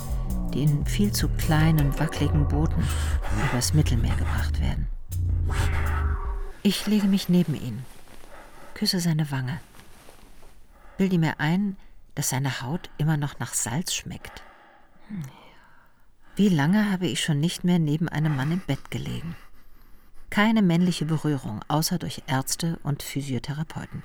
die 0.53 0.65
in 0.65 0.85
viel 0.87 1.13
zu 1.13 1.29
kleinen, 1.29 1.97
wackeligen 2.01 2.49
Booten 2.49 2.83
übers 3.49 3.75
Mittelmeer 3.75 4.17
gebracht 4.17 4.61
werden. 4.61 4.89
Ich 6.65 6.89
lege 6.89 7.07
mich 7.07 7.29
neben 7.29 7.55
ihn, 7.55 7.85
küsse 8.75 8.99
seine 8.99 9.31
Wange, 9.31 9.61
bilde 10.99 11.19
mir 11.19 11.39
ein, 11.39 11.77
dass 12.17 12.31
seine 12.31 12.61
Haut 12.61 12.91
immer 12.99 13.17
noch 13.17 13.39
nach 13.39 13.55
Salz 13.55 13.95
schmeckt. 13.95 14.43
Wie 16.35 16.49
lange 16.49 16.91
habe 16.91 17.07
ich 17.07 17.23
schon 17.23 17.39
nicht 17.39 17.63
mehr 17.63 17.79
neben 17.79 18.09
einem 18.09 18.35
Mann 18.35 18.51
im 18.51 18.59
Bett 18.59 18.91
gelegen? 18.91 19.37
Keine 20.31 20.63
männliche 20.63 21.05
Berührung, 21.05 21.61
außer 21.69 21.99
durch 21.99 22.23
Ärzte 22.27 22.79
und 22.83 23.03
Physiotherapeuten. 23.03 24.03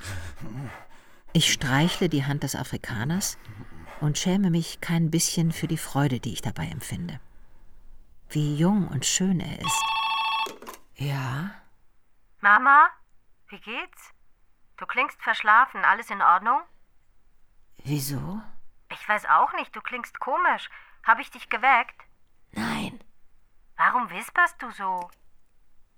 Ich 1.34 1.52
streichle 1.54 2.10
die 2.10 2.26
Hand 2.26 2.44
des 2.44 2.56
Afrikaners 2.56 3.38
und 4.02 4.18
schäme 4.18 4.50
mich 4.50 4.82
kein 4.82 5.12
bisschen 5.12 5.52
für 5.52 5.68
die 5.68 5.78
Freude, 5.78 6.20
die 6.20 6.34
ich 6.34 6.42
dabei 6.42 6.66
empfinde. 6.68 7.20
Wie 8.30 8.56
jung 8.56 8.88
und 8.88 9.06
schön 9.06 9.40
er 9.40 9.60
ist. 9.60 9.84
Ja, 10.96 11.52
Mama, 12.42 12.88
wie 13.50 13.60
geht's? 13.60 14.12
Du 14.78 14.86
klingst 14.86 15.22
verschlafen. 15.22 15.84
Alles 15.84 16.10
in 16.10 16.22
Ordnung? 16.22 16.62
wieso? 17.84 18.42
Ich 18.92 19.08
weiß 19.08 19.26
auch 19.28 19.54
nicht, 19.54 19.76
du 19.76 19.82
klingst 19.82 20.20
komisch. 20.20 20.70
Habe 21.04 21.22
ich 21.22 21.30
dich 21.30 21.50
geweckt? 21.50 22.02
Nein, 22.52 23.00
Warum 23.78 24.10
wisperst 24.10 24.62
du 24.62 24.72
so? 24.72 25.10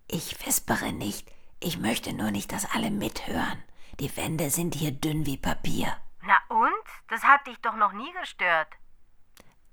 Ich 0.08 0.46
wispere 0.46 0.92
nicht. 0.92 1.32
Ich 1.60 1.80
möchte 1.80 2.14
nur 2.14 2.32
nicht, 2.32 2.52
dass 2.52 2.70
alle 2.74 2.92
mithören. 2.92 3.64
Die 4.00 4.16
Wände 4.16 4.50
sind 4.50 4.76
hier 4.76 4.92
dünn 4.92 5.26
wie 5.26 5.38
Papier. 5.38 5.98
Na 6.22 6.38
und? 6.50 6.72
Das 7.10 7.24
hat 7.24 7.48
dich 7.48 7.58
doch 7.62 7.76
noch 7.76 7.94
nie 7.94 8.12
gestört. 8.20 8.68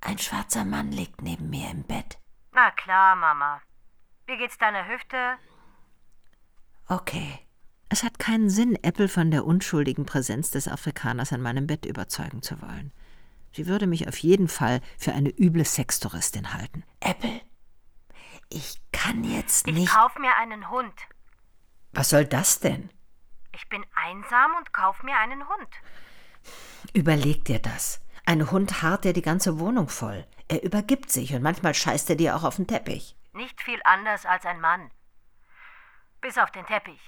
Ein 0.01 0.18
schwarzer 0.18 0.64
Mann 0.64 0.92
liegt 0.92 1.23
neben 1.23 1.51
mir 1.51 1.70
im 1.70 1.83
Bett. 1.83 2.18
Na 2.53 2.70
klar, 2.70 3.16
Mama. 3.16 3.61
Wie 4.27 4.37
geht's 4.37 4.59
deiner 4.59 4.87
Hüfte? 4.88 5.37
Okay. 6.88 7.38
Es 7.88 8.02
hat 8.02 8.19
keinen 8.19 8.50
Sinn, 8.50 8.79
Apple 8.83 9.08
von 9.08 9.31
der 9.31 9.44
unschuldigen 9.44 10.06
Präsenz 10.06 10.50
des 10.50 10.69
Afrikaners 10.69 11.33
an 11.33 11.42
meinem 11.42 11.67
Bett 11.67 11.87
überzeugen 11.87 12.42
zu 12.42 12.61
wollen. 12.61 12.92
Sie 13.52 13.67
würde 13.67 13.87
mich 13.87 14.08
auf 14.08 14.19
jeden 14.19 14.48
Fall 14.48 14.81
für 14.98 15.13
eine 15.13 15.31
üble 15.31 15.65
Sextouristin 15.65 16.54
halten. 16.54 16.83
Apple, 17.00 17.40
ich 18.51 18.81
kann 18.92 19.25
jetzt 19.25 19.67
Ich 19.69 19.75
nicht. 19.75 19.92
kauf 19.92 20.17
mir 20.19 20.35
einen 20.37 20.71
Hund. 20.71 20.95
Was 21.92 22.11
soll 22.11 22.25
das 22.25 22.61
denn? 22.61 22.90
Ich 23.53 23.69
bin 23.69 23.85
einsam 23.95 24.55
und 24.57 24.73
kauf 24.73 25.03
mir 25.03 25.17
einen 25.17 25.49
Hund. 25.49 25.69
Überleg 26.92 27.45
dir 27.45 27.61
das. 27.61 28.01
Ein 28.27 28.51
Hund 28.51 28.83
harrt 28.83 29.05
dir 29.05 29.13
die 29.13 29.23
ganze 29.23 29.59
Wohnung 29.59 29.88
voll. 29.88 30.27
Er 30.49 30.63
übergibt 30.63 31.11
sich 31.11 31.35
und 31.35 31.42
manchmal 31.42 31.75
scheißt 31.75 32.11
er 32.11 32.17
dir 32.17 32.37
auch 32.37 32.42
auf 32.45 32.57
den 32.57 32.67
Teppich. 32.67 33.17
Nicht 33.33 33.61
viel 33.63 33.81
anders 33.85 34.27
als 34.27 34.45
ein 34.47 34.61
Mann. 34.61 34.90
Bis 36.21 36.38
auf 36.38 36.51
den 36.51 36.67
Teppich. 36.67 37.01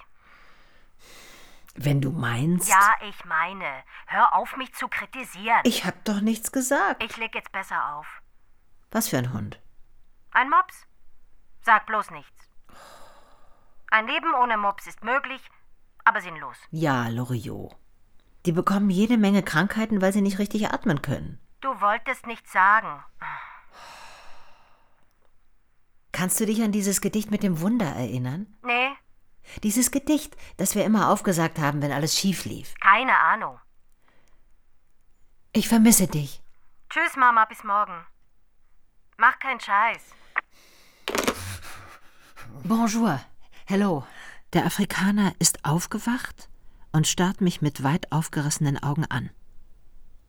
Wenn 1.74 2.01
du 2.01 2.11
meinst. 2.11 2.68
Ja, 2.68 2.97
ich 3.09 3.24
meine. 3.24 3.82
Hör 4.07 4.34
auf, 4.34 4.57
mich 4.57 4.72
zu 4.74 4.89
kritisieren. 4.89 5.61
Ich 5.64 5.84
hab 5.84 6.05
doch 6.05 6.20
nichts 6.20 6.53
gesagt. 6.53 7.03
Ich 7.03 7.16
leg 7.16 7.34
jetzt 7.34 7.53
besser 7.53 7.95
auf. 7.97 8.07
Was 8.91 9.09
für 9.09 9.18
ein 9.18 9.32
Hund? 9.32 9.61
Ein 10.30 10.49
Mops? 10.49 10.87
Sag 11.66 11.84
bloß 11.86 12.12
nichts. 12.12 12.48
Ein 13.90 14.06
Leben 14.06 14.32
ohne 14.34 14.56
Mops 14.56 14.86
ist 14.86 15.02
möglich, 15.02 15.40
aber 16.04 16.20
sinnlos. 16.20 16.56
Ja, 16.70 17.08
Loriot. 17.08 17.74
Die 18.46 18.52
bekommen 18.52 18.88
jede 18.88 19.18
Menge 19.18 19.42
Krankheiten, 19.42 20.00
weil 20.00 20.12
sie 20.12 20.20
nicht 20.22 20.38
richtig 20.38 20.70
atmen 20.72 21.02
können. 21.02 21.40
Du 21.60 21.68
wolltest 21.80 22.24
nichts 22.28 22.52
sagen. 22.52 23.02
Kannst 26.12 26.38
du 26.38 26.46
dich 26.46 26.62
an 26.62 26.70
dieses 26.70 27.00
Gedicht 27.00 27.32
mit 27.32 27.42
dem 27.42 27.60
Wunder 27.60 27.86
erinnern? 27.86 28.46
Nee, 28.62 28.90
Dieses 29.64 29.90
Gedicht, 29.90 30.36
das 30.58 30.74
wir 30.76 30.84
immer 30.84 31.10
aufgesagt 31.10 31.58
haben, 31.58 31.82
wenn 31.82 31.92
alles 31.92 32.16
schief 32.18 32.44
lief. 32.44 32.74
keine 32.80 33.18
Ahnung. 33.18 33.58
Ich 35.52 35.68
vermisse 35.68 36.06
dich. 36.06 36.40
Tschüss, 36.90 37.16
Mama, 37.16 37.44
bis 37.46 37.64
morgen. 37.64 38.06
Mach 39.16 39.38
keinen 39.40 39.60
Scheiß. 39.60 40.14
Bonjour. 42.64 43.20
Hello. 43.64 44.04
Der 44.52 44.66
Afrikaner 44.66 45.32
ist 45.38 45.64
aufgewacht 45.64 46.48
und 46.92 47.07
starrt 47.07 47.40
mich 47.40 47.62
mit 47.62 47.82
weit 47.82 48.11
aufgerissenen 48.12 48.82
Augen 48.82 49.04
an. 49.04 49.30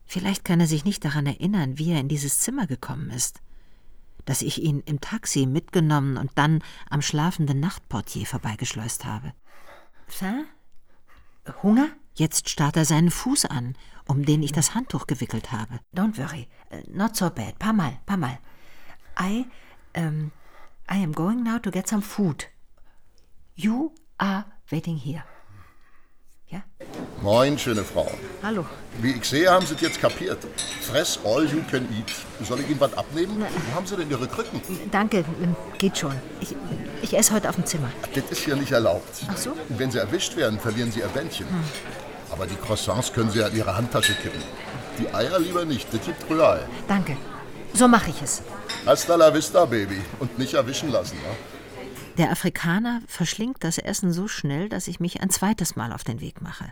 Vielleicht 0.06 0.46
kann 0.46 0.60
er 0.60 0.68
sich 0.68 0.86
nicht 0.86 1.04
daran 1.04 1.26
erinnern, 1.26 1.78
wie 1.78 1.92
er 1.92 2.00
in 2.00 2.08
dieses 2.08 2.40
Zimmer 2.40 2.68
gekommen 2.68 3.10
ist. 3.10 3.42
Dass 4.26 4.42
ich 4.42 4.62
ihn 4.62 4.82
im 4.82 5.02
Taxi 5.02 5.46
mitgenommen 5.46 6.18
und 6.18 6.32
dann 6.36 6.64
am 6.90 7.02
schlafenden 7.02 7.60
Nachtportier 7.60 8.26
vorbeigeschleust 8.26 9.06
habe. 9.06 9.34
Faim? 10.08 10.46
Hunger? 11.64 11.90
Jetzt 12.16 12.50
starrt 12.50 12.78
er 12.78 12.86
seinen 12.86 13.12
Fuß 13.12 13.46
an, 13.46 13.76
um 14.08 14.26
den 14.26 14.44
ich 14.44 14.52
das 14.52 14.74
Handtuch 14.74 15.08
gewickelt 15.08 15.52
habe. 15.52 15.80
Don't 15.96 16.18
worry. 16.18 16.48
Not 16.88 17.16
so 17.16 17.30
bad. 17.30 17.60
Paar 17.60 17.74
Mal, 17.74 18.00
paar 18.06 18.18
Mal. 18.18 18.40
I, 19.20 19.46
um, 19.96 20.32
I 20.90 20.98
am 21.04 21.12
going 21.12 21.44
now 21.44 21.58
to 21.60 21.72
get 21.72 21.88
some 21.88 22.02
food. 22.02 22.46
You 23.56 23.92
are 24.20 24.46
waiting 24.72 24.98
here. 24.98 25.24
Moin, 27.22 27.58
schöne 27.58 27.84
Frau. 27.84 28.10
Hallo. 28.44 28.66
Wie 29.02 29.12
ich 29.12 29.26
sehe, 29.26 29.50
haben 29.50 29.66
Sie 29.66 29.74
es 29.74 29.82
jetzt 29.82 30.00
kapiert. 30.00 30.38
Fress 30.82 31.20
all 31.26 31.44
you 31.46 31.62
can 31.70 31.84
eat. 31.98 32.14
Soll 32.48 32.60
ich 32.60 32.70
Ihnen 32.70 32.80
was 32.80 32.94
abnehmen? 32.96 33.40
Wo 33.40 33.76
haben 33.76 33.88
Sie 33.88 33.96
denn 33.96 34.10
Ihre 34.10 34.28
Krücken? 34.28 34.62
Danke, 34.92 35.26
ähm, 35.42 35.56
geht 35.80 35.98
schon. 35.98 36.14
Ich, 36.40 36.56
ich 37.02 37.18
esse 37.18 37.34
heute 37.34 37.50
auf 37.50 37.56
dem 37.56 37.66
Zimmer. 37.66 37.90
Das 38.14 38.24
ist 38.32 38.46
hier 38.46 38.56
nicht 38.56 38.72
erlaubt. 38.72 39.26
Ach 39.28 39.36
so? 39.36 39.54
Wenn 39.70 39.90
Sie 39.90 39.98
erwischt 39.98 40.38
werden, 40.38 40.60
verlieren 40.60 40.92
Sie 40.92 41.00
Ihr 41.00 41.08
Bändchen. 41.08 41.48
Aber 42.32 42.46
die 42.46 42.56
Croissants 42.56 43.12
können 43.12 43.32
Sie 43.32 43.40
ja 43.40 43.48
in 43.48 43.58
Ihre 43.58 43.76
Handtasche 43.76 44.14
kippen. 44.14 44.42
Die 45.00 45.12
Eier 45.14 45.40
lieber 45.40 45.66
nicht, 45.66 45.92
das 45.92 46.06
gibt 46.06 46.30
Royal. 46.30 46.68
Danke. 46.88 47.18
So 47.74 47.88
mache 47.88 48.12
ich 48.12 48.22
es. 48.22 48.44
Hasta 48.86 49.16
la 49.16 49.34
vista, 49.34 49.66
Baby. 49.66 50.02
Und 50.20 50.38
nicht 50.38 50.54
erwischen 50.54 50.92
lassen, 50.92 51.18
ne? 51.18 51.36
Der 52.18 52.32
Afrikaner 52.32 53.02
verschlingt 53.08 53.64
das 53.64 53.78
Essen 53.78 54.12
so 54.12 54.28
schnell, 54.28 54.70
dass 54.70 54.88
ich 54.88 55.00
mich 55.00 55.22
ein 55.22 55.30
zweites 55.30 55.76
Mal 55.76 55.94
auf 55.94 56.04
den 56.04 56.20
Weg 56.20 56.42
mache. 56.42 56.72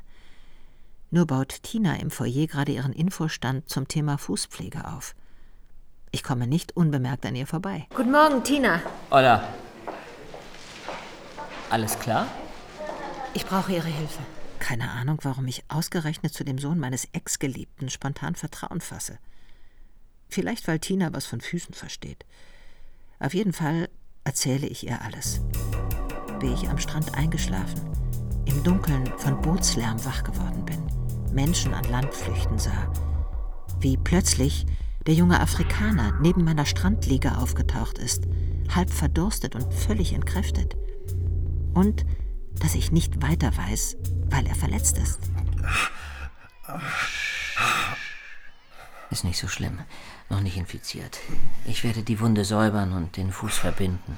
Nur 1.12 1.28
baut 1.28 1.62
Tina 1.62 1.98
im 1.98 2.10
Foyer 2.10 2.48
gerade 2.48 2.72
ihren 2.72 2.94
Infostand 2.94 3.70
zum 3.70 3.88
Thema 3.88 4.18
Fußpflege 4.18 4.88
auf. 4.88 5.14
Ich 6.12 6.24
komme 6.24 6.48
nicht 6.48 6.76
unbemerkt 6.76 7.26
an 7.26 7.36
ihr 7.36 7.46
vorbei. 7.46 7.86
Guten 7.96 8.12
Morgen, 8.12 8.44
Tina. 8.44 8.82
Hola. 9.12 9.48
Alles 11.70 12.00
klar? 12.00 12.28
Ich 13.34 13.46
brauche 13.46 13.74
Ihre 13.74 13.88
Hilfe. 13.88 14.22
Keine 14.60 14.90
Ahnung, 14.90 15.20
warum 15.24 15.46
ich 15.48 15.64
ausgerechnet 15.68 16.34
zu 16.34 16.44
dem 16.44 16.58
Sohn 16.58 16.80
meines 16.80 17.08
Ex-Geliebten 17.12 17.90
spontan 17.90 18.36
Vertrauen 18.36 18.82
fasse. 18.82 19.20
Vielleicht, 20.30 20.68
weil 20.68 20.80
Tina 20.80 21.14
was 21.14 21.26
von 21.26 21.42
Füßen 21.42 21.74
versteht. 21.74 22.26
Auf 23.20 23.34
jeden 23.34 23.54
Fall 23.54 23.90
erzähle 24.24 24.68
ich 24.68 24.86
ihr 24.86 25.02
alles. 25.02 25.42
Wie 26.40 26.54
ich 26.54 26.68
am 26.70 26.78
Strand 26.78 27.16
eingeschlafen, 27.16 27.82
im 28.46 28.64
Dunkeln 28.64 29.06
von 29.18 29.42
Bootslärm 29.42 30.04
wach 30.06 30.24
geworden 30.24 30.66
bin, 30.66 30.84
Menschen 31.34 31.74
an 31.74 31.86
Land 31.86 32.14
flüchten 32.14 32.60
sah. 32.60 32.92
Wie 33.80 33.98
plötzlich 33.98 34.66
der 35.06 35.14
junge 35.14 35.40
Afrikaner 35.40 36.18
neben 36.22 36.44
meiner 36.44 36.66
Strandliege 36.66 37.38
aufgetaucht 37.38 37.98
ist, 38.00 38.24
halb 38.74 38.90
verdurstet 38.90 39.56
und 39.56 39.74
völlig 39.74 40.14
entkräftet. 40.14 40.76
Und 41.74 42.06
dass 42.60 42.76
ich 42.76 42.92
nicht 42.92 43.22
weiter 43.22 43.56
weiß, 43.56 43.98
weil 44.26 44.48
er 44.48 44.56
verletzt 44.56 44.98
ist. 44.98 45.20
Ist 49.12 49.24
nicht 49.24 49.38
so 49.38 49.48
schlimm. 49.48 49.80
Noch 50.30 50.42
nicht 50.42 50.58
infiziert. 50.58 51.20
Ich 51.66 51.84
werde 51.84 52.04
die 52.04 52.20
Wunde 52.20 52.46
säubern 52.46 52.94
und 52.94 53.18
den 53.18 53.32
Fuß 53.32 53.58
verbinden. 53.58 54.18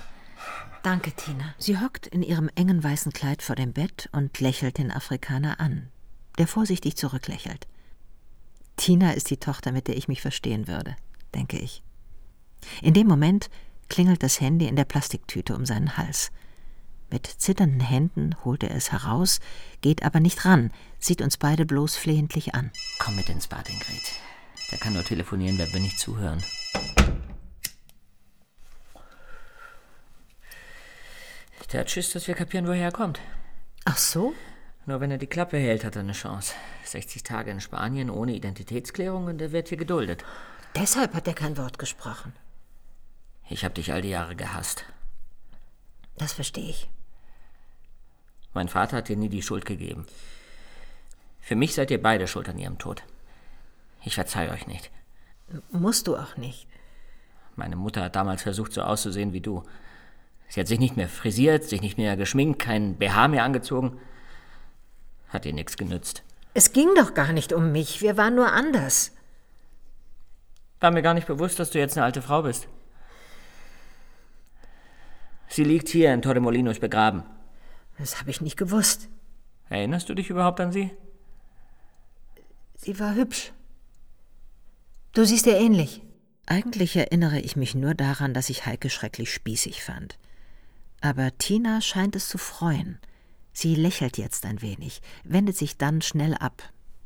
Danke, 0.84 1.12
Tina. 1.12 1.54
Sie 1.58 1.80
hockt 1.80 2.08
in 2.08 2.24
ihrem 2.24 2.50
engen 2.56 2.84
weißen 2.84 3.12
Kleid 3.12 3.42
vor 3.42 3.56
dem 3.56 3.74
Bett 3.74 4.10
und 4.14 4.40
lächelt 4.40 4.78
den 4.78 4.92
Afrikaner 4.92 5.60
an, 5.60 5.90
der 6.38 6.48
vorsichtig 6.48 6.96
zurücklächelt. 6.96 7.68
Tina 8.78 9.12
ist 9.12 9.30
die 9.30 9.38
Tochter, 9.38 9.72
mit 9.72 9.88
der 9.88 9.98
ich 9.98 10.08
mich 10.08 10.22
verstehen 10.22 10.68
würde, 10.68 10.96
denke 11.34 11.58
ich. 11.58 11.84
In 12.82 12.94
dem 12.94 13.08
Moment 13.08 13.50
klingelt 13.90 14.24
das 14.24 14.40
Handy 14.40 14.68
in 14.68 14.76
der 14.76 14.86
Plastiktüte 14.86 15.56
um 15.56 15.66
seinen 15.66 15.98
Hals. 15.98 16.32
Mit 17.10 17.26
zitternden 17.26 17.80
Händen 17.80 18.36
holt 18.44 18.64
er 18.64 18.76
es 18.76 18.92
heraus, 18.92 19.40
geht 19.82 20.04
aber 20.04 20.20
nicht 20.20 20.46
ran, 20.46 20.72
sieht 21.00 21.22
uns 21.22 21.38
beide 21.38 21.66
bloß 21.66 21.96
flehentlich 21.96 22.54
an. 22.54 22.72
Komm 23.00 23.16
mit 23.16 23.30
ins 23.30 23.48
Bad, 23.48 23.70
Ingrid. 23.70 24.04
Der 24.72 24.78
kann 24.78 24.94
nur 24.94 25.04
telefonieren, 25.04 25.58
wenn 25.58 25.72
wir 25.72 25.80
nicht 25.80 26.00
zuhören. 26.00 26.44
Der 31.72 31.82
hat 31.82 31.92
Schiss, 31.92 32.12
dass 32.12 32.28
wir 32.28 32.36
kapieren, 32.36 32.68
woher 32.68 32.86
er 32.86 32.92
kommt. 32.92 33.20
Ach 33.84 33.98
so? 33.98 34.34
Nur 34.86 35.02
wenn 35.02 35.12
er 35.12 35.18
die 35.18 35.28
Klappe 35.28 35.58
hält, 35.58 35.84
hat 35.84 35.98
er 35.98 36.02
eine 36.02 36.14
Chance. 36.14 36.54
60 36.86 37.24
Tage 37.24 37.52
in 37.52 37.60
Spanien 37.60 38.10
ohne 38.10 38.34
Identitätsklärung 38.34 39.26
und 39.26 39.42
er 39.42 39.52
wird 39.52 39.68
hier 39.68 39.78
geduldet. 39.78 40.24
Deshalb 40.76 41.14
hat 41.14 41.28
er 41.28 41.34
kein 41.34 41.58
Wort 41.58 41.78
gesprochen. 41.78 42.34
Ich 43.50 43.66
habe 43.66 43.76
dich 43.76 43.92
all 43.92 44.02
die 44.02 44.10
Jahre 44.10 44.36
gehasst. 44.36 44.86
Das 46.18 46.34
verstehe 46.34 46.70
ich. 46.70 46.90
Mein 48.54 48.70
Vater 48.70 48.98
hat 48.98 49.10
dir 49.10 49.18
nie 49.18 49.30
die 49.30 49.42
Schuld 49.42 49.66
gegeben. 49.66 50.06
Für 51.42 51.56
mich 51.56 51.76
seid 51.76 51.92
ihr 51.92 52.02
beide 52.02 52.28
schuld 52.28 52.48
an 52.48 52.58
ihrem 52.58 52.78
Tod. 52.78 53.04
Ich 54.08 54.16
verzeih 54.16 54.50
euch 54.52 54.68
nicht. 54.68 54.90
Musst 55.70 56.08
du 56.08 56.16
auch 56.16 56.38
nicht. 56.38 56.66
Meine 57.58 57.76
Mutter 57.76 58.04
hat 58.04 58.16
damals 58.16 58.42
versucht, 58.42 58.72
so 58.72 58.82
auszusehen 58.82 59.34
wie 59.34 59.42
du. 59.42 59.64
Sie 60.48 60.62
hat 60.62 60.68
sich 60.70 60.80
nicht 60.80 60.96
mehr 60.96 61.10
frisiert, 61.10 61.66
sich 61.66 61.82
nicht 61.82 61.98
mehr 61.98 62.16
geschminkt, 62.16 62.58
kein 62.58 62.96
BH 62.96 63.28
mehr 63.28 63.44
angezogen. 63.44 64.00
Hat 65.28 65.46
ihr 65.46 65.52
nichts 65.52 65.76
genützt. 65.76 66.24
Es 66.54 66.72
ging 66.72 66.88
doch 66.96 67.16
gar 67.16 67.34
nicht 67.34 67.52
um 67.52 67.74
mich, 67.74 68.02
wir 68.02 68.16
waren 68.16 68.36
nur 68.36 68.54
anders. 68.54 69.12
War 70.80 70.92
mir 70.92 71.02
gar 71.02 71.14
nicht 71.14 71.28
bewusst, 71.28 71.60
dass 71.60 71.72
du 71.72 71.80
jetzt 71.80 71.98
eine 71.98 72.06
alte 72.06 72.22
Frau 72.22 72.44
bist. 72.44 72.70
Sie 75.50 75.66
liegt 75.66 75.90
hier 75.90 76.14
in 76.14 76.22
Torremolinos 76.22 76.80
begraben. 76.80 77.24
Das 77.98 78.22
habe 78.22 78.30
ich 78.30 78.40
nicht 78.40 78.56
gewusst. 78.56 79.10
Erinnerst 79.68 80.08
du 80.08 80.14
dich 80.14 80.30
überhaupt 80.30 80.62
an 80.62 80.72
sie? 80.72 80.92
Sie 82.78 82.98
war 83.02 83.14
hübsch. 83.14 83.52
Du 85.18 85.26
siehst 85.26 85.48
ihr 85.48 85.58
ähnlich. 85.58 86.04
Eigentlich 86.46 86.96
erinnere 86.96 87.40
ich 87.40 87.56
mich 87.56 87.74
nur 87.74 87.96
daran, 87.96 88.36
dass 88.36 88.52
ich 88.52 88.68
Heike 88.68 88.92
schrecklich 88.92 89.34
spießig 89.34 89.84
fand. 89.84 90.20
Aber 91.02 91.36
Tina 91.40 91.82
scheint 91.82 92.16
es 92.16 92.30
zu 92.30 92.38
freuen. 92.38 93.00
Sie 93.52 93.74
lächelt 93.74 94.20
jetzt 94.20 94.46
ein 94.46 94.62
wenig, 94.62 95.02
wendet 95.24 95.58
sich 95.58 95.76
dann 95.76 96.04
schnell 96.04 96.36
ab, 96.36 96.62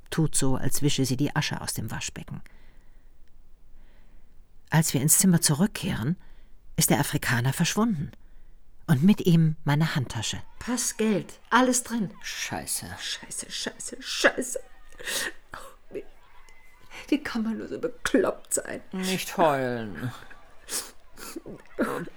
tut 0.09 0.36
so, 0.36 0.57
als 0.57 0.82
wische 0.82 1.05
sie 1.05 1.16
die 1.16 1.34
Asche 1.38 1.62
aus 1.62 1.74
dem 1.74 1.89
Waschbecken. 1.89 2.41
Als 4.70 4.93
wir 4.93 4.99
ins 4.99 5.18
Zimmer 5.20 5.39
zurückkehren, 5.39 6.18
ist 6.76 6.89
der 6.89 6.99
Afrikaner 6.99 7.53
verschwunden. 7.53 8.12
Und 8.88 9.03
mit 9.03 9.26
ihm 9.26 9.55
meine 9.64 9.95
Handtasche. 9.95 10.43
Pass 10.59 10.97
Geld, 10.97 11.39
alles 11.49 11.84
drin. 11.84 12.12
Scheiße. 12.22 12.88
Scheiße, 12.99 13.49
scheiße, 13.49 13.97
scheiße. 14.01 14.59
Wie, 17.07 17.23
kann 17.23 17.43
man 17.43 17.57
nur 17.57 17.67
so 17.67 17.79
bekloppt 17.79 18.53
sein? 18.53 18.81
Nicht 18.91 19.37
heulen. 19.37 20.11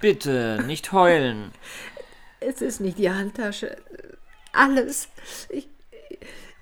Bitte, 0.00 0.62
nicht 0.66 0.92
heulen. 0.92 1.52
Es 2.40 2.60
ist 2.60 2.80
nicht 2.80 2.98
die 2.98 3.10
Handtasche. 3.10 3.76
Alles. 4.52 5.08
Ich, 5.48 5.68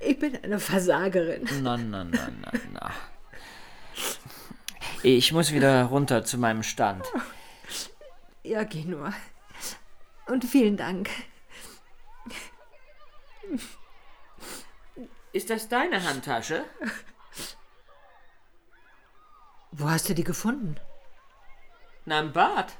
ich 0.00 0.18
bin 0.18 0.36
eine 0.42 0.58
Versagerin. 0.58 1.48
Na, 1.62 1.76
na, 1.76 2.04
na, 2.04 2.28
na, 2.40 2.52
na. 2.72 2.90
Ich 5.02 5.32
muss 5.32 5.52
wieder 5.52 5.84
runter 5.84 6.24
zu 6.24 6.38
meinem 6.38 6.62
Stand. 6.62 7.04
Ja, 8.44 8.64
geh 8.64 8.84
nur. 8.84 9.12
Und 10.26 10.44
vielen 10.44 10.76
Dank. 10.76 11.10
Ist 15.32 15.50
das 15.50 15.68
deine 15.68 16.04
Handtasche? 16.04 16.64
Wo 19.72 19.88
hast 19.88 20.08
du 20.08 20.14
die 20.14 20.24
gefunden? 20.24 20.76
Na, 22.04 22.20
im 22.20 22.32
Bad. 22.32 22.72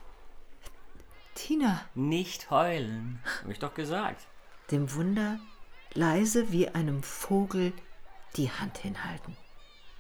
Tina. 1.35 1.81
Nicht 1.95 2.51
heulen. 2.51 3.21
Hab 3.43 3.51
ich 3.51 3.59
doch 3.59 3.75
gesagt. 3.75 4.27
Dem 4.71 4.95
Wunder 4.95 5.39
leise 5.95 6.53
wie 6.53 6.69
einem 6.69 7.03
Vogel 7.03 7.73
die 8.37 8.51
Hand 8.51 8.79
hinhalten. 8.79 9.37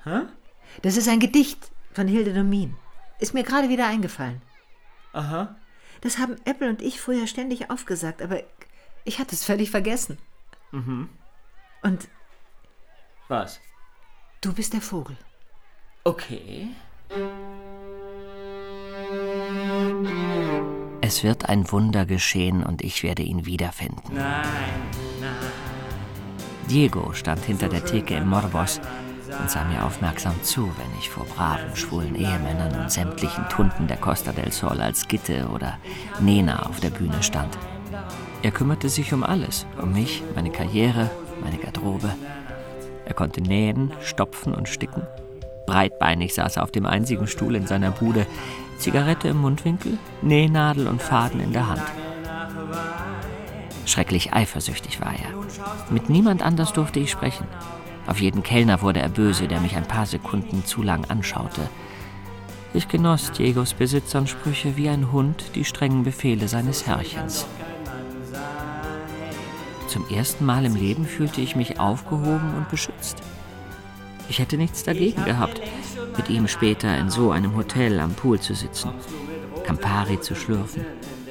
Hä? 0.04 0.22
Das 0.82 0.96
ist 0.96 1.08
ein 1.08 1.20
Gedicht 1.20 1.70
von 1.92 2.08
Hilde 2.08 2.34
Domin. 2.34 2.76
Ist 3.18 3.34
mir 3.34 3.42
gerade 3.42 3.68
wieder 3.68 3.86
eingefallen. 3.86 4.42
Aha. 5.12 5.56
Das 6.00 6.18
haben 6.18 6.36
Apple 6.44 6.68
und 6.68 6.82
ich 6.82 7.00
früher 7.00 7.26
ständig 7.26 7.70
aufgesagt, 7.70 8.22
aber 8.22 8.42
ich 9.04 9.18
hatte 9.18 9.34
es 9.34 9.44
völlig 9.44 9.70
vergessen. 9.70 10.18
Mhm. 10.72 11.08
Und 11.82 12.08
Was? 13.28 13.60
du 14.40 14.52
bist 14.52 14.72
der 14.72 14.80
Vogel. 14.80 15.16
Okay. 16.04 16.66
Es 21.00 21.22
wird 21.22 21.48
ein 21.48 21.70
Wunder 21.70 22.06
geschehen 22.06 22.64
und 22.64 22.82
ich 22.82 23.04
werde 23.04 23.22
ihn 23.22 23.46
wiederfinden. 23.46 24.02
Nein, 24.12 24.42
nein. 25.20 25.30
Diego 26.68 27.12
stand 27.12 27.44
hinter 27.44 27.68
der 27.68 27.84
Theke 27.84 28.16
im 28.16 28.30
Morbos 28.30 28.80
und 29.40 29.48
sah 29.48 29.62
mir 29.62 29.84
aufmerksam 29.84 30.34
zu, 30.42 30.62
wenn 30.76 30.98
ich 30.98 31.08
vor 31.08 31.24
braven, 31.24 31.76
schwulen 31.76 32.16
Ehemännern 32.16 32.80
und 32.80 32.90
sämtlichen 32.90 33.48
Tunden 33.48 33.86
der 33.86 33.98
Costa 33.98 34.32
del 34.32 34.50
Sol 34.50 34.80
als 34.80 35.06
Gitte 35.06 35.46
oder 35.54 35.78
Nena 36.18 36.66
auf 36.66 36.80
der 36.80 36.90
Bühne 36.90 37.22
stand. 37.22 37.56
Er 38.42 38.50
kümmerte 38.50 38.88
sich 38.88 39.12
um 39.12 39.22
alles, 39.22 39.66
um 39.80 39.92
mich, 39.92 40.24
meine 40.34 40.50
Karriere, 40.50 41.10
meine 41.44 41.58
Garderobe. 41.58 42.12
Er 43.04 43.14
konnte 43.14 43.40
nähen, 43.40 43.92
stopfen 44.02 44.52
und 44.52 44.68
sticken. 44.68 45.06
Breitbeinig 45.66 46.34
saß 46.34 46.56
er 46.56 46.62
auf 46.62 46.70
dem 46.70 46.86
einzigen 46.86 47.26
Stuhl 47.26 47.54
in 47.54 47.66
seiner 47.66 47.90
Bude, 47.90 48.26
Zigarette 48.78 49.28
im 49.28 49.38
Mundwinkel, 49.38 49.98
Nähnadel 50.22 50.88
und 50.88 51.02
Faden 51.02 51.40
in 51.40 51.52
der 51.52 51.68
Hand. 51.68 51.82
Schrecklich 53.86 54.32
eifersüchtig 54.32 55.00
war 55.00 55.12
er. 55.12 55.92
Mit 55.92 56.08
niemand 56.08 56.42
anders 56.42 56.72
durfte 56.72 57.00
ich 57.00 57.10
sprechen. 57.10 57.46
Auf 58.06 58.20
jeden 58.20 58.42
Kellner 58.42 58.82
wurde 58.82 59.00
er 59.00 59.08
böse, 59.08 59.48
der 59.48 59.60
mich 59.60 59.76
ein 59.76 59.86
paar 59.86 60.06
Sekunden 60.06 60.64
zu 60.64 60.82
lang 60.82 61.04
anschaute. 61.08 61.68
Ich 62.74 62.88
genoss 62.88 63.32
Diegos 63.32 63.74
Besitzansprüche 63.74 64.76
wie 64.76 64.88
ein 64.88 65.12
Hund 65.12 65.44
die 65.54 65.64
strengen 65.64 66.04
Befehle 66.04 66.48
seines 66.48 66.86
Herrchens. 66.86 67.46
Zum 69.88 70.08
ersten 70.08 70.46
Mal 70.46 70.64
im 70.64 70.74
Leben 70.74 71.04
fühlte 71.04 71.42
ich 71.42 71.54
mich 71.54 71.78
aufgehoben 71.78 72.54
und 72.56 72.70
beschützt. 72.70 73.22
Ich 74.28 74.38
hätte 74.38 74.56
nichts 74.56 74.82
dagegen 74.82 75.24
gehabt, 75.24 75.60
mit 76.16 76.28
ihm 76.30 76.48
später 76.48 76.96
in 76.98 77.10
so 77.10 77.30
einem 77.30 77.54
Hotel 77.56 78.00
am 78.00 78.14
Pool 78.14 78.40
zu 78.40 78.54
sitzen, 78.54 78.92
Campari 79.64 80.20
zu 80.20 80.34
schlürfen, 80.34 80.84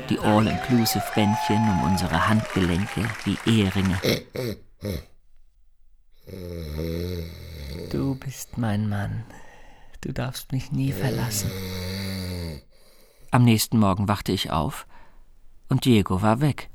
die 0.10 0.20
All-Inclusive-Bändchen 0.20 1.58
um 1.58 1.92
unsere 1.92 2.28
Handgelenke 2.28 3.06
wie 3.26 3.38
Eheringe. 3.46 4.00
Du 7.92 8.16
bist 8.16 8.58
mein 8.58 8.88
Mann. 8.88 9.24
Du 10.02 10.12
darfst 10.12 10.52
mich 10.52 10.72
nie 10.72 10.92
verlassen. 10.92 11.52
Am 13.32 13.44
nächsten 13.44 13.80
Morgen 13.80 14.08
wachte 14.08 14.32
ich 14.32 14.52
auf 14.52 14.88
und 15.70 15.86
Diego 15.86 16.22
war 16.22 16.42
weg. 16.42 16.70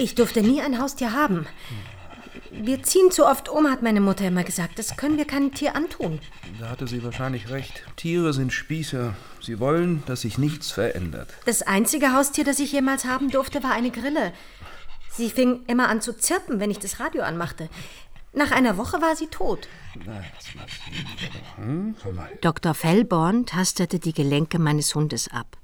Ich 0.00 0.14
durfte 0.14 0.40
nie 0.40 0.62
ein 0.62 0.78
Haustier 0.78 1.12
haben. 1.12 1.46
Wir 2.50 2.82
ziehen 2.82 3.10
zu 3.10 3.26
oft 3.26 3.50
um, 3.50 3.70
hat 3.70 3.82
meine 3.82 4.00
Mutter 4.00 4.26
immer 4.26 4.44
gesagt. 4.44 4.78
Das 4.78 4.96
können 4.96 5.18
wir 5.18 5.26
keinem 5.26 5.52
Tier 5.52 5.76
antun. 5.76 6.20
Da 6.58 6.70
hatte 6.70 6.86
sie 6.86 7.04
wahrscheinlich 7.04 7.50
recht. 7.50 7.84
Tiere 7.96 8.32
sind 8.32 8.50
Spießer. 8.50 9.14
Sie 9.42 9.60
wollen, 9.60 10.02
dass 10.06 10.22
sich 10.22 10.38
nichts 10.38 10.70
verändert. 10.70 11.28
Das 11.44 11.60
einzige 11.60 12.14
Haustier, 12.14 12.44
das 12.44 12.60
ich 12.60 12.72
jemals 12.72 13.04
haben 13.04 13.30
durfte, 13.30 13.62
war 13.62 13.72
eine 13.72 13.90
Grille. 13.90 14.32
Sie 15.10 15.28
fing 15.28 15.64
immer 15.66 15.90
an 15.90 16.00
zu 16.00 16.16
zirpen, 16.16 16.60
wenn 16.60 16.70
ich 16.70 16.78
das 16.78 16.98
Radio 16.98 17.22
anmachte. 17.22 17.68
Nach 18.32 18.52
einer 18.52 18.78
Woche 18.78 19.02
war 19.02 19.16
sie 19.16 19.26
tot. 19.26 19.68
Hm? 21.56 21.94
Dr. 22.40 22.72
Fellborn 22.72 23.44
tastete 23.44 23.98
die 23.98 24.14
Gelenke 24.14 24.58
meines 24.58 24.94
Hundes 24.94 25.28
ab. 25.28 25.58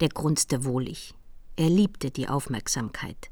Der 0.00 0.08
grunzte 0.08 0.64
wohlig. 0.64 1.14
Er 1.54 1.68
liebte 1.68 2.10
die 2.10 2.28
Aufmerksamkeit. 2.28 3.29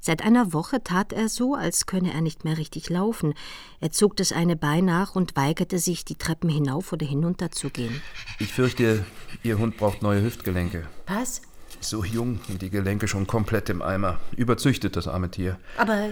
Seit 0.00 0.22
einer 0.22 0.52
Woche 0.52 0.82
tat 0.84 1.12
er 1.12 1.28
so, 1.28 1.54
als 1.54 1.86
könne 1.86 2.12
er 2.12 2.20
nicht 2.20 2.44
mehr 2.44 2.58
richtig 2.58 2.88
laufen. 2.90 3.34
Er 3.80 3.90
zog 3.90 4.16
das 4.16 4.32
eine 4.32 4.56
Bein 4.56 4.84
nach 4.84 5.14
und 5.16 5.36
weigerte 5.36 5.78
sich, 5.78 6.04
die 6.04 6.14
Treppen 6.16 6.48
hinauf 6.48 6.92
oder 6.92 7.06
hinunter 7.06 7.50
zu 7.50 7.70
gehen. 7.70 8.00
Ich 8.38 8.52
fürchte, 8.52 9.04
Ihr 9.42 9.58
Hund 9.58 9.76
braucht 9.76 10.02
neue 10.02 10.22
Hüftgelenke. 10.22 10.86
Was? 11.06 11.42
So 11.80 12.04
jung 12.04 12.40
und 12.48 12.62
die 12.62 12.70
Gelenke 12.70 13.08
schon 13.08 13.26
komplett 13.26 13.68
im 13.68 13.82
Eimer. 13.82 14.18
Überzüchtet 14.36 14.96
das 14.96 15.08
arme 15.08 15.30
Tier. 15.30 15.58
Aber 15.76 16.10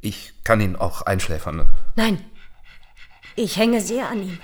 Ich 0.00 0.32
kann 0.44 0.60
ihn 0.60 0.76
auch 0.76 1.02
einschläfern. 1.02 1.66
nein. 1.96 2.24
Ich 3.36 3.56
hänge 3.56 3.80
sehr 3.80 4.08
an 4.08 4.22
ihm. 4.22 4.38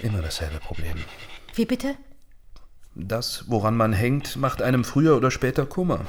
Immer 0.00 0.22
dasselbe 0.22 0.58
Problem. 0.58 0.96
Wie 1.54 1.66
bitte? 1.66 1.96
Das, 2.94 3.44
woran 3.48 3.76
man 3.76 3.92
hängt, 3.92 4.36
macht 4.36 4.62
einem 4.62 4.84
früher 4.84 5.16
oder 5.16 5.30
später 5.30 5.66
Kummer. 5.66 6.06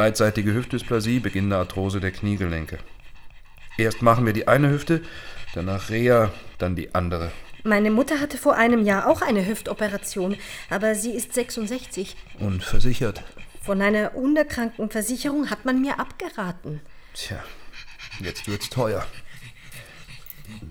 Beidseitige 0.00 0.54
Hüftdysplasie, 0.54 1.20
beginnende 1.20 1.58
Arthrose 1.58 2.00
der 2.00 2.10
Kniegelenke. 2.10 2.78
Erst 3.76 4.00
machen 4.00 4.24
wir 4.24 4.32
die 4.32 4.48
eine 4.48 4.70
Hüfte, 4.70 5.02
danach 5.52 5.90
Reha, 5.90 6.32
dann 6.56 6.74
die 6.74 6.94
andere. 6.94 7.30
Meine 7.64 7.90
Mutter 7.90 8.18
hatte 8.18 8.38
vor 8.38 8.54
einem 8.54 8.82
Jahr 8.82 9.06
auch 9.06 9.20
eine 9.20 9.46
Hüftoperation, 9.46 10.38
aber 10.70 10.94
sie 10.94 11.10
ist 11.10 11.34
66. 11.34 12.16
Und 12.38 12.64
versichert. 12.64 13.22
Von 13.60 13.82
einer 13.82 14.14
Unterkrankenversicherung 14.14 15.50
hat 15.50 15.66
man 15.66 15.82
mir 15.82 16.00
abgeraten. 16.00 16.80
Tja, 17.12 17.44
jetzt 18.20 18.48
wird's 18.48 18.70
teuer. 18.70 19.06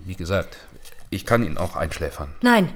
Wie 0.06 0.16
gesagt, 0.16 0.56
ich 1.08 1.24
kann 1.24 1.44
ihn 1.44 1.56
auch 1.56 1.76
einschläfern. 1.76 2.34
Nein. 2.42 2.74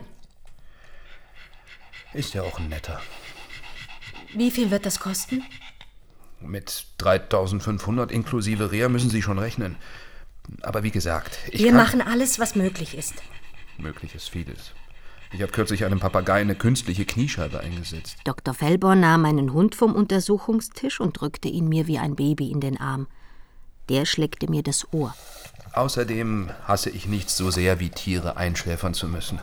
Ist 2.12 2.32
ja 2.32 2.42
auch 2.42 2.60
ein 2.60 2.68
netter. 2.68 3.02
Wie 4.34 4.52
viel 4.52 4.70
wird 4.70 4.86
das 4.86 5.00
kosten? 5.00 5.42
Mit 6.46 6.86
3500 6.98 8.10
inklusive 8.12 8.70
Reha 8.70 8.88
müssen 8.88 9.10
Sie 9.10 9.22
schon 9.22 9.38
rechnen. 9.38 9.76
Aber 10.62 10.82
wie 10.82 10.90
gesagt, 10.90 11.38
ich 11.50 11.60
Wir 11.62 11.68
kann... 11.68 11.76
machen 11.76 12.02
alles, 12.02 12.38
was 12.38 12.54
möglich 12.54 12.96
ist. 12.96 13.14
Möglich 13.78 14.14
ist 14.14 14.28
vieles. 14.30 14.72
Ich 15.32 15.42
habe 15.42 15.50
kürzlich 15.50 15.84
einem 15.84 15.98
Papagei 15.98 16.40
eine 16.40 16.54
künstliche 16.54 17.04
Kniescheibe 17.04 17.58
eingesetzt. 17.58 18.18
Dr. 18.24 18.54
Fellborn 18.54 19.00
nahm 19.00 19.22
meinen 19.22 19.52
Hund 19.52 19.74
vom 19.74 19.94
Untersuchungstisch 19.94 21.00
und 21.00 21.20
drückte 21.20 21.48
ihn 21.48 21.68
mir 21.68 21.88
wie 21.88 21.98
ein 21.98 22.14
Baby 22.14 22.52
in 22.52 22.60
den 22.60 22.78
Arm. 22.78 23.08
Der 23.88 24.06
schleckte 24.06 24.48
mir 24.48 24.62
das 24.62 24.92
Ohr. 24.92 25.14
Außerdem 25.72 26.50
hasse 26.66 26.90
ich 26.90 27.08
nichts 27.08 27.36
so 27.36 27.50
sehr, 27.50 27.80
wie 27.80 27.90
Tiere 27.90 28.36
einschläfern 28.36 28.94
zu 28.94 29.08
müssen. 29.08 29.40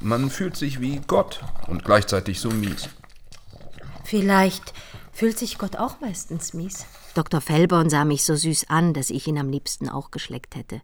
Man 0.00 0.28
fühlt 0.28 0.56
sich 0.56 0.80
wie 0.80 1.00
Gott 1.06 1.40
und 1.68 1.84
gleichzeitig 1.84 2.38
so 2.38 2.50
mies. 2.50 2.90
Vielleicht 4.04 4.74
fühlt 5.14 5.38
sich 5.38 5.58
Gott 5.58 5.76
auch 5.76 6.00
meistens 6.00 6.52
mies. 6.52 6.86
Dr. 7.14 7.40
Fellborn 7.40 7.88
sah 7.88 8.04
mich 8.04 8.24
so 8.24 8.34
süß 8.34 8.68
an, 8.68 8.92
dass 8.92 9.10
ich 9.10 9.26
ihn 9.26 9.38
am 9.38 9.48
liebsten 9.48 9.88
auch 9.88 10.10
geschleckt 10.10 10.56
hätte. 10.56 10.82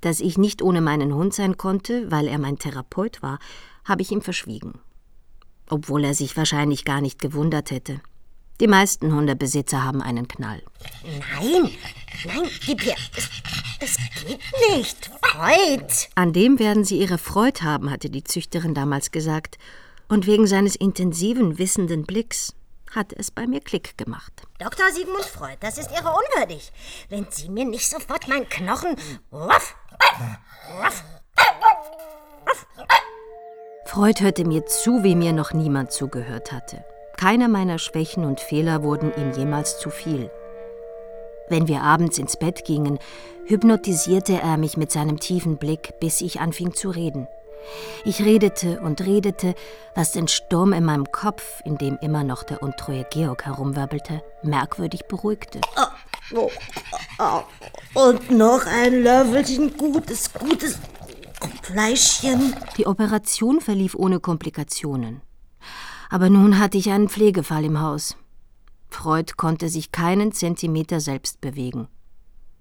Dass 0.00 0.20
ich 0.20 0.36
nicht 0.36 0.60
ohne 0.60 0.80
meinen 0.80 1.14
Hund 1.14 1.32
sein 1.32 1.56
konnte, 1.56 2.10
weil 2.10 2.26
er 2.26 2.38
mein 2.38 2.58
Therapeut 2.58 3.22
war, 3.22 3.38
habe 3.84 4.02
ich 4.02 4.10
ihm 4.10 4.20
verschwiegen. 4.20 4.80
Obwohl 5.70 6.04
er 6.04 6.14
sich 6.14 6.36
wahrscheinlich 6.36 6.84
gar 6.84 7.00
nicht 7.00 7.20
gewundert 7.20 7.70
hätte. 7.70 8.00
Die 8.60 8.66
meisten 8.66 9.12
Hundebesitzer 9.12 9.82
haben 9.82 10.02
einen 10.02 10.28
Knall. 10.28 10.62
Nein, 11.02 11.70
nein, 12.24 12.48
gib 12.64 12.84
her. 12.84 12.96
Es, 13.16 13.28
es 13.80 13.96
geht 14.24 14.40
nicht. 14.70 15.10
Freud. 15.22 15.86
An 16.14 16.32
dem 16.32 16.58
werden 16.58 16.84
Sie 16.84 16.98
Ihre 16.98 17.18
Freude 17.18 17.62
haben, 17.62 17.90
hatte 17.90 18.10
die 18.10 18.22
Züchterin 18.22 18.74
damals 18.74 19.10
gesagt. 19.10 19.58
Und 20.08 20.26
wegen 20.26 20.46
seines 20.46 20.76
intensiven, 20.76 21.58
wissenden 21.58 22.04
Blicks 22.04 22.54
hat 22.94 23.12
es 23.12 23.30
bei 23.30 23.46
mir 23.46 23.60
Klick 23.60 23.96
gemacht. 23.98 24.32
Dr. 24.58 24.90
Sigmund 24.92 25.24
Freud, 25.24 25.56
das 25.60 25.78
ist 25.78 25.90
Ihre 25.90 26.08
unwürdig. 26.08 26.72
Wenn 27.08 27.26
Sie 27.30 27.48
mir 27.48 27.64
nicht 27.64 27.88
sofort 27.88 28.28
meinen 28.28 28.48
Knochen... 28.48 28.96
Ruff, 29.32 29.76
ruff, 30.80 31.04
Freud 33.84 34.20
hörte 34.22 34.44
mir 34.44 34.66
zu, 34.66 35.04
wie 35.04 35.14
mir 35.14 35.32
noch 35.32 35.52
niemand 35.52 35.92
zugehört 35.92 36.50
hatte. 36.50 36.84
Keiner 37.16 37.46
meiner 37.46 37.78
Schwächen 37.78 38.24
und 38.24 38.40
Fehler 38.40 38.82
wurden 38.82 39.12
ihm 39.16 39.32
jemals 39.32 39.78
zu 39.78 39.88
viel. 39.90 40.30
Wenn 41.48 41.68
wir 41.68 41.82
abends 41.82 42.18
ins 42.18 42.36
Bett 42.36 42.64
gingen, 42.64 42.98
hypnotisierte 43.44 44.40
er 44.40 44.56
mich 44.56 44.76
mit 44.76 44.90
seinem 44.90 45.20
tiefen 45.20 45.58
Blick, 45.58 45.94
bis 46.00 46.22
ich 46.22 46.40
anfing 46.40 46.74
zu 46.74 46.90
reden. 46.90 47.28
Ich 48.04 48.20
redete 48.20 48.80
und 48.80 49.00
redete, 49.00 49.54
was 49.94 50.12
den 50.12 50.28
Sturm 50.28 50.72
in 50.72 50.84
meinem 50.84 51.10
Kopf, 51.10 51.60
in 51.64 51.78
dem 51.78 51.98
immer 52.00 52.24
noch 52.24 52.42
der 52.42 52.62
untreue 52.62 53.04
Georg 53.10 53.46
herumwirbelte, 53.46 54.22
merkwürdig 54.42 55.06
beruhigte. 55.06 55.60
Oh, 56.34 56.50
oh, 57.18 57.42
und 57.94 58.30
noch 58.30 58.66
ein 58.66 59.02
Löffelchen 59.02 59.76
gutes, 59.76 60.32
gutes 60.32 60.78
Fleischchen. 61.62 62.54
Die 62.76 62.86
Operation 62.86 63.60
verlief 63.60 63.94
ohne 63.94 64.20
Komplikationen. 64.20 65.22
Aber 66.10 66.30
nun 66.30 66.58
hatte 66.58 66.78
ich 66.78 66.90
einen 66.90 67.08
Pflegefall 67.08 67.64
im 67.64 67.80
Haus. 67.80 68.16
Freud 68.88 69.32
konnte 69.36 69.68
sich 69.68 69.90
keinen 69.90 70.32
Zentimeter 70.32 71.00
selbst 71.00 71.40
bewegen. 71.40 71.88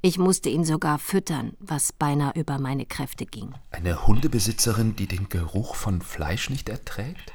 Ich 0.06 0.18
musste 0.18 0.50
ihn 0.50 0.66
sogar 0.66 1.00
füttern, 1.00 1.54
was 1.62 1.94
beinahe 1.94 2.34
über 2.36 2.60
meine 2.60 2.86
Kräfte 2.86 3.26
ging. 3.26 3.54
Eine 3.72 4.06
Hundebesitzerin, 4.06 4.98
die 4.98 5.08
den 5.08 5.30
Geruch 5.30 5.76
von 5.76 6.02
Fleisch 6.02 6.50
nicht 6.50 6.68
erträgt? 6.68 7.32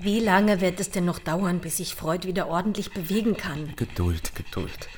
Wie 0.00 0.18
lange 0.18 0.60
wird 0.60 0.80
es 0.80 0.90
denn 0.90 1.04
noch 1.04 1.20
dauern, 1.20 1.60
bis 1.60 1.76
sich 1.76 1.94
Freud 1.94 2.26
wieder 2.26 2.48
ordentlich 2.48 2.92
bewegen 2.92 3.36
kann? 3.36 3.72
Geduld, 3.76 4.34
Geduld. 4.34 4.88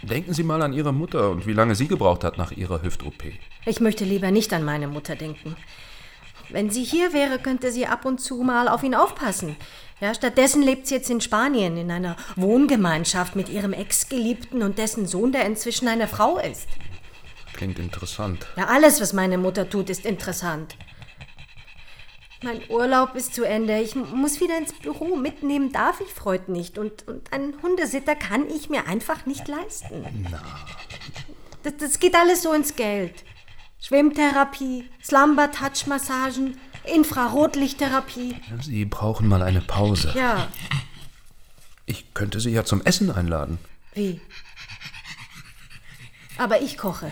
Denken 0.00 0.32
Sie 0.32 0.44
mal 0.44 0.62
an 0.62 0.72
Ihre 0.72 0.94
Mutter 0.94 1.28
und 1.28 1.46
wie 1.46 1.52
lange 1.52 1.74
sie 1.74 1.88
gebraucht 1.88 2.24
hat 2.24 2.38
nach 2.38 2.52
ihrer 2.52 2.80
Hüft-OP. 2.80 3.22
Ich 3.66 3.80
möchte 3.80 4.06
lieber 4.06 4.30
nicht 4.30 4.54
an 4.54 4.64
meine 4.64 4.88
Mutter 4.88 5.14
denken. 5.14 5.56
Wenn 6.48 6.70
sie 6.70 6.84
hier 6.84 7.12
wäre, 7.12 7.38
könnte 7.38 7.70
sie 7.70 7.86
ab 7.86 8.06
und 8.06 8.18
zu 8.18 8.36
mal 8.36 8.68
auf 8.68 8.82
ihn 8.82 8.94
aufpassen. 8.94 9.56
Ja, 10.00 10.14
stattdessen 10.14 10.62
lebt 10.62 10.86
sie 10.86 10.96
jetzt 10.96 11.08
in 11.08 11.22
Spanien 11.22 11.76
in 11.78 11.90
einer 11.90 12.16
Wohngemeinschaft 12.36 13.34
mit 13.34 13.48
ihrem 13.48 13.72
Ex-Geliebten 13.72 14.62
und 14.62 14.78
dessen 14.78 15.06
Sohn, 15.06 15.32
der 15.32 15.46
inzwischen 15.46 15.88
eine 15.88 16.06
Frau 16.06 16.38
ist. 16.38 16.68
Klingt 17.54 17.78
interessant. 17.78 18.46
Ja, 18.56 18.66
alles, 18.66 19.00
was 19.00 19.14
meine 19.14 19.38
Mutter 19.38 19.70
tut, 19.70 19.88
ist 19.88 20.04
interessant. 20.04 20.76
Mein 22.42 22.60
Urlaub 22.68 23.14
ist 23.14 23.34
zu 23.34 23.44
Ende. 23.44 23.80
Ich 23.80 23.94
muss 23.94 24.42
wieder 24.42 24.58
ins 24.58 24.74
Büro. 24.74 25.16
Mitnehmen 25.16 25.72
darf 25.72 26.02
ich 26.02 26.12
Freud 26.12 26.52
nicht. 26.52 26.76
Und, 26.76 27.08
und 27.08 27.32
einen 27.32 27.60
Hundesitter 27.62 28.14
kann 28.14 28.46
ich 28.50 28.68
mir 28.68 28.86
einfach 28.86 29.24
nicht 29.24 29.48
leisten. 29.48 30.04
Na. 30.30 30.42
Das, 31.62 31.76
das 31.78 31.98
geht 31.98 32.14
alles 32.14 32.42
so 32.42 32.52
ins 32.52 32.76
Geld. 32.76 33.24
Schwimmtherapie, 33.80 34.90
Slumber-Touch-Massagen, 35.02 36.60
Infrarotlichttherapie. 36.86 38.36
Sie 38.62 38.84
brauchen 38.84 39.28
mal 39.28 39.42
eine 39.42 39.60
Pause. 39.60 40.12
Ja. 40.14 40.48
Ich 41.86 42.14
könnte 42.14 42.40
Sie 42.40 42.50
ja 42.50 42.64
zum 42.64 42.82
Essen 42.82 43.10
einladen. 43.10 43.58
Wie? 43.94 44.20
Aber 46.38 46.60
ich 46.60 46.76
koche. 46.76 47.10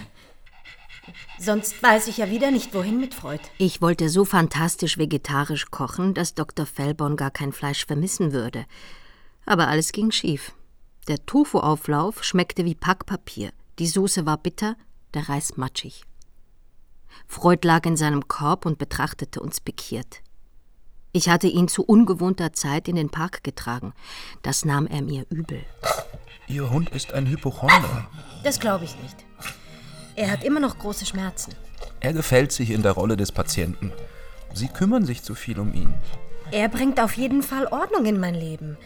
Sonst 1.39 1.83
weiß 1.83 2.09
ich 2.09 2.19
ja 2.19 2.31
wieder 2.31 2.51
nicht, 2.51 2.75
wohin 2.75 3.01
mit 3.01 3.15
Freud. 3.15 3.43
Ich 3.59 3.83
wollte 3.83 4.09
so 4.09 4.25
fantastisch 4.25 4.99
vegetarisch 4.99 5.67
kochen, 5.71 6.15
dass 6.15 6.35
Dr. 6.35 6.67
Fellborn 6.67 7.17
gar 7.17 7.31
kein 7.31 7.53
Fleisch 7.53 7.87
vermissen 7.87 8.33
würde. 8.33 8.67
Aber 9.47 9.69
alles 9.69 9.93
ging 9.93 10.11
schief. 10.11 10.53
Der 11.09 11.25
Tofu-Auflauf 11.27 12.25
schmeckte 12.25 12.65
wie 12.65 12.75
Packpapier, 12.75 13.53
die 13.79 13.87
Soße 13.87 14.25
war 14.25 14.39
bitter, 14.39 14.77
der 15.13 15.29
Reis 15.29 15.57
matschig. 15.57 16.05
Freud 17.27 17.67
lag 17.67 17.87
in 17.87 17.97
seinem 17.97 18.29
Korb 18.29 18.67
und 18.67 18.79
betrachtete 18.79 19.41
uns 19.41 19.61
pikiert. 19.61 20.23
Ich 21.13 21.29
hatte 21.29 21.47
ihn 21.47 21.69
zu 21.69 21.85
ungewohnter 21.85 22.53
Zeit 22.53 22.89
in 22.89 22.97
den 22.97 23.09
Park 23.09 23.45
getragen. 23.45 23.93
Das 24.43 24.65
nahm 24.65 24.87
er 24.87 25.01
mir 25.03 25.27
übel. 25.31 25.63
Ihr 26.49 26.71
Hund 26.71 26.91
ist 26.91 27.13
ein 27.13 27.27
Hypochonder. 27.27 28.09
Das 28.43 28.59
glaube 28.59 28.85
ich 28.85 28.97
nicht. 29.01 29.25
Er 30.17 30.31
hat 30.31 30.45
immer 30.45 30.61
noch 30.61 30.79
große 30.79 31.07
Schmerzen. 31.07 31.55
Er 32.01 32.13
gefällt 32.13 32.53
sich 32.53 32.71
in 32.71 32.83
der 32.83 32.93
Rolle 32.93 33.17
des 33.17 33.33
Patienten. 33.33 33.93
Sie 34.53 34.69
kümmern 34.69 35.05
sich 35.05 35.23
zu 35.23 35.35
viel 35.35 35.59
um 35.59 35.73
ihn. 35.73 35.95
Er 36.51 36.69
bringt 36.69 37.01
auf 37.01 37.15
jeden 37.15 37.43
Fall 37.43 37.67
Ordnung 37.67 38.07
in 38.07 38.21
mein 38.21 38.35
Leben. 38.35 38.77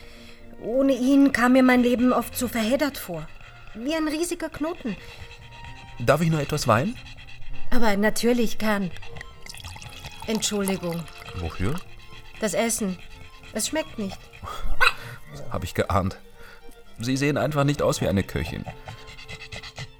Ohne 0.63 0.93
ihn 0.93 1.33
kam 1.33 1.53
mir 1.53 1.63
mein 1.63 1.83
Leben 1.83 2.13
oft 2.13 2.37
so 2.37 2.49
verheddert 2.49 2.99
vor. 2.99 3.27
Wie 3.75 3.95
ein 3.95 4.09
riesiger 4.09 4.49
Knoten. 4.49 4.97
Darf 5.99 6.21
ich 6.21 6.31
noch 6.31 6.41
etwas 6.41 6.67
Wein? 6.69 6.95
Aber 7.71 7.97
natürlich 7.97 8.59
kann. 8.59 8.91
Entschuldigung. 10.27 11.03
Wofür? 11.37 11.75
Das 12.41 12.55
Essen. 12.55 12.99
Es 13.53 13.69
schmeckt 13.69 13.99
nicht. 13.99 14.19
Hab 15.51 15.65
ich 15.65 15.75
geahnt. 15.75 16.19
Sie 16.99 17.17
sehen 17.17 17.37
einfach 17.37 17.65
nicht 17.65 17.83
aus 17.83 18.01
wie 18.01 18.09
eine 18.09 18.23
Köchin. 18.23 18.65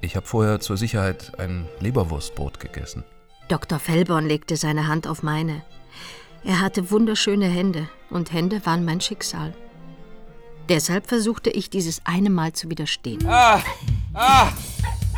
Ich 0.01 0.17
habe 0.17 0.27
vorher 0.27 0.61
zur 0.61 0.77
Sicherheit 0.77 1.39
ein 1.39 1.69
Leberwurstbrot 1.81 2.61
gegessen. 2.61 3.05
Dr. 3.49 3.79
Fellborn 3.79 4.27
legte 4.27 4.57
seine 4.57 4.87
Hand 4.87 5.07
auf 5.07 5.23
meine. 5.23 5.63
Er 6.45 6.61
hatte 6.61 6.91
wunderschöne 6.91 7.47
Hände 7.49 7.89
und 8.11 8.33
Hände 8.33 8.65
waren 8.65 8.85
mein 8.85 9.01
Schicksal. 9.01 9.55
Deshalb 10.69 11.09
versuchte 11.09 11.51
ich, 11.51 11.71
dieses 11.71 12.03
eine 12.05 12.31
Mal 12.31 12.53
zu 12.53 12.69
widerstehen. 12.69 13.27
Ah, 13.27 13.61
ah, 14.13 14.53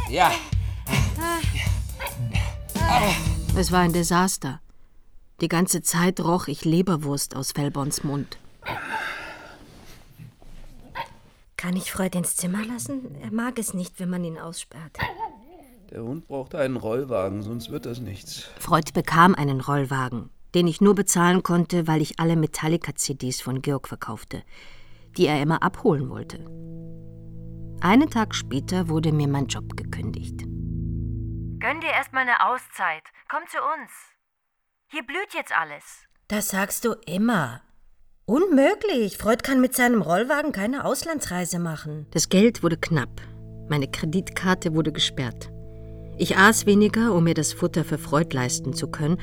ja. 0.09 0.33
Es 3.57 3.73
war 3.73 3.81
ein 3.81 3.93
Desaster. 3.93 4.61
Die 5.41 5.49
ganze 5.49 5.83
Zeit 5.83 6.21
roch 6.21 6.49
ich 6.49 6.65
Leberwurst 6.65 7.35
aus 7.35 7.53
Fellborns 7.53 8.05
Mund. 8.05 8.39
Kann 11.57 11.77
ich 11.77 11.93
Freud 11.93 12.17
ins 12.17 12.37
Zimmer 12.37 12.65
lassen? 12.65 13.15
Er 13.23 13.33
mag 13.33 13.59
es 13.59 13.75
nicht, 13.75 14.01
wenn 14.01 14.09
man 14.09 14.25
ihn 14.25 14.39
aussperrt. 14.39 14.99
Der 15.91 16.03
Hund 16.03 16.27
braucht 16.27 16.55
einen 16.55 16.77
Rollwagen, 16.77 17.43
sonst 17.43 17.71
wird 17.71 17.85
das 17.85 18.01
nichts. 18.01 18.49
Freud 18.59 18.93
bekam 18.95 19.35
einen 19.35 19.61
Rollwagen, 19.61 20.31
den 20.55 20.67
ich 20.67 20.81
nur 20.81 20.95
bezahlen 20.95 21.43
konnte, 21.43 21.87
weil 21.87 22.01
ich 22.01 22.19
alle 22.21 22.37
Metallica-CDs 22.37 23.41
von 23.41 23.61
Georg 23.61 23.89
verkaufte, 23.89 24.43
die 25.17 25.27
er 25.27 25.43
immer 25.43 25.63
abholen 25.63 26.09
wollte. 26.09 26.39
Einen 27.81 28.09
Tag 28.09 28.35
später 28.35 28.89
wurde 28.89 29.13
mir 29.13 29.29
mein 29.29 29.47
Job 29.47 29.77
gekündigt. 29.77 30.45
Gönn 31.61 31.81
dir 31.81 31.91
erstmal 31.91 32.23
eine 32.23 32.41
Auszeit. 32.47 33.03
Komm 33.29 33.43
zu 33.49 33.59
uns. 33.59 33.91
Hier 34.91 35.03
blüht 35.03 35.35
jetzt 35.35 35.55
alles. 35.55 36.07
Das 36.27 36.49
sagst 36.49 36.87
du 36.87 36.95
immer. 37.07 37.61
Unmöglich. 38.25 39.19
Freud 39.19 39.43
kann 39.43 39.61
mit 39.61 39.75
seinem 39.75 40.01
Rollwagen 40.01 40.53
keine 40.53 40.87
Auslandsreise 40.87 41.59
machen. 41.59 42.07
Das 42.13 42.31
Geld 42.31 42.63
wurde 42.63 42.79
knapp. 42.79 43.21
Meine 43.69 43.91
Kreditkarte 43.91 44.75
wurde 44.75 44.91
gesperrt. 44.91 45.51
Ich 46.17 46.39
aß 46.39 46.65
weniger, 46.65 47.13
um 47.13 47.25
mir 47.25 47.35
das 47.35 47.53
Futter 47.53 47.85
für 47.85 47.99
Freud 47.99 48.35
leisten 48.35 48.73
zu 48.73 48.91
können, 48.91 49.21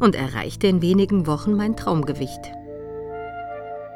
und 0.00 0.14
erreichte 0.14 0.66
in 0.66 0.82
wenigen 0.82 1.26
Wochen 1.26 1.54
mein 1.54 1.76
Traumgewicht. 1.76 2.52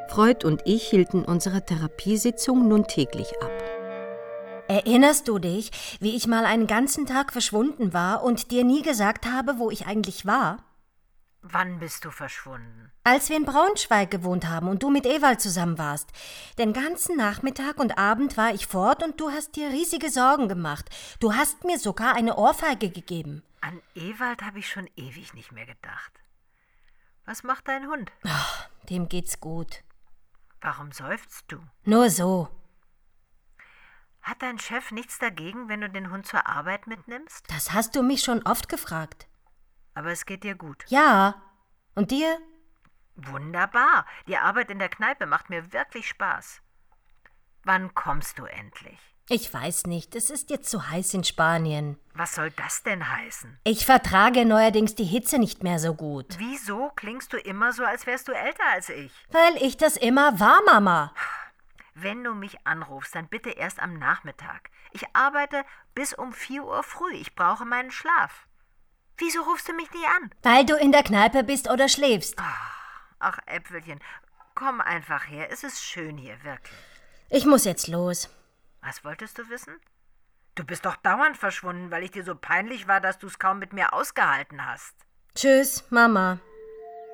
Freud 0.09 0.45
und 0.45 0.61
ich 0.65 0.87
hielten 0.87 1.25
unsere 1.25 1.65
Therapiesitzung 1.65 2.67
nun 2.67 2.85
täglich 2.85 3.31
ab. 3.41 3.58
Erinnerst 4.69 5.27
du 5.27 5.39
dich, 5.39 5.71
wie 5.99 6.15
ich 6.15 6.27
mal 6.27 6.45
einen 6.45 6.67
ganzen 6.67 7.07
Tag 7.07 7.33
verschwunden 7.33 7.91
war 7.91 8.21
und 8.21 8.51
dir 8.51 8.63
nie 8.63 8.83
gesagt 8.83 9.25
habe, 9.25 9.57
wo 9.57 9.71
ich 9.71 9.87
eigentlich 9.87 10.27
war? 10.27 10.63
Wann 11.41 11.79
bist 11.79 12.05
du 12.05 12.11
verschwunden? 12.11 12.91
Als 13.03 13.29
wir 13.29 13.37
in 13.37 13.45
Braunschweig 13.45 14.11
gewohnt 14.11 14.47
haben 14.47 14.67
und 14.67 14.83
du 14.83 14.91
mit 14.91 15.07
Ewald 15.07 15.41
zusammen 15.41 15.79
warst. 15.79 16.09
Den 16.59 16.73
ganzen 16.73 17.17
Nachmittag 17.17 17.79
und 17.79 17.97
Abend 17.97 18.37
war 18.37 18.53
ich 18.53 18.67
fort 18.67 19.01
und 19.01 19.19
du 19.19 19.31
hast 19.31 19.55
dir 19.55 19.69
riesige 19.69 20.11
Sorgen 20.11 20.47
gemacht. 20.47 20.87
Du 21.19 21.33
hast 21.33 21.63
mir 21.63 21.79
sogar 21.79 22.13
eine 22.13 22.37
Ohrfeige 22.37 22.91
gegeben. 22.91 23.41
An 23.61 23.81
Ewald 23.95 24.43
habe 24.43 24.59
ich 24.59 24.69
schon 24.69 24.87
ewig 24.95 25.33
nicht 25.33 25.51
mehr 25.51 25.65
gedacht. 25.65 26.11
Was 27.25 27.41
macht 27.41 27.67
dein 27.67 27.87
Hund? 27.87 28.11
Ach, 28.23 28.69
dem 28.87 29.09
geht's 29.09 29.39
gut. 29.39 29.83
Warum 30.61 30.91
seufzt 30.91 31.45
du? 31.47 31.57
Nur 31.85 32.11
so. 32.11 32.49
Hat 34.21 34.41
dein 34.41 34.59
Chef 34.59 34.91
nichts 34.91 35.19
dagegen, 35.19 35.69
wenn 35.69 35.81
du 35.81 35.89
den 35.89 36.11
Hund 36.11 36.27
zur 36.27 36.45
Arbeit 36.47 36.87
mitnimmst? 36.87 37.45
Das 37.49 37.73
hast 37.73 37.95
du 37.95 38.03
mich 38.03 38.21
schon 38.21 38.43
oft 38.43 38.69
gefragt. 38.69 39.27
Aber 39.93 40.11
es 40.11 40.25
geht 40.25 40.43
dir 40.43 40.55
gut. 40.55 40.83
Ja. 40.87 41.41
Und 41.95 42.11
dir? 42.11 42.37
Wunderbar. 43.15 44.05
Die 44.27 44.37
Arbeit 44.37 44.71
in 44.71 44.79
der 44.79 44.89
Kneipe 44.89 45.25
macht 45.25 45.49
mir 45.49 45.73
wirklich 45.73 46.07
Spaß. 46.07 46.61
Wann 47.63 47.93
kommst 47.93 48.39
du 48.39 48.45
endlich? 48.45 48.97
Ich 49.31 49.53
weiß 49.53 49.85
nicht. 49.85 50.15
Es 50.15 50.31
ist 50.31 50.49
jetzt 50.49 50.71
zu 50.71 50.89
heiß 50.89 51.13
in 51.13 51.23
Spanien. 51.23 51.99
Was 52.15 52.33
soll 52.33 52.49
das 52.51 52.81
denn 52.81 53.11
heißen? 53.11 53.59
Ich 53.63 53.85
vertrage 53.85 54.43
neuerdings 54.43 54.95
die 54.95 55.03
Hitze 55.03 55.37
nicht 55.37 55.61
mehr 55.61 55.77
so 55.77 55.93
gut. 55.93 56.35
Wieso 56.39 56.89
klingst 56.95 57.31
du 57.33 57.37
immer 57.37 57.71
so, 57.71 57.83
als 57.83 58.07
wärst 58.07 58.27
du 58.27 58.31
älter 58.31 58.63
als 58.73 58.89
ich? 58.89 59.11
Weil 59.29 59.55
ich 59.57 59.77
das 59.77 59.97
immer 59.97 60.39
war, 60.39 60.61
Mama. 60.65 61.13
Wenn 62.01 62.23
du 62.23 62.33
mich 62.33 62.65
anrufst, 62.65 63.15
dann 63.15 63.27
bitte 63.27 63.49
erst 63.49 63.79
am 63.79 63.97
Nachmittag. 63.97 64.69
Ich 64.91 65.03
arbeite 65.13 65.65
bis 65.95 66.13
um 66.13 66.31
4 66.33 66.63
Uhr 66.63 66.83
früh. 66.83 67.13
Ich 67.13 67.35
brauche 67.35 67.65
meinen 67.65 67.91
Schlaf. 67.91 68.47
Wieso 69.17 69.41
rufst 69.41 69.67
du 69.67 69.73
mich 69.73 69.91
nie 69.91 70.05
an? 70.17 70.31
Weil 70.43 70.65
du 70.65 70.75
in 70.75 70.91
der 70.91 71.03
Kneipe 71.03 71.43
bist 71.43 71.69
oder 71.69 71.89
schläfst. 71.89 72.37
Ach, 73.19 73.39
Äpfelchen, 73.45 73.99
komm 74.55 74.79
einfach 74.79 75.27
her. 75.27 75.51
Es 75.51 75.63
ist 75.63 75.83
schön 75.83 76.17
hier, 76.17 76.41
wirklich. 76.43 76.77
Ich 77.29 77.45
muss 77.45 77.65
jetzt 77.65 77.87
los. 77.87 78.29
Was 78.81 79.03
wolltest 79.03 79.37
du 79.37 79.49
wissen? 79.49 79.75
Du 80.55 80.63
bist 80.63 80.85
doch 80.85 80.95
dauernd 80.97 81.37
verschwunden, 81.37 81.91
weil 81.91 82.03
ich 82.03 82.11
dir 82.11 82.23
so 82.23 82.35
peinlich 82.35 82.87
war, 82.87 83.01
dass 83.01 83.17
du 83.17 83.27
es 83.27 83.39
kaum 83.39 83.59
mit 83.59 83.73
mir 83.73 83.93
ausgehalten 83.93 84.65
hast. 84.65 84.95
Tschüss, 85.35 85.85
Mama. 85.89 86.39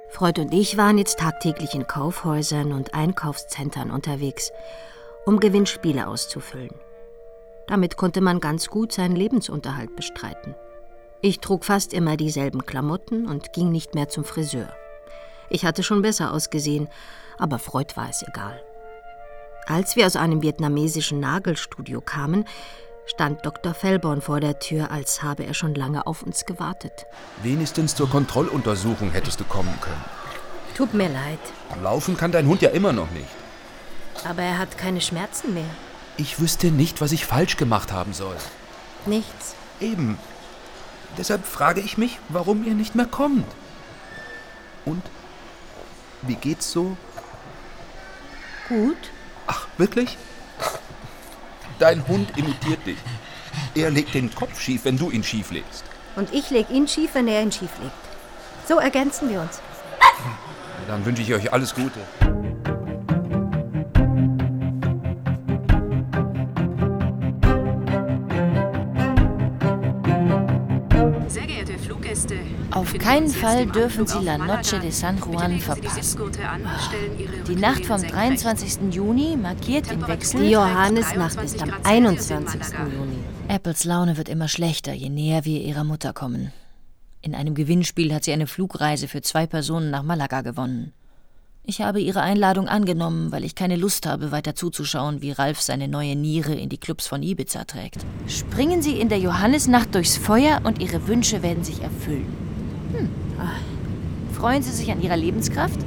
Freud 0.10 0.40
und 0.40 0.54
ich 0.54 0.78
waren 0.78 0.98
jetzt 0.98 1.20
tagtäglich 1.20 1.76
in 1.76 1.88
Kaufhäusern 1.88 2.72
und 2.72 2.94
Einkaufszentren 2.94 3.92
unterwegs, 3.92 4.52
um 5.26 5.40
Gewinnspiele 5.40 6.08
auszufüllen. 6.08 6.74
Damit 7.68 7.98
konnte 7.98 8.22
man 8.22 8.40
ganz 8.40 8.70
gut 8.70 8.92
seinen 8.92 9.16
Lebensunterhalt 9.16 9.96
bestreiten. 9.96 10.56
Ich 11.22 11.40
trug 11.40 11.66
fast 11.66 11.94
immer 11.94 12.18
dieselben 12.18 12.66
Klamotten 12.66 13.28
und 13.28 13.52
ging 13.52 13.72
nicht 13.72 13.96
mehr 13.96 14.08
zum 14.08 14.24
Friseur. 14.24 14.70
Ich 15.50 15.66
hatte 15.66 15.84
schon 15.84 16.02
besser 16.02 16.32
ausgesehen, 16.32 16.88
aber 17.38 17.60
Freud 17.60 17.96
war 17.96 18.10
es 18.10 18.24
egal. 18.24 18.62
Als 19.68 19.96
wir 19.96 20.06
aus 20.06 20.16
einem 20.16 20.44
vietnamesischen 20.44 21.20
Nagelstudio 21.20 22.00
kamen, 22.00 22.46
stand 23.06 23.46
Dr. 23.46 23.74
Fellborn 23.74 24.22
vor 24.22 24.40
der 24.40 24.60
Tür, 24.60 24.92
als 24.92 25.22
habe 25.24 25.46
er 25.46 25.54
schon 25.54 25.76
lange 25.76 26.08
auf 26.08 26.24
uns 26.24 26.46
gewartet. 26.46 27.06
Wenigstens 27.44 27.96
zur 27.96 28.10
Kontrolluntersuchung 28.10 29.12
hättest 29.12 29.40
du 29.40 29.44
kommen 29.44 29.74
können. 29.82 30.04
Tut 30.76 30.94
mir 30.94 31.08
leid, 31.10 31.40
Laufen 31.82 32.18
kann 32.18 32.32
dein 32.32 32.48
Hund 32.48 32.62
ja 32.62 32.70
immer 32.70 32.92
noch 32.94 33.10
nicht. 33.12 33.30
aber 34.26 34.42
er 34.42 34.58
hat 34.58 34.78
keine 34.78 35.02
Schmerzen 35.02 35.54
mehr. 35.54 35.70
Ich 36.18 36.40
wüsste 36.40 36.68
nicht, 36.72 37.02
was 37.02 37.12
ich 37.12 37.26
falsch 37.26 37.58
gemacht 37.58 37.92
haben 37.92 38.14
soll. 38.14 38.36
Nichts. 39.06 39.56
Eben. 39.80 40.18
Deshalb 41.18 41.46
frage 41.46 41.82
ich 41.82 41.98
mich, 41.98 42.20
warum 42.30 42.64
ihr 42.66 42.74
nicht 42.74 42.96
mehr 42.96 43.06
kommt. 43.06 43.46
Und 44.86 45.04
wie 46.22 46.36
geht's 46.36 46.72
so? 46.72 46.96
Gut. 48.70 48.98
Ach, 49.48 49.68
wirklich? 49.78 50.18
Dein 51.80 52.08
Hund 52.08 52.38
imitiert 52.38 52.86
dich. 52.86 52.98
Er 53.76 53.92
legt 53.92 54.14
den 54.14 54.34
Kopf 54.34 54.62
schief, 54.62 54.86
wenn 54.86 54.98
du 54.98 55.12
ihn 55.12 55.24
schief 55.24 55.52
legst. 55.52 55.84
Und 56.16 56.34
ich 56.34 56.50
leg 56.50 56.70
ihn 56.70 56.88
schief, 56.88 57.12
wenn 57.14 57.28
er 57.28 57.42
ihn 57.42 57.52
schief 57.52 57.72
legt. 57.82 57.94
So 58.68 58.80
ergänzen 58.80 59.30
wir 59.30 59.42
uns. 59.42 59.60
Dann 60.88 61.06
wünsche 61.06 61.22
ich 61.22 61.34
euch 61.34 61.52
alles 61.52 61.76
Gute. 61.76 62.00
Sehr 71.28 71.48
geehrte 71.48 71.78
Fluggäste, 71.78 72.36
Auf 72.72 72.98
keinen 72.98 73.30
Fall 73.30 73.66
dürfen 73.68 74.08
Sie 74.08 74.20
La 74.20 74.38
Noche 74.38 74.80
de 74.80 74.92
San 74.92 75.18
Juan 75.18 75.60
verpassen. 75.60 76.20
Die 77.48 77.56
Nacht 77.56 77.86
vom 77.86 78.02
23. 78.02 78.94
Juni 78.94 79.38
markiert 79.38 79.90
den 79.90 80.08
Wechsel. 80.08 80.42
Die 80.42 80.52
Johannesnacht 80.52 81.42
ist 81.42 81.62
am 81.62 81.72
21. 81.84 82.62
Juni. 82.74 83.18
Apples 83.48 83.84
Laune 83.84 84.18
wird 84.18 84.30
immer 84.30 84.48
schlechter, 84.48 84.94
je 84.94 85.10
näher 85.10 85.46
wir 85.46 85.62
ihrer 85.62 85.84
Mutter 85.84 86.14
kommen. 86.14 86.52
In 87.22 87.36
einem 87.36 87.56
Gewinnspiel 87.56 88.14
hat 88.14 88.24
sie 88.24 88.34
eine 88.34 88.48
Flugreise 88.48 89.08
für 89.08 89.22
zwei 89.22 89.48
Personen 89.48 89.90
nach 89.90 90.04
Malaga 90.04 90.42
gewonnen. 90.42 90.94
Ich 91.68 91.82
habe 91.82 92.00
ihre 92.00 92.22
Einladung 92.22 92.68
angenommen, 92.68 93.32
weil 93.32 93.44
ich 93.44 93.56
keine 93.56 93.76
Lust 93.76 94.06
habe, 94.06 94.32
weiter 94.32 94.54
zuzuschauen, 94.54 95.24
wie 95.24 95.32
Ralf 95.32 95.62
seine 95.62 95.88
neue 95.88 96.16
Niere 96.16 96.54
in 96.54 96.70
die 96.70 96.78
Clubs 96.78 97.08
von 97.08 97.24
Ibiza 97.24 97.64
trägt. 97.64 98.06
Springen 98.28 98.84
Sie 98.84 99.00
in 99.00 99.10
der 99.10 99.18
Johannisnacht 99.18 99.96
durchs 99.96 100.18
Feuer 100.18 100.62
und 100.64 100.80
Ihre 100.80 101.08
Wünsche 101.08 101.42
werden 101.42 101.64
sich 101.64 101.82
erfüllen. 101.82 102.55
Hm. 102.92 103.10
Ah. 103.40 103.60
Freuen 104.34 104.64
Sie 104.64 104.72
sich 104.72 104.92
an 104.92 105.02
Ihrer 105.02 105.18
Lebenskraft, 105.18 105.80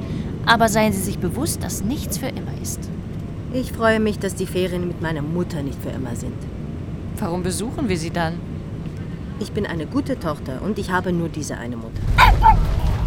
aber 0.45 0.69
seien 0.69 0.93
Sie 0.93 1.01
sich 1.01 1.19
bewusst, 1.19 1.63
dass 1.63 1.83
nichts 1.83 2.17
für 2.17 2.27
immer 2.27 2.53
ist. 2.61 2.89
Ich 3.53 3.71
freue 3.71 3.99
mich, 3.99 4.19
dass 4.19 4.35
die 4.35 4.45
Ferien 4.45 4.87
mit 4.87 5.01
meiner 5.01 5.21
Mutter 5.21 5.63
nicht 5.63 5.81
für 5.81 5.89
immer 5.89 6.15
sind. 6.15 6.37
Warum 7.17 7.43
besuchen 7.43 7.89
wir 7.89 7.97
sie 7.97 8.11
dann? 8.11 8.39
Ich 9.39 9.51
bin 9.51 9.65
eine 9.65 9.85
gute 9.85 10.19
Tochter 10.19 10.61
und 10.61 10.77
ich 10.79 10.91
habe 10.91 11.11
nur 11.11 11.29
diese 11.29 11.57
eine 11.57 11.77
Mutter. 11.77 12.01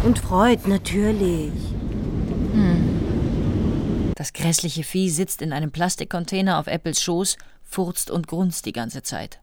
Und 0.03 0.19
Freud, 0.19 0.67
natürlich. 0.67 1.53
Das 4.15 4.33
grässliche 4.33 4.83
Vieh 4.83 5.09
sitzt 5.09 5.41
in 5.41 5.53
einem 5.53 5.71
Plastikcontainer 5.71 6.57
auf 6.59 6.67
Apples 6.67 7.01
Schoß, 7.01 7.37
furzt 7.61 8.11
und 8.11 8.27
grunzt 8.27 8.65
die 8.65 8.73
ganze 8.73 9.03
Zeit. 9.03 9.39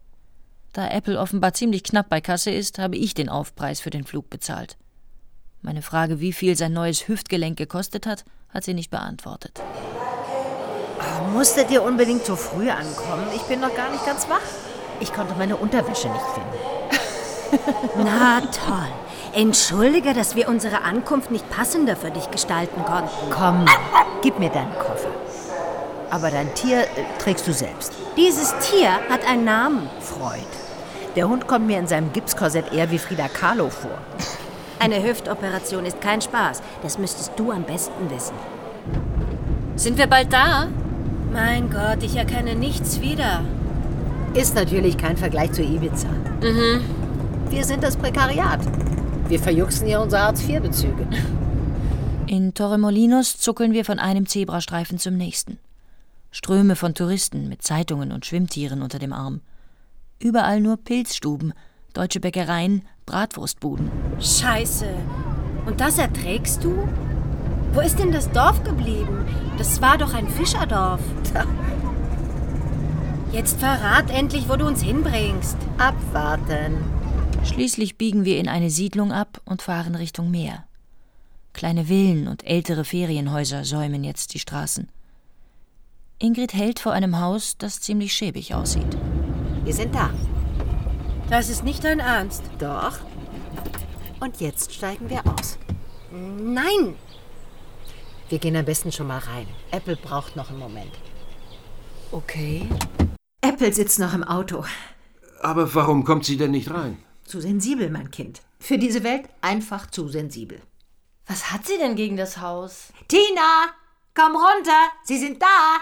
Da 0.72 0.88
Apple 0.88 1.18
offenbar 1.18 1.52
ziemlich 1.52 1.82
knapp 1.82 2.08
bei 2.08 2.20
Kasse 2.20 2.50
ist, 2.50 2.78
habe 2.78 2.96
ich 2.96 3.14
den 3.14 3.28
Aufpreis 3.28 3.80
für 3.80 3.90
den 3.90 4.04
Flug 4.04 4.30
bezahlt. 4.30 4.76
Meine 5.62 5.82
Frage, 5.82 6.20
wie 6.20 6.32
viel 6.32 6.56
sein 6.56 6.72
neues 6.72 7.08
Hüftgelenk 7.08 7.58
gekostet 7.58 8.06
hat, 8.06 8.24
hat 8.48 8.64
sie 8.64 8.74
nicht 8.74 8.90
beantwortet. 8.90 9.60
Musstet 11.32 11.70
ihr 11.70 11.82
unbedingt 11.82 12.24
so 12.24 12.36
früh 12.36 12.70
ankommen? 12.70 13.26
Ich 13.34 13.42
bin 13.42 13.60
noch 13.60 13.74
gar 13.74 13.90
nicht 13.90 14.04
ganz 14.06 14.28
wach. 14.28 14.40
Ich 15.00 15.12
konnte 15.12 15.34
meine 15.36 15.56
Unterwäsche 15.56 16.08
nicht 16.08 16.24
finden. 16.34 17.80
Na 18.04 18.40
toll. 18.40 18.88
Entschuldige, 19.32 20.12
dass 20.12 20.34
wir 20.34 20.48
unsere 20.48 20.82
Ankunft 20.82 21.30
nicht 21.30 21.48
passender 21.50 21.96
für 21.96 22.10
dich 22.10 22.30
gestalten 22.30 22.84
konnten. 22.84 23.30
Komm, 23.30 23.64
gib 24.22 24.38
mir 24.38 24.50
deinen 24.50 24.74
Koffer. 24.74 25.10
Aber 26.10 26.30
dein 26.30 26.52
Tier 26.54 26.82
äh, 26.82 26.86
trägst 27.18 27.46
du 27.46 27.52
selbst. 27.52 27.92
Dieses 28.16 28.52
Tier 28.58 28.90
hat 29.08 29.24
einen 29.24 29.44
Namen. 29.44 29.88
Freud. 30.00 30.40
Der 31.16 31.28
Hund 31.28 31.48
kommt 31.48 31.66
mir 31.66 31.78
in 31.78 31.88
seinem 31.88 32.12
Gipskorsett 32.12 32.72
eher 32.72 32.90
wie 32.90 32.98
Frida 32.98 33.28
Kahlo 33.28 33.68
vor. 33.68 33.98
Eine 34.78 35.02
Hüftoperation 35.02 35.84
ist 35.84 36.00
kein 36.00 36.20
Spaß. 36.20 36.62
Das 36.82 36.98
müsstest 36.98 37.32
du 37.36 37.50
am 37.50 37.64
besten 37.64 38.10
wissen. 38.10 38.34
Sind 39.76 39.98
wir 39.98 40.06
bald 40.06 40.32
da? 40.32 40.68
Mein 41.32 41.70
Gott, 41.70 42.02
ich 42.02 42.16
erkenne 42.16 42.54
nichts 42.54 43.00
wieder. 43.00 43.44
Ist 44.34 44.54
natürlich 44.54 44.96
kein 44.96 45.16
Vergleich 45.16 45.52
zu 45.52 45.62
Ibiza. 45.62 46.08
Mhm. 46.42 46.82
Wir 47.50 47.64
sind 47.64 47.82
das 47.82 47.96
Prekariat. 47.96 48.60
Wir 49.28 49.40
verjuxen 49.40 49.88
ja 49.88 50.00
unsere 50.00 50.22
Hartz-IV-Bezüge. 50.22 51.08
In 52.26 52.54
Torremolinos 52.54 53.38
zuckeln 53.38 53.72
wir 53.72 53.84
von 53.84 53.98
einem 53.98 54.26
Zebrastreifen 54.26 54.98
zum 54.98 55.16
nächsten. 55.16 55.58
Ströme 56.30 56.76
von 56.76 56.94
Touristen 56.94 57.48
mit 57.48 57.62
Zeitungen 57.62 58.12
und 58.12 58.24
Schwimmtieren 58.24 58.82
unter 58.82 59.00
dem 59.00 59.12
Arm. 59.12 59.40
Überall 60.22 60.60
nur 60.60 60.76
Pilzstuben, 60.76 61.54
deutsche 61.94 62.20
Bäckereien, 62.20 62.82
Bratwurstbuden. 63.06 63.90
Scheiße. 64.20 64.86
Und 65.66 65.80
das 65.80 65.98
erträgst 65.98 66.62
du? 66.62 66.86
Wo 67.72 67.80
ist 67.80 67.98
denn 67.98 68.12
das 68.12 68.30
Dorf 68.30 68.62
geblieben? 68.62 69.26
Das 69.56 69.80
war 69.80 69.96
doch 69.96 70.12
ein 70.12 70.28
Fischerdorf. 70.28 71.00
Jetzt 73.32 73.60
verrat 73.60 74.10
endlich, 74.10 74.48
wo 74.48 74.56
du 74.56 74.66
uns 74.66 74.82
hinbringst. 74.82 75.56
Abwarten. 75.78 76.76
Schließlich 77.44 77.96
biegen 77.96 78.24
wir 78.24 78.38
in 78.38 78.48
eine 78.48 78.70
Siedlung 78.70 79.12
ab 79.12 79.40
und 79.46 79.62
fahren 79.62 79.94
Richtung 79.94 80.30
Meer. 80.30 80.64
Kleine 81.54 81.86
Villen 81.86 82.28
und 82.28 82.46
ältere 82.46 82.84
Ferienhäuser 82.84 83.64
säumen 83.64 84.04
jetzt 84.04 84.34
die 84.34 84.38
Straßen. 84.38 84.88
Ingrid 86.18 86.52
hält 86.52 86.78
vor 86.78 86.92
einem 86.92 87.20
Haus, 87.20 87.56
das 87.56 87.80
ziemlich 87.80 88.12
schäbig 88.12 88.54
aussieht. 88.54 88.96
Wir 89.62 89.74
sind 89.74 89.94
da. 89.94 90.10
Das 91.28 91.50
ist 91.50 91.64
nicht 91.64 91.84
dein 91.84 92.00
Ernst. 92.00 92.42
Doch. 92.58 92.98
Und 94.18 94.40
jetzt 94.40 94.74
steigen 94.74 95.10
wir 95.10 95.26
aus. 95.26 95.58
Nein. 96.10 96.96
Wir 98.30 98.38
gehen 98.38 98.56
am 98.56 98.64
besten 98.64 98.90
schon 98.90 99.06
mal 99.06 99.18
rein. 99.18 99.46
Apple 99.70 99.96
braucht 99.96 100.34
noch 100.34 100.50
einen 100.50 100.58
Moment. 100.58 100.92
Okay. 102.10 102.68
Apple 103.42 103.72
sitzt 103.72 103.98
noch 103.98 104.14
im 104.14 104.24
Auto. 104.24 104.64
Aber 105.40 105.74
warum 105.74 106.04
kommt 106.04 106.24
sie 106.24 106.36
denn 106.36 106.52
nicht 106.52 106.70
rein? 106.70 107.02
Zu 107.24 107.40
sensibel, 107.40 107.90
mein 107.90 108.10
Kind. 108.10 108.40
Für 108.58 108.78
diese 108.78 109.04
Welt 109.04 109.28
einfach 109.40 109.90
zu 109.90 110.08
sensibel. 110.08 110.60
Was 111.26 111.52
hat 111.52 111.66
sie 111.66 111.78
denn 111.78 111.96
gegen 111.96 112.16
das 112.16 112.38
Haus? 112.38 112.92
Tina, 113.08 113.66
komm 114.14 114.36
runter. 114.36 114.88
Sie 115.04 115.18
sind 115.18 115.40
da. 115.40 115.78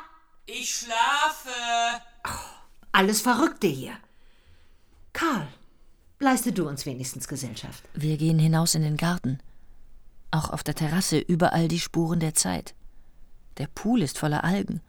Ich 0.47 0.75
schlafe. 0.75 1.51
Alles 2.93 3.21
Verrückte 3.21 3.67
hier. 3.67 3.93
Karl, 5.13 5.49
leiste 6.21 6.53
du 6.53 6.69
uns 6.69 6.87
wenigstens 6.87 7.29
Gesellschaft. 7.29 7.83
Wir 7.95 8.17
gehen 8.17 8.39
hinaus 8.39 8.75
in 8.75 8.83
den 8.83 8.97
Garten. 8.97 9.39
Auch 10.31 10.51
auf 10.51 10.63
der 10.63 10.75
Terrasse 10.75 11.19
überall 11.19 11.69
die 11.69 11.81
Spuren 11.81 12.21
der 12.21 12.35
Zeit. 12.35 12.75
Der 13.59 13.67
Pool 13.67 14.03
ist 14.03 14.19
voller 14.19 14.45
Algen. 14.45 14.81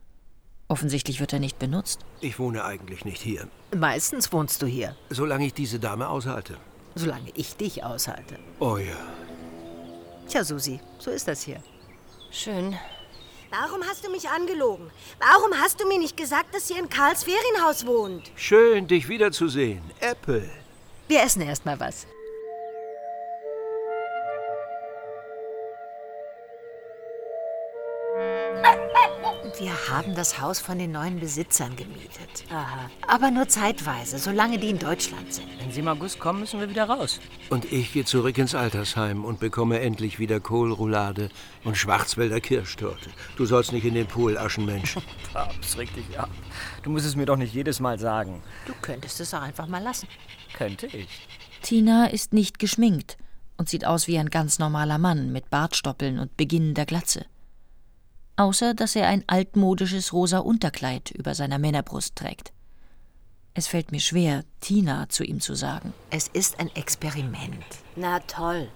Offensichtlich 0.67 1.19
wird 1.19 1.33
er 1.33 1.39
nicht 1.39 1.57
benutzt. 1.57 2.01
Ich 2.21 2.37
wohne 2.37 2.63
eigentlich 2.63 3.03
nicht 3.05 3.21
hier. 3.21 3.47
Meistens 3.75 4.31
wohnst 4.31 4.61
du 4.61 4.67
hier, 4.67 4.95
Solange 5.09 5.47
ich 5.47 5.53
diese 5.53 5.79
Dame 5.79 6.07
aushalte. 6.09 6.57
solange 6.95 7.31
ich 7.35 7.55
dich 7.55 7.83
aushalte. 7.83 8.37
Oh 8.59 8.77
ja. 8.77 8.97
Tja, 10.27 10.43
Susi, 10.43 10.79
so 10.99 11.09
ist 11.09 11.27
das 11.27 11.41
hier. 11.41 11.63
Schön. 12.31 12.75
Warum 13.51 13.81
hast 13.83 14.05
du 14.05 14.11
mich 14.11 14.29
angelogen? 14.29 14.91
Warum 15.19 15.59
hast 15.59 15.81
du 15.81 15.87
mir 15.87 15.97
nicht 15.97 16.15
gesagt, 16.15 16.53
dass 16.53 16.67
sie 16.67 16.75
in 16.75 16.87
Karls 16.87 17.23
Ferienhaus 17.23 17.85
wohnt? 17.85 18.29
Schön, 18.35 18.87
dich 18.87 19.09
wiederzusehen. 19.09 19.81
Apple. 19.99 20.47
Wir 21.07 21.23
essen 21.23 21.41
erst 21.41 21.65
mal 21.65 21.79
was. 21.79 22.05
Wir 29.59 29.89
haben 29.89 30.15
das 30.15 30.39
Haus 30.39 30.61
von 30.61 30.79
den 30.79 30.93
neuen 30.93 31.19
Besitzern 31.19 31.75
gemietet. 31.75 32.45
Aha. 32.49 32.89
Aber 33.05 33.29
nur 33.29 33.49
zeitweise, 33.49 34.17
solange 34.17 34.57
die 34.57 34.69
in 34.69 34.79
Deutschland 34.79 35.33
sind. 35.33 35.49
Wenn 35.59 35.69
Sie 35.69 35.81
im 35.81 35.87
August 35.89 36.17
kommen, 36.17 36.39
müssen 36.39 36.61
wir 36.61 36.69
wieder 36.69 36.85
raus. 36.85 37.19
Und 37.49 37.69
ich 37.69 37.91
gehe 37.91 38.05
zurück 38.05 38.37
ins 38.37 38.55
Altersheim 38.55 39.25
und 39.25 39.41
bekomme 39.41 39.81
endlich 39.81 40.17
wieder 40.17 40.39
Kohlroulade 40.39 41.29
und 41.65 41.75
Schwarzwälder 41.75 42.39
Kirschtorte. 42.39 43.09
Du 43.35 43.45
sollst 43.45 43.73
nicht 43.73 43.83
in 43.83 43.95
den 43.95 44.07
Pool, 44.07 44.37
Aschenmensch. 44.37 44.95
Papst, 45.33 45.77
reg 45.77 45.93
dich 45.93 46.17
ab. 46.17 46.29
Du 46.83 46.89
musst 46.89 47.05
es 47.05 47.17
mir 47.17 47.25
doch 47.25 47.35
nicht 47.35 47.53
jedes 47.53 47.81
Mal 47.81 47.99
sagen. 47.99 48.41
Du 48.65 48.73
könntest 48.81 49.19
es 49.19 49.33
auch 49.33 49.41
einfach 49.41 49.67
mal 49.67 49.83
lassen. 49.83 50.07
Könnte 50.57 50.87
ich. 50.87 51.27
Tina 51.61 52.05
ist 52.05 52.31
nicht 52.31 52.59
geschminkt 52.59 53.17
und 53.57 53.67
sieht 53.67 53.83
aus 53.83 54.07
wie 54.07 54.17
ein 54.19 54.29
ganz 54.29 54.57
normaler 54.57 54.99
Mann 54.99 55.33
mit 55.33 55.49
Bartstoppeln 55.49 56.17
und 56.17 56.37
beginnender 56.37 56.85
Glatze. 56.85 57.25
Außer 58.39 58.73
dass 58.73 58.95
er 58.95 59.09
ein 59.09 59.25
altmodisches 59.27 60.13
rosa 60.13 60.37
Unterkleid 60.37 61.11
über 61.11 61.35
seiner 61.35 61.59
Männerbrust 61.59 62.15
trägt. 62.15 62.53
Es 63.53 63.67
fällt 63.67 63.91
mir 63.91 63.99
schwer, 63.99 64.45
Tina 64.61 65.09
zu 65.09 65.25
ihm 65.25 65.41
zu 65.41 65.55
sagen. 65.55 65.93
Es 66.09 66.29
ist 66.29 66.57
ein 66.57 66.73
Experiment. 66.73 67.65
Na 67.97 68.21
toll. 68.21 68.69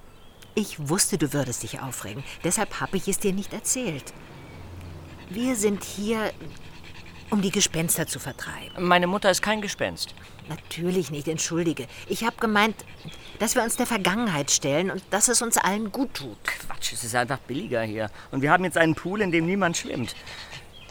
Ich 0.53 0.89
wusste, 0.89 1.18
du 1.18 1.32
würdest 1.32 1.64
dich 1.64 1.80
aufregen. 1.80 2.26
Deshalb 2.43 2.82
habe 2.82 2.97
ich 2.97 3.07
es 3.07 3.20
dir 3.20 3.32
nicht 3.32 3.53
erzählt. 3.53 4.14
Wir 5.30 5.55
sind 5.55 5.86
hier, 5.86 6.34
um 7.30 7.41
die 7.41 7.51
Gespenster 7.51 8.05
zu 8.05 8.20
vertreiben. 8.20 8.86
Meine 8.86 9.07
Mutter 9.07 9.32
ist 9.32 9.41
kein 9.41 9.61
Gespenst. 9.61 10.14
Natürlich 10.49 11.09
nicht, 11.09 11.30
entschuldige. 11.30 11.88
Ich 12.09 12.26
habe 12.26 12.36
gemeint, 12.36 12.76
dass 13.40 13.56
wir 13.56 13.64
uns 13.64 13.76
der 13.76 13.86
Vergangenheit 13.86 14.52
stellen 14.52 14.92
und 14.92 15.04
dass 15.10 15.28
es 15.28 15.42
uns 15.42 15.58
allen 15.58 15.92
gut 15.92 16.14
tut. 16.14 16.44
Quatsch, 16.44 16.94
es 16.94 17.04
ist 17.04 17.16
einfach 17.16 17.40
billiger 17.40 17.82
hier. 17.82 18.10
Und 18.32 18.42
wir 18.42 18.52
haben 18.52 18.64
jetzt 18.64 18.78
einen 18.78 18.96
Pool, 18.96 19.22
in 19.22 19.32
dem 19.32 19.46
niemand 19.46 19.78
schwimmt. 19.78 20.16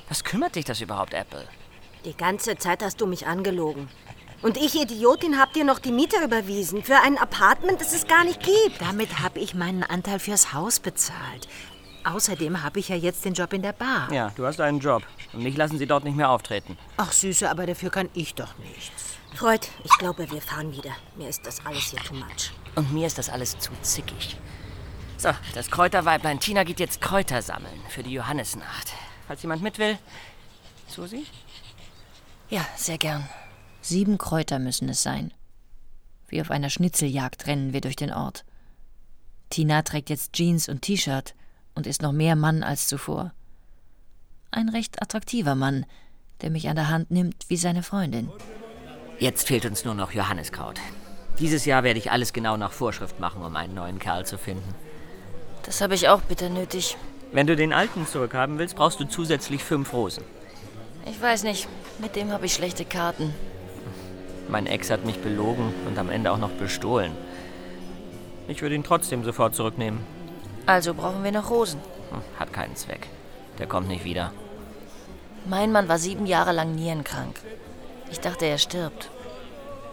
Was 0.08 0.24
kümmert 0.24 0.56
dich 0.56 0.64
das 0.64 0.80
überhaupt, 0.80 1.14
Apple? 1.14 1.46
Die 2.04 2.16
ganze 2.16 2.56
Zeit 2.56 2.82
hast 2.82 3.00
du 3.00 3.06
mich 3.06 3.26
angelogen. 3.26 3.88
Und 4.42 4.56
ich, 4.56 4.74
Idiotin, 4.74 5.38
hab 5.38 5.52
dir 5.52 5.64
noch 5.64 5.78
die 5.78 5.92
Miete 5.92 6.16
überwiesen 6.24 6.82
für 6.82 6.96
ein 7.00 7.16
Apartment, 7.16 7.80
das 7.80 7.94
es 7.94 8.08
gar 8.08 8.24
nicht 8.24 8.42
gibt. 8.42 8.80
Damit 8.80 9.20
habe 9.20 9.38
ich 9.38 9.54
meinen 9.54 9.84
Anteil 9.84 10.18
fürs 10.18 10.52
Haus 10.52 10.80
bezahlt. 10.80 11.48
Außerdem 12.04 12.64
habe 12.64 12.80
ich 12.80 12.88
ja 12.88 12.96
jetzt 12.96 13.24
den 13.24 13.34
Job 13.34 13.52
in 13.52 13.62
der 13.62 13.72
Bar. 13.72 14.12
Ja, 14.12 14.32
du 14.34 14.44
hast 14.44 14.60
einen 14.60 14.80
Job. 14.80 15.04
Und 15.32 15.44
mich 15.44 15.56
lassen 15.56 15.78
sie 15.78 15.86
dort 15.86 16.02
nicht 16.02 16.16
mehr 16.16 16.30
auftreten. 16.30 16.76
Ach, 16.96 17.12
Süße, 17.12 17.48
aber 17.48 17.66
dafür 17.66 17.90
kann 17.90 18.08
ich 18.14 18.34
doch 18.34 18.58
nichts. 18.58 19.14
Freud, 19.34 19.66
ich 19.84 19.98
glaube, 19.98 20.30
wir 20.30 20.40
fahren 20.40 20.72
wieder. 20.72 20.92
Mir 21.16 21.28
ist 21.28 21.46
das 21.46 21.64
alles 21.64 21.90
hier 21.90 22.00
too 22.00 22.14
much. 22.14 22.52
Und 22.74 22.92
mir 22.92 23.06
ist 23.06 23.18
das 23.18 23.28
alles 23.28 23.58
zu 23.58 23.70
zickig. 23.82 24.36
So, 25.16 25.30
das 25.54 25.70
Kräuterweiblein 25.70 26.40
Tina 26.40 26.64
geht 26.64 26.80
jetzt 26.80 27.00
Kräuter 27.00 27.42
sammeln 27.42 27.80
für 27.88 28.02
die 28.02 28.12
Johannisnacht. 28.12 28.92
Falls 29.26 29.42
jemand 29.42 29.62
mit 29.62 29.78
will. 29.78 29.98
Susi? 30.86 31.26
Ja, 32.50 32.66
sehr 32.76 32.98
gern. 32.98 33.28
Sieben 33.80 34.18
Kräuter 34.18 34.58
müssen 34.58 34.88
es 34.88 35.02
sein. 35.02 35.32
Wie 36.28 36.40
auf 36.40 36.50
einer 36.50 36.70
Schnitzeljagd 36.70 37.46
rennen 37.46 37.72
wir 37.72 37.80
durch 37.80 37.96
den 37.96 38.12
Ort. 38.12 38.44
Tina 39.50 39.82
trägt 39.82 40.10
jetzt 40.10 40.32
Jeans 40.32 40.68
und 40.68 40.82
T-Shirt 40.82 41.34
und 41.74 41.86
ist 41.86 42.02
noch 42.02 42.12
mehr 42.12 42.36
Mann 42.36 42.62
als 42.62 42.88
zuvor. 42.88 43.32
Ein 44.50 44.68
recht 44.68 45.00
attraktiver 45.00 45.54
Mann, 45.54 45.86
der 46.40 46.50
mich 46.50 46.68
an 46.68 46.76
der 46.76 46.88
Hand 46.88 47.10
nimmt 47.10 47.44
wie 47.48 47.56
seine 47.56 47.82
Freundin. 47.82 48.30
Jetzt 49.22 49.46
fehlt 49.46 49.66
uns 49.66 49.84
nur 49.84 49.94
noch 49.94 50.10
Johanniskraut. 50.10 50.80
Dieses 51.38 51.64
Jahr 51.64 51.84
werde 51.84 52.00
ich 52.00 52.10
alles 52.10 52.32
genau 52.32 52.56
nach 52.56 52.72
Vorschrift 52.72 53.20
machen, 53.20 53.44
um 53.44 53.54
einen 53.54 53.72
neuen 53.72 54.00
Kerl 54.00 54.26
zu 54.26 54.36
finden. 54.36 54.74
Das 55.62 55.80
habe 55.80 55.94
ich 55.94 56.08
auch 56.08 56.22
bitter 56.22 56.48
nötig. 56.48 56.96
Wenn 57.30 57.46
du 57.46 57.54
den 57.54 57.72
alten 57.72 58.04
zurückhaben 58.04 58.58
willst, 58.58 58.74
brauchst 58.74 58.98
du 58.98 59.04
zusätzlich 59.04 59.62
fünf 59.62 59.92
Rosen. 59.92 60.24
Ich 61.06 61.22
weiß 61.22 61.44
nicht, 61.44 61.68
mit 62.00 62.16
dem 62.16 62.32
habe 62.32 62.46
ich 62.46 62.54
schlechte 62.54 62.84
Karten. 62.84 63.32
Mein 64.48 64.66
Ex 64.66 64.90
hat 64.90 65.04
mich 65.04 65.20
belogen 65.20 65.72
und 65.86 65.96
am 66.00 66.10
Ende 66.10 66.32
auch 66.32 66.38
noch 66.38 66.50
bestohlen. 66.50 67.12
Ich 68.48 68.60
würde 68.60 68.74
ihn 68.74 68.82
trotzdem 68.82 69.22
sofort 69.22 69.54
zurücknehmen. 69.54 70.00
Also 70.66 70.94
brauchen 70.94 71.22
wir 71.22 71.30
noch 71.30 71.48
Rosen. 71.48 71.80
Hm, 72.10 72.22
Hat 72.40 72.52
keinen 72.52 72.74
Zweck. 72.74 73.06
Der 73.60 73.68
kommt 73.68 73.86
nicht 73.86 74.04
wieder. 74.04 74.32
Mein 75.46 75.70
Mann 75.70 75.86
war 75.86 75.98
sieben 75.98 76.26
Jahre 76.26 76.50
lang 76.50 76.74
nierenkrank. 76.74 77.36
Ich 78.10 78.20
dachte, 78.20 78.44
er 78.44 78.58
stirbt. 78.58 79.11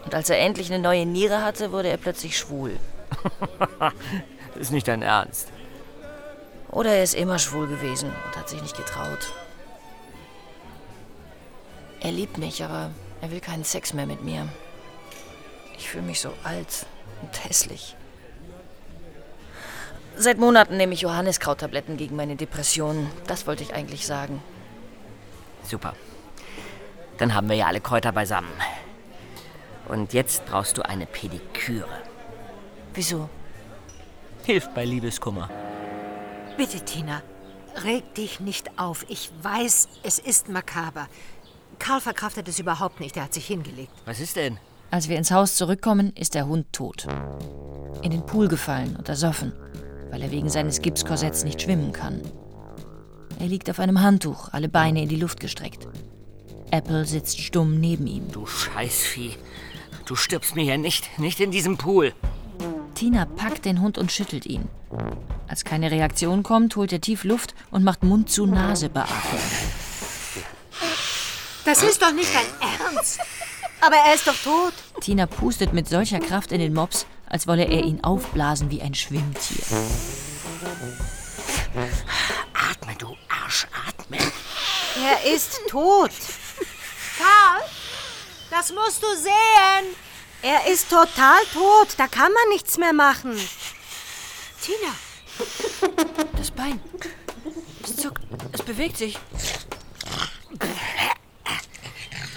Und 0.06 0.16
als 0.16 0.30
er 0.30 0.40
endlich 0.40 0.72
eine 0.72 0.82
neue 0.82 1.06
Niere 1.06 1.44
hatte, 1.44 1.72
wurde 1.72 1.90
er 1.90 1.98
plötzlich 1.98 2.38
schwul. 2.38 2.78
das 3.80 3.94
ist 4.62 4.72
nicht 4.72 4.88
dein 4.88 5.02
Ernst. 5.02 5.50
Oder 6.72 6.94
er 6.96 7.04
ist 7.04 7.16
immer 7.16 7.40
schwul 7.40 7.68
gewesen 7.68 8.10
und 8.10 8.38
hat 8.38 8.50
sich 8.50 8.62
nicht 8.62 8.78
getraut. 8.78 9.34
Er 12.02 12.12
liebt 12.12 12.38
mich, 12.38 12.64
aber 12.64 12.92
er 13.22 13.32
will 13.32 13.42
keinen 13.42 13.64
Sex 13.64 13.94
mehr 13.94 14.06
mit 14.06 14.24
mir. 14.24 14.48
Ich 15.78 15.90
fühle 15.90 16.04
mich 16.04 16.22
so 16.22 16.32
alt 16.44 16.86
und 17.22 17.44
hässlich. 17.44 17.96
Seit 20.16 20.38
Monaten 20.38 20.78
nehme 20.78 20.94
ich 20.94 21.02
Johanniskrauttabletten 21.02 21.98
gegen 21.98 22.16
meine 22.16 22.36
Depressionen. 22.36 23.10
Das 23.28 23.48
wollte 23.48 23.64
ich 23.64 23.74
eigentlich 23.74 24.06
sagen. 24.06 24.42
Super. 25.64 25.94
Dann 27.18 27.34
haben 27.34 27.50
wir 27.50 27.56
ja 27.56 27.68
alle 27.68 27.82
Kräuter 27.82 28.12
beisammen. 28.12 28.52
Und 29.90 30.14
jetzt 30.14 30.46
brauchst 30.46 30.78
du 30.78 30.84
eine 30.84 31.06
Pediküre. 31.06 31.90
Wieso? 32.94 33.30
Hilft 34.46 34.74
bei 34.74 34.86
Liebeskummer. 34.86 35.50
Bitte, 36.58 36.80
Tina, 36.82 37.22
reg 37.84 38.14
dich 38.16 38.40
nicht 38.40 38.80
auf. 38.80 39.06
Ich 39.10 39.32
weiß, 39.42 39.90
es 40.04 40.20
ist 40.20 40.50
makaber. 40.50 41.08
Karl 41.80 42.02
verkraftet 42.02 42.48
es 42.48 42.60
überhaupt 42.60 43.00
nicht. 43.00 43.18
Er 43.18 43.24
hat 43.24 43.34
sich 43.34 43.48
hingelegt. 43.48 43.92
Was 44.06 44.20
ist 44.20 44.36
denn? 44.36 44.58
Als 44.92 45.08
wir 45.08 45.18
ins 45.18 45.32
Haus 45.32 45.56
zurückkommen, 45.56 46.14
ist 46.16 46.36
der 46.36 46.48
Hund 46.48 46.72
tot. 46.74 47.08
In 48.02 48.12
den 48.12 48.26
Pool 48.26 48.48
gefallen 48.48 48.96
und 48.96 49.08
ersoffen, 49.08 49.54
weil 50.10 50.22
er 50.22 50.32
wegen 50.32 50.50
seines 50.50 50.82
Gipskorsetts 50.82 51.44
nicht 51.44 51.62
schwimmen 51.62 51.94
kann. 51.94 52.22
Er 53.40 53.48
liegt 53.48 53.70
auf 53.70 53.80
einem 53.80 54.02
Handtuch, 54.02 54.50
alle 54.52 54.68
Beine 54.68 55.04
in 55.04 55.10
die 55.10 55.16
Luft 55.16 55.40
gestreckt. 55.40 55.88
Apple 56.72 57.06
sitzt 57.06 57.40
stumm 57.40 57.80
neben 57.80 58.08
ihm. 58.08 58.32
Du 58.32 58.46
Scheißvieh. 58.46 59.36
Du 60.10 60.16
stirbst 60.16 60.56
mir 60.56 60.64
hier 60.64 60.80
nicht. 60.80 61.20
Nicht 61.20 61.40
in 61.40 61.52
diesem 61.52 61.78
Pool. 61.78 62.16
Tina 62.96 63.26
packt 63.26 63.66
den 63.66 63.80
Hund 63.80 64.00
und 64.00 64.12
schüttelt 64.12 64.48
ihn. 64.48 64.68
Als 65.48 65.64
keine 65.64 65.92
Reaktion 65.92 66.42
kommt, 66.42 66.76
holt 66.78 66.92
er 66.92 67.00
tief 67.00 67.24
Luft 67.24 67.54
und 67.70 67.84
macht 67.84 68.02
Mund-zu-Nase-Beatmung. 68.02 69.42
Das 71.64 71.84
ist 71.84 72.02
doch 72.02 72.12
nicht 72.12 72.32
dein 72.34 72.96
Ernst. 72.96 73.20
Aber 73.82 73.98
er 73.98 74.16
ist 74.16 74.26
doch 74.26 74.36
tot. 74.44 74.74
Tina 75.00 75.28
pustet 75.28 75.74
mit 75.74 75.88
solcher 75.88 76.20
Kraft 76.20 76.52
in 76.54 76.60
den 76.60 76.74
Mops, 76.74 77.06
als 77.28 77.46
wolle 77.46 77.66
er 77.66 77.84
ihn 77.84 78.04
aufblasen 78.04 78.72
wie 78.72 78.82
ein 78.82 78.96
Schwimmtier. 78.96 79.64
Atme, 82.56 82.96
du 82.98 83.16
Arsch, 83.44 83.68
atme. 83.88 84.18
Er 84.18 85.36
ist 85.36 85.60
tot. 85.70 86.10
Das 88.50 88.72
musst 88.74 89.04
du 89.04 89.08
sehen. 89.16 89.96
Er 90.42 90.66
ist 90.72 90.90
total 90.90 91.44
tot. 91.54 91.90
Da 91.98 92.08
kann 92.08 92.32
man 92.32 92.50
nichts 92.50 92.78
mehr 92.78 92.94
machen. 92.94 93.40
Tina. 94.62 94.94
Das 96.36 96.52
Bein. 96.52 96.82
Es 97.84 97.96
zuckt. 97.96 98.22
Es 98.52 98.64
bewegt 98.64 98.98
sich. 98.98 99.18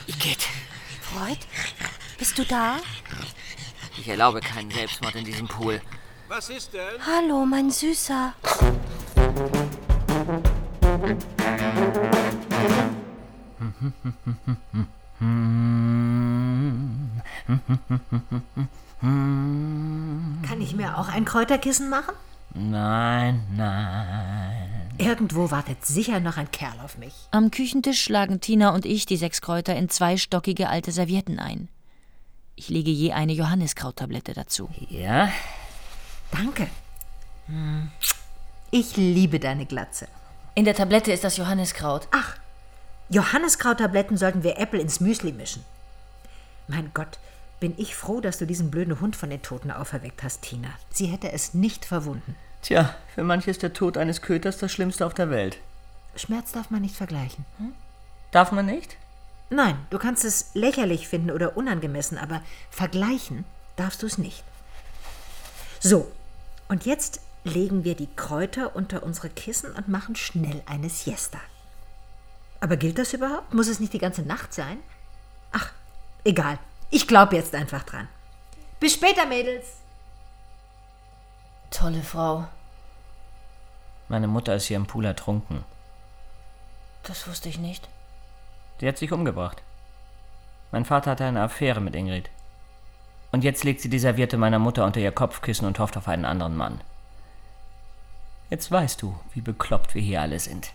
Igitt. 0.06 0.48
Freud, 1.00 1.38
bist 2.18 2.38
du 2.38 2.44
da? 2.44 2.78
Ich 3.98 4.08
erlaube 4.08 4.40
keinen 4.40 4.70
Selbstmord 4.70 5.14
in 5.14 5.24
diesem 5.24 5.48
Pool. 5.48 5.80
Was 6.28 6.48
ist 6.50 6.72
denn? 6.72 7.04
Hallo, 7.06 7.44
mein 7.44 7.70
Süßer. 7.70 8.34
Kann 20.42 20.60
ich 20.60 20.74
mir 20.74 20.98
auch 20.98 21.08
ein 21.08 21.24
Kräuterkissen 21.24 21.88
machen? 21.88 22.14
Nein, 22.54 23.42
nein. 23.56 24.90
Irgendwo 24.98 25.50
wartet 25.50 25.86
sicher 25.86 26.20
noch 26.20 26.36
ein 26.36 26.50
Kerl 26.50 26.78
auf 26.84 26.98
mich. 26.98 27.14
Am 27.30 27.50
Küchentisch 27.50 28.02
schlagen 28.02 28.40
Tina 28.40 28.70
und 28.74 28.84
ich 28.84 29.06
die 29.06 29.16
sechs 29.16 29.40
Kräuter 29.40 29.74
in 29.76 29.88
zwei 29.88 30.16
stockige 30.16 30.68
alte 30.68 30.92
Servietten 30.92 31.38
ein. 31.38 31.68
Ich 32.56 32.68
lege 32.68 32.90
je 32.90 33.12
eine 33.12 33.32
Johanniskrauttablette 33.32 34.34
dazu. 34.34 34.68
Ja? 34.88 35.30
Danke. 36.32 36.68
Hm. 37.46 37.90
Ich 38.70 38.96
liebe 38.96 39.38
deine 39.38 39.66
Glatze. 39.66 40.08
In 40.54 40.64
der 40.64 40.74
Tablette 40.74 41.12
ist 41.12 41.24
das 41.24 41.36
Johanniskraut. 41.36 42.08
Ach, 42.10 42.36
Johanniskrauttabletten 43.08 44.16
sollten 44.16 44.42
wir 44.42 44.58
Apple 44.58 44.80
ins 44.80 45.00
Müsli 45.00 45.32
mischen. 45.32 45.64
Mein 46.68 46.90
Gott, 46.94 47.18
bin 47.60 47.74
ich 47.76 47.94
froh, 47.94 48.20
dass 48.20 48.38
du 48.38 48.46
diesen 48.46 48.70
blöden 48.70 49.00
Hund 49.00 49.14
von 49.14 49.30
den 49.30 49.42
Toten 49.42 49.70
auferweckt 49.70 50.22
hast, 50.22 50.42
Tina. 50.42 50.68
Sie 50.90 51.06
hätte 51.06 51.30
es 51.30 51.54
nicht 51.54 51.84
verwunden. 51.84 52.34
Tja, 52.62 52.94
für 53.14 53.22
manche 53.22 53.50
ist 53.50 53.62
der 53.62 53.72
Tod 53.72 53.96
eines 53.96 54.22
Köters 54.22 54.58
das 54.58 54.72
Schlimmste 54.72 55.06
auf 55.06 55.14
der 55.14 55.30
Welt. 55.30 55.58
Schmerz 56.16 56.52
darf 56.52 56.70
man 56.70 56.82
nicht 56.82 56.96
vergleichen. 56.96 57.44
Hm? 57.58 57.72
Darf 58.30 58.52
man 58.52 58.66
nicht? 58.66 58.96
Nein, 59.50 59.76
du 59.90 59.98
kannst 59.98 60.24
es 60.24 60.50
lächerlich 60.54 61.08
finden 61.08 61.30
oder 61.30 61.56
unangemessen, 61.56 62.18
aber 62.18 62.40
vergleichen 62.70 63.44
darfst 63.76 64.02
du 64.02 64.06
es 64.06 64.18
nicht. 64.18 64.42
So, 65.78 66.10
und 66.68 66.86
jetzt 66.86 67.20
legen 67.44 67.84
wir 67.84 67.94
die 67.94 68.08
Kräuter 68.16 68.74
unter 68.74 69.02
unsere 69.02 69.28
Kissen 69.28 69.72
und 69.72 69.88
machen 69.88 70.16
schnell 70.16 70.62
eine 70.66 70.88
Siesta. 70.88 71.38
Aber 72.62 72.76
gilt 72.76 72.96
das 72.96 73.12
überhaupt? 73.12 73.52
Muss 73.52 73.66
es 73.66 73.80
nicht 73.80 73.92
die 73.92 73.98
ganze 73.98 74.22
Nacht 74.22 74.54
sein? 74.54 74.78
Ach, 75.50 75.72
egal. 76.22 76.60
Ich 76.90 77.08
glaube 77.08 77.34
jetzt 77.34 77.56
einfach 77.56 77.82
dran. 77.82 78.06
Bis 78.78 78.94
später, 78.94 79.26
Mädels. 79.26 79.66
Tolle 81.72 82.02
Frau. 82.02 82.46
Meine 84.08 84.28
Mutter 84.28 84.54
ist 84.54 84.66
hier 84.66 84.76
im 84.76 84.86
Pool 84.86 85.06
ertrunken. 85.06 85.64
Das 87.02 87.26
wusste 87.26 87.48
ich 87.48 87.58
nicht. 87.58 87.88
Sie 88.78 88.86
hat 88.86 88.96
sich 88.96 89.10
umgebracht. 89.10 89.60
Mein 90.70 90.84
Vater 90.84 91.10
hatte 91.10 91.24
eine 91.24 91.42
Affäre 91.42 91.80
mit 91.80 91.96
Ingrid. 91.96 92.30
Und 93.32 93.42
jetzt 93.42 93.64
legt 93.64 93.80
sie 93.80 93.90
die 93.90 93.98
Serviette 93.98 94.36
meiner 94.36 94.60
Mutter 94.60 94.84
unter 94.84 95.00
ihr 95.00 95.10
Kopfkissen 95.10 95.66
und 95.66 95.80
hofft 95.80 95.96
auf 95.96 96.06
einen 96.06 96.24
anderen 96.24 96.56
Mann. 96.56 96.80
Jetzt 98.50 98.70
weißt 98.70 99.02
du, 99.02 99.18
wie 99.34 99.40
bekloppt 99.40 99.96
wir 99.96 100.02
hier 100.02 100.20
alle 100.20 100.38
sind. 100.38 100.72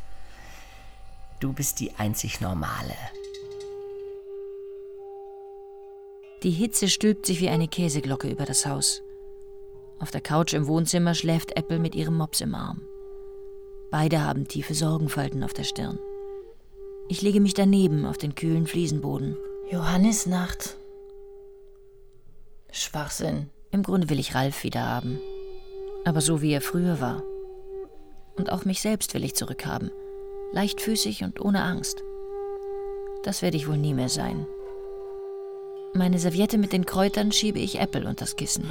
Du 1.39 1.53
bist 1.53 1.79
die 1.79 1.91
einzig 1.93 2.41
Normale. 2.41 2.95
Die 6.41 6.49
Hitze 6.49 6.89
stülpt 6.89 7.27
sich 7.27 7.41
wie 7.41 7.49
eine 7.49 7.67
Käseglocke 7.67 8.27
über 8.27 8.45
das 8.45 8.65
Haus. 8.65 9.03
Auf 9.99 10.09
der 10.09 10.21
Couch 10.21 10.53
im 10.53 10.67
Wohnzimmer 10.67 11.13
schläft 11.13 11.55
Apple 11.55 11.77
mit 11.77 11.93
ihrem 11.93 12.17
Mops 12.17 12.41
im 12.41 12.55
Arm. 12.55 12.81
Beide 13.91 14.23
haben 14.23 14.47
tiefe 14.47 14.73
Sorgenfalten 14.73 15.43
auf 15.43 15.53
der 15.53 15.63
Stirn. 15.63 15.99
Ich 17.07 17.21
lege 17.21 17.39
mich 17.39 17.53
daneben 17.53 18.05
auf 18.05 18.17
den 18.17 18.33
kühlen 18.33 18.65
Fliesenboden. 18.65 19.37
Johannisnacht. 19.71 20.75
Schwachsinn. 22.71 23.49
Im 23.71 23.83
Grunde 23.83 24.09
will 24.09 24.19
ich 24.19 24.33
Ralf 24.33 24.63
wieder 24.63 24.83
haben. 24.83 25.19
Aber 26.03 26.21
so 26.21 26.41
wie 26.41 26.51
er 26.51 26.61
früher 26.61 26.99
war. 26.99 27.21
Und 28.37 28.51
auch 28.51 28.65
mich 28.65 28.81
selbst 28.81 29.13
will 29.13 29.23
ich 29.23 29.35
zurückhaben. 29.35 29.91
Leichtfüßig 30.51 31.23
und 31.23 31.41
ohne 31.41 31.63
Angst. 31.63 32.03
Das 33.23 33.41
werde 33.41 33.57
ich 33.57 33.67
wohl 33.67 33.77
nie 33.77 33.93
mehr 33.93 34.09
sein. 34.09 34.45
Meine 35.93 36.19
Serviette 36.19 36.57
mit 36.57 36.73
den 36.73 36.85
Kräutern 36.85 37.31
schiebe 37.31 37.59
ich 37.59 37.79
Apple 37.79 38.07
unter 38.07 38.25
das 38.25 38.35
Kissen. 38.35 38.69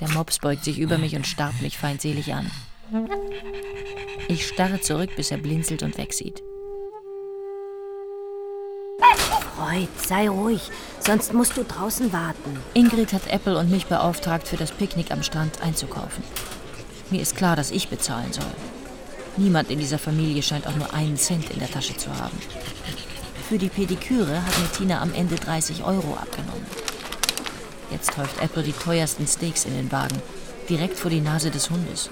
Der 0.00 0.08
Mops 0.10 0.38
beugt 0.38 0.64
sich 0.64 0.78
über 0.78 0.98
mich 0.98 1.14
und 1.14 1.26
starrt 1.26 1.60
mich 1.62 1.78
feindselig 1.78 2.32
an. 2.34 2.50
Ich 4.28 4.46
starre 4.46 4.80
zurück, 4.80 5.10
bis 5.16 5.30
er 5.30 5.38
blinzelt 5.38 5.82
und 5.82 5.96
wegsieht. 5.98 6.42
Freud, 9.56 9.88
sei 9.96 10.28
ruhig, 10.28 10.62
sonst 11.00 11.34
musst 11.34 11.56
du 11.56 11.64
draußen 11.64 12.12
warten. 12.12 12.58
Ingrid 12.74 13.12
hat 13.12 13.30
Apple 13.30 13.58
und 13.58 13.70
mich 13.70 13.86
beauftragt, 13.86 14.48
für 14.48 14.56
das 14.56 14.72
Picknick 14.72 15.10
am 15.10 15.22
Strand 15.22 15.62
einzukaufen. 15.62 16.24
Mir 17.10 17.20
ist 17.20 17.36
klar, 17.36 17.56
dass 17.56 17.70
ich 17.70 17.88
bezahlen 17.88 18.32
soll. 18.32 18.79
Niemand 19.36 19.70
in 19.70 19.78
dieser 19.78 19.98
Familie 19.98 20.42
scheint 20.42 20.66
auch 20.66 20.76
nur 20.76 20.92
einen 20.92 21.16
Cent 21.16 21.50
in 21.50 21.60
der 21.60 21.70
Tasche 21.70 21.96
zu 21.96 22.14
haben. 22.16 22.38
Für 23.48 23.58
die 23.58 23.68
Pediküre 23.68 24.44
hat 24.44 24.58
mir 24.58 24.70
Tina 24.76 25.00
am 25.00 25.12
Ende 25.14 25.36
30 25.36 25.82
Euro 25.84 26.14
abgenommen. 26.14 26.66
Jetzt 27.90 28.16
häuft 28.16 28.40
Apple 28.40 28.62
die 28.62 28.72
teuersten 28.72 29.26
Steaks 29.26 29.64
in 29.64 29.74
den 29.74 29.90
Wagen, 29.90 30.20
direkt 30.68 30.98
vor 30.98 31.10
die 31.10 31.20
Nase 31.20 31.50
des 31.50 31.70
Hundes. 31.70 32.10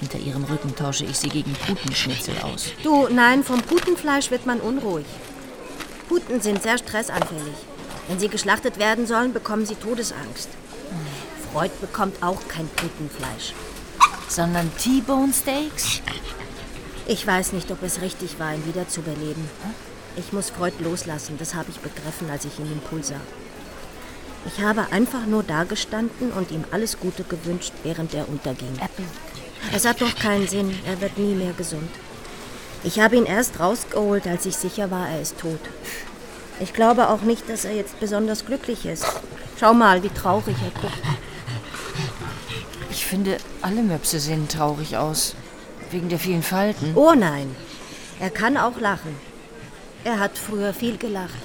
Hinter 0.00 0.18
ihrem 0.18 0.44
Rücken 0.44 0.74
tausche 0.74 1.04
ich 1.04 1.16
sie 1.16 1.28
gegen 1.28 1.52
Putenschnitzel 1.52 2.34
aus. 2.42 2.66
Du, 2.82 3.08
nein, 3.08 3.44
vom 3.44 3.62
Putenfleisch 3.62 4.30
wird 4.30 4.46
man 4.46 4.60
unruhig. 4.60 5.06
Puten 6.08 6.40
sind 6.40 6.62
sehr 6.62 6.78
stressanfällig. 6.78 7.54
Wenn 8.08 8.18
sie 8.18 8.28
geschlachtet 8.28 8.78
werden 8.78 9.06
sollen, 9.06 9.32
bekommen 9.32 9.64
sie 9.64 9.76
Todesangst. 9.76 10.48
Freud 11.52 11.70
bekommt 11.80 12.22
auch 12.22 12.40
kein 12.48 12.68
Putenfleisch. 12.68 13.54
Sondern 14.32 14.74
T-Bone 14.78 15.30
Steaks? 15.30 16.00
Ich 17.06 17.26
weiß 17.26 17.52
nicht, 17.52 17.70
ob 17.70 17.82
es 17.82 18.00
richtig 18.00 18.38
war, 18.38 18.54
ihn 18.54 18.66
wiederzubeleben. 18.66 19.44
Ich 20.16 20.32
muss 20.32 20.48
Freud 20.48 20.72
loslassen, 20.78 21.36
das 21.38 21.54
habe 21.54 21.68
ich 21.68 21.80
begriffen, 21.80 22.30
als 22.30 22.46
ich 22.46 22.58
ihn 22.58 22.72
im 22.72 22.80
Pool 22.80 23.04
sah. 23.04 23.20
Ich 24.46 24.64
habe 24.64 24.86
einfach 24.90 25.26
nur 25.26 25.42
dagestanden 25.42 26.32
und 26.32 26.50
ihm 26.50 26.64
alles 26.70 26.98
Gute 26.98 27.24
gewünscht, 27.24 27.74
während 27.82 28.14
er 28.14 28.26
unterging. 28.26 28.72
Apple. 28.76 29.04
Es 29.70 29.84
hat 29.84 30.00
doch 30.00 30.14
keinen 30.14 30.48
Sinn, 30.48 30.74
er 30.86 30.98
wird 31.02 31.18
nie 31.18 31.34
mehr 31.34 31.52
gesund. 31.52 31.90
Ich 32.84 33.00
habe 33.00 33.16
ihn 33.16 33.26
erst 33.26 33.60
rausgeholt, 33.60 34.26
als 34.26 34.46
ich 34.46 34.56
sicher 34.56 34.90
war, 34.90 35.10
er 35.10 35.20
ist 35.20 35.38
tot. 35.40 35.60
Ich 36.58 36.72
glaube 36.72 37.10
auch 37.10 37.20
nicht, 37.20 37.50
dass 37.50 37.66
er 37.66 37.74
jetzt 37.74 38.00
besonders 38.00 38.46
glücklich 38.46 38.86
ist. 38.86 39.04
Schau 39.60 39.74
mal, 39.74 40.02
wie 40.02 40.08
traurig 40.08 40.56
er 40.64 40.80
guckt. 40.80 41.18
Ich 42.92 43.06
finde, 43.06 43.38
alle 43.62 43.82
Möpse 43.82 44.20
sehen 44.20 44.48
traurig 44.48 44.98
aus. 44.98 45.34
Wegen 45.90 46.10
der 46.10 46.18
vielen 46.18 46.42
Falten. 46.42 46.92
Oh 46.94 47.14
nein, 47.14 47.56
er 48.20 48.28
kann 48.28 48.58
auch 48.58 48.78
lachen. 48.78 49.16
Er 50.04 50.20
hat 50.20 50.36
früher 50.36 50.74
viel 50.74 50.98
gelacht. 50.98 51.40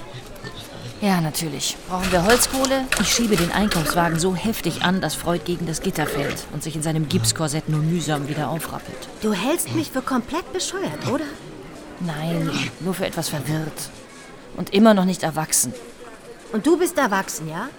Ja, 1.00 1.22
natürlich. 1.22 1.76
Brauchen 1.88 2.12
wir 2.12 2.26
Holzkohle? 2.26 2.84
Ich 3.00 3.08
schiebe 3.08 3.36
den 3.36 3.50
Einkaufswagen 3.50 4.18
so 4.18 4.34
heftig 4.34 4.82
an, 4.82 5.00
dass 5.00 5.14
Freud 5.14 5.42
gegen 5.46 5.66
das 5.66 5.80
Gitter 5.80 6.06
fällt 6.06 6.44
und 6.52 6.62
sich 6.62 6.76
in 6.76 6.82
seinem 6.82 7.08
Gipskorsett 7.08 7.70
nur 7.70 7.80
mühsam 7.80 8.28
wieder 8.28 8.50
aufrappelt. 8.50 9.08
Du 9.22 9.32
hältst 9.32 9.74
mich 9.74 9.90
für 9.90 10.02
komplett 10.02 10.52
bescheuert, 10.52 11.06
oder? 11.10 11.24
Nein, 12.00 12.50
nur 12.80 12.92
für 12.92 13.06
etwas 13.06 13.30
verwirrt. 13.30 13.90
Und 14.56 14.74
immer 14.74 14.92
noch 14.92 15.06
nicht 15.06 15.22
erwachsen. 15.22 15.72
Und 16.52 16.66
du 16.66 16.76
bist 16.76 16.98
erwachsen, 16.98 17.48
ja? 17.48 17.70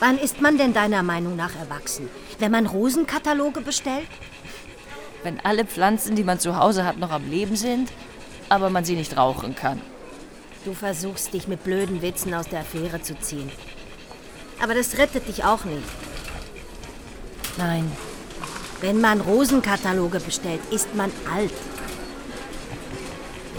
Wann 0.00 0.16
ist 0.16 0.40
man 0.40 0.56
denn 0.56 0.72
deiner 0.72 1.02
Meinung 1.02 1.36
nach 1.36 1.54
erwachsen? 1.56 2.08
Wenn 2.38 2.52
man 2.52 2.66
Rosenkataloge 2.66 3.60
bestellt? 3.60 4.08
Wenn 5.24 5.40
alle 5.40 5.64
Pflanzen, 5.64 6.14
die 6.14 6.22
man 6.22 6.38
zu 6.38 6.56
Hause 6.56 6.84
hat, 6.84 6.98
noch 6.98 7.10
am 7.10 7.28
Leben 7.28 7.56
sind, 7.56 7.90
aber 8.48 8.70
man 8.70 8.84
sie 8.84 8.94
nicht 8.94 9.16
rauchen 9.16 9.56
kann. 9.56 9.80
Du 10.64 10.72
versuchst 10.72 11.32
dich 11.32 11.48
mit 11.48 11.64
blöden 11.64 12.02
Witzen 12.02 12.34
aus 12.34 12.48
der 12.48 12.60
Affäre 12.60 13.02
zu 13.02 13.18
ziehen. 13.18 13.50
Aber 14.62 14.74
das 14.74 14.98
rettet 14.98 15.26
dich 15.26 15.44
auch 15.44 15.64
nicht. 15.64 15.82
Nein. 17.56 17.90
Wenn 18.80 19.00
man 19.00 19.20
Rosenkataloge 19.20 20.20
bestellt, 20.20 20.60
ist 20.70 20.94
man 20.94 21.10
alt. 21.34 21.52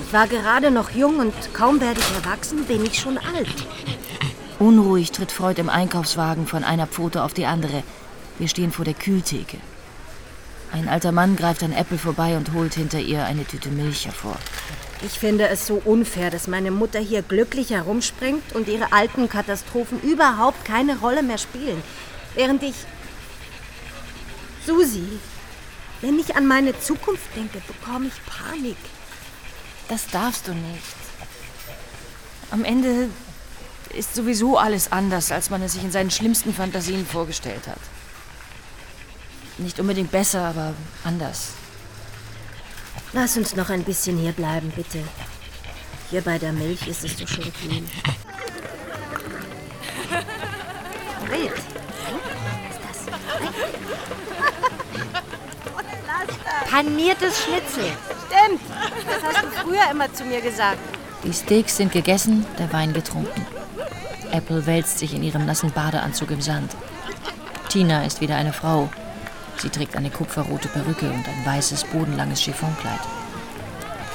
Ich 0.06 0.14
war 0.14 0.28
gerade 0.28 0.72
noch 0.72 0.92
jung 0.92 1.20
und 1.20 1.34
kaum 1.54 1.82
werde 1.82 2.00
ich 2.00 2.26
erwachsen, 2.26 2.64
bin 2.64 2.86
ich 2.86 3.00
schon 3.00 3.18
alt. 3.18 3.54
Unruhig 4.58 5.12
tritt 5.12 5.32
Freud 5.32 5.60
im 5.60 5.70
Einkaufswagen 5.70 6.48
von 6.48 6.64
einer 6.64 6.88
Pfote 6.88 7.24
auf 7.24 7.34
die 7.34 7.46
andere. 7.46 7.84
Wir 8.40 8.48
stehen 8.48 8.72
vor 8.72 8.86
der 8.86 8.94
Kühltheke. 8.94 9.58
Ein 10.72 10.88
alter 10.88 11.12
Mann 11.12 11.36
greift 11.36 11.62
an 11.62 11.74
Apple 11.74 11.98
vorbei 11.98 12.38
und 12.38 12.54
holt 12.54 12.74
hinter 12.74 13.00
ihr 13.00 13.26
eine 13.26 13.44
Tüte 13.46 13.70
Milch 13.70 14.06
hervor. 14.06 14.38
Ich 15.02 15.20
finde 15.20 15.50
es 15.50 15.68
so 15.68 15.82
unfair, 15.84 16.30
dass 16.30 16.48
meine 16.48 16.72
Mutter 16.72 17.00
hier 17.00 17.22
glücklich 17.22 17.72
herumspringt 17.72 18.54
und 18.54 18.68
ihre 18.68 18.92
alten 18.94 19.28
Katastrophen 19.28 20.00
überhaupt 20.02 20.64
keine 20.66 20.98
Rolle 21.00 21.22
mehr 21.22 21.38
spielen. 21.38 21.84
Während 22.36 22.64
ich. 22.64 22.76
Susi, 24.66 25.04
wenn 26.02 26.18
ich 26.18 26.36
an 26.36 26.48
meine 26.48 26.80
Zukunft 26.80 27.36
denke, 27.36 27.62
bekomme 27.68 28.08
ich 28.08 28.26
Panik. 28.26 28.78
Das 29.90 30.08
darfst 30.08 30.48
du 30.48 30.54
nicht. 30.54 30.96
Am 32.52 32.64
Ende 32.64 33.10
ist 33.94 34.16
sowieso 34.16 34.58
alles 34.58 34.92
anders, 34.92 35.32
als 35.32 35.50
man 35.50 35.62
es 35.62 35.74
sich 35.74 35.84
in 35.84 35.92
seinen 35.92 36.12
schlimmsten 36.12 36.54
Fantasien 36.54 37.06
vorgestellt 37.06 37.68
hat. 37.68 37.80
Nicht 39.60 39.80
unbedingt 39.80 40.10
besser, 40.10 40.46
aber 40.46 40.74
anders. 41.04 41.50
Lass 43.12 43.36
uns 43.38 43.56
noch 43.56 43.70
ein 43.70 43.84
bisschen 43.84 44.18
hier 44.18 44.32
bleiben, 44.32 44.72
bitte. 44.76 45.00
Hier 46.10 46.22
bei 46.22 46.40
der 46.40 46.54
Milch 46.54 46.88
ist 46.88 47.04
es 47.04 47.18
so 47.18 47.28
schön 47.28 47.52
kühl. 47.54 47.84
Red. 51.30 51.52
Was 55.76 55.86
ist 55.86 56.00
das? 56.08 56.70
Paniertes 56.72 57.44
Schnitzel. 57.44 57.92
Stimmt. 58.28 58.62
Das 59.06 59.24
hast 59.24 59.44
du 59.44 59.50
früher 59.64 59.92
immer 59.92 60.14
zu 60.14 60.24
mir 60.24 60.40
gesagt. 60.42 60.80
Die 61.24 61.34
Steaks 61.34 61.78
sind 61.78 61.92
gegessen, 61.92 62.46
der 62.58 62.72
Wein 62.72 62.94
getrunken. 62.94 63.46
Apple 64.32 64.66
wälzt 64.66 65.00
sich 65.00 65.14
in 65.14 65.24
ihrem 65.24 65.46
nassen 65.46 65.72
Badeanzug 65.72 66.32
im 66.32 66.42
Sand. 66.42 66.72
Tina 67.68 68.06
ist 68.06 68.22
wieder 68.22 68.38
eine 68.38 68.54
Frau. 68.54 68.90
Sie 69.60 69.70
trägt 69.70 69.96
eine 69.96 70.10
kupferrote 70.10 70.70
Perücke 70.70 71.10
und 71.10 71.28
ein 71.28 71.46
weißes, 71.46 71.84
bodenlanges 71.86 72.40
Chiffonkleid. 72.42 73.00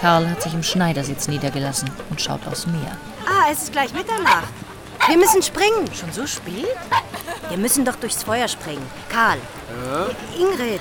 Karl 0.01 0.29
hat 0.29 0.43
sich 0.43 0.55
im 0.55 0.63
Schneidersitz 0.63 1.29
niedergelassen 1.29 1.91
und 2.11 2.21
schaut 2.21 2.47
aufs 2.47 2.67
Meer. 2.67 2.97
Ah, 3.27 3.51
es 3.51 3.65
ist 3.65 3.73
gleich 3.73 3.93
Mitternacht. 3.93 4.49
Wir 5.07 5.19
müssen 5.19 5.43
springen. 5.43 5.93
Schon 5.95 6.13
so 6.13 6.27
spät? 6.27 6.67
Wir 7.49 7.59
müssen 7.59 7.85
doch 7.85 7.97
durchs 7.97 8.23
Feuer 8.23 8.49
springen. 8.49 8.87
Karl. 9.11 9.39
Ja? 9.85 10.07
Ingrid. 10.39 10.81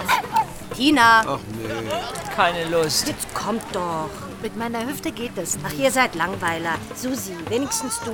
Tina. 0.75 1.23
Ach 1.27 1.39
nee. 1.57 2.33
Keine 2.35 2.69
Lust. 2.69 3.07
Jetzt 3.07 3.33
kommt 3.33 3.63
doch. 3.73 4.09
Mit 4.41 4.55
meiner 4.57 4.85
Hüfte 4.85 5.11
geht 5.11 5.37
es. 5.37 5.57
Ach, 5.65 5.73
ihr 5.73 5.91
seid 5.91 6.15
Langweiler. 6.15 6.75
Susi, 6.95 7.35
wenigstens 7.49 7.99
du. 8.03 8.11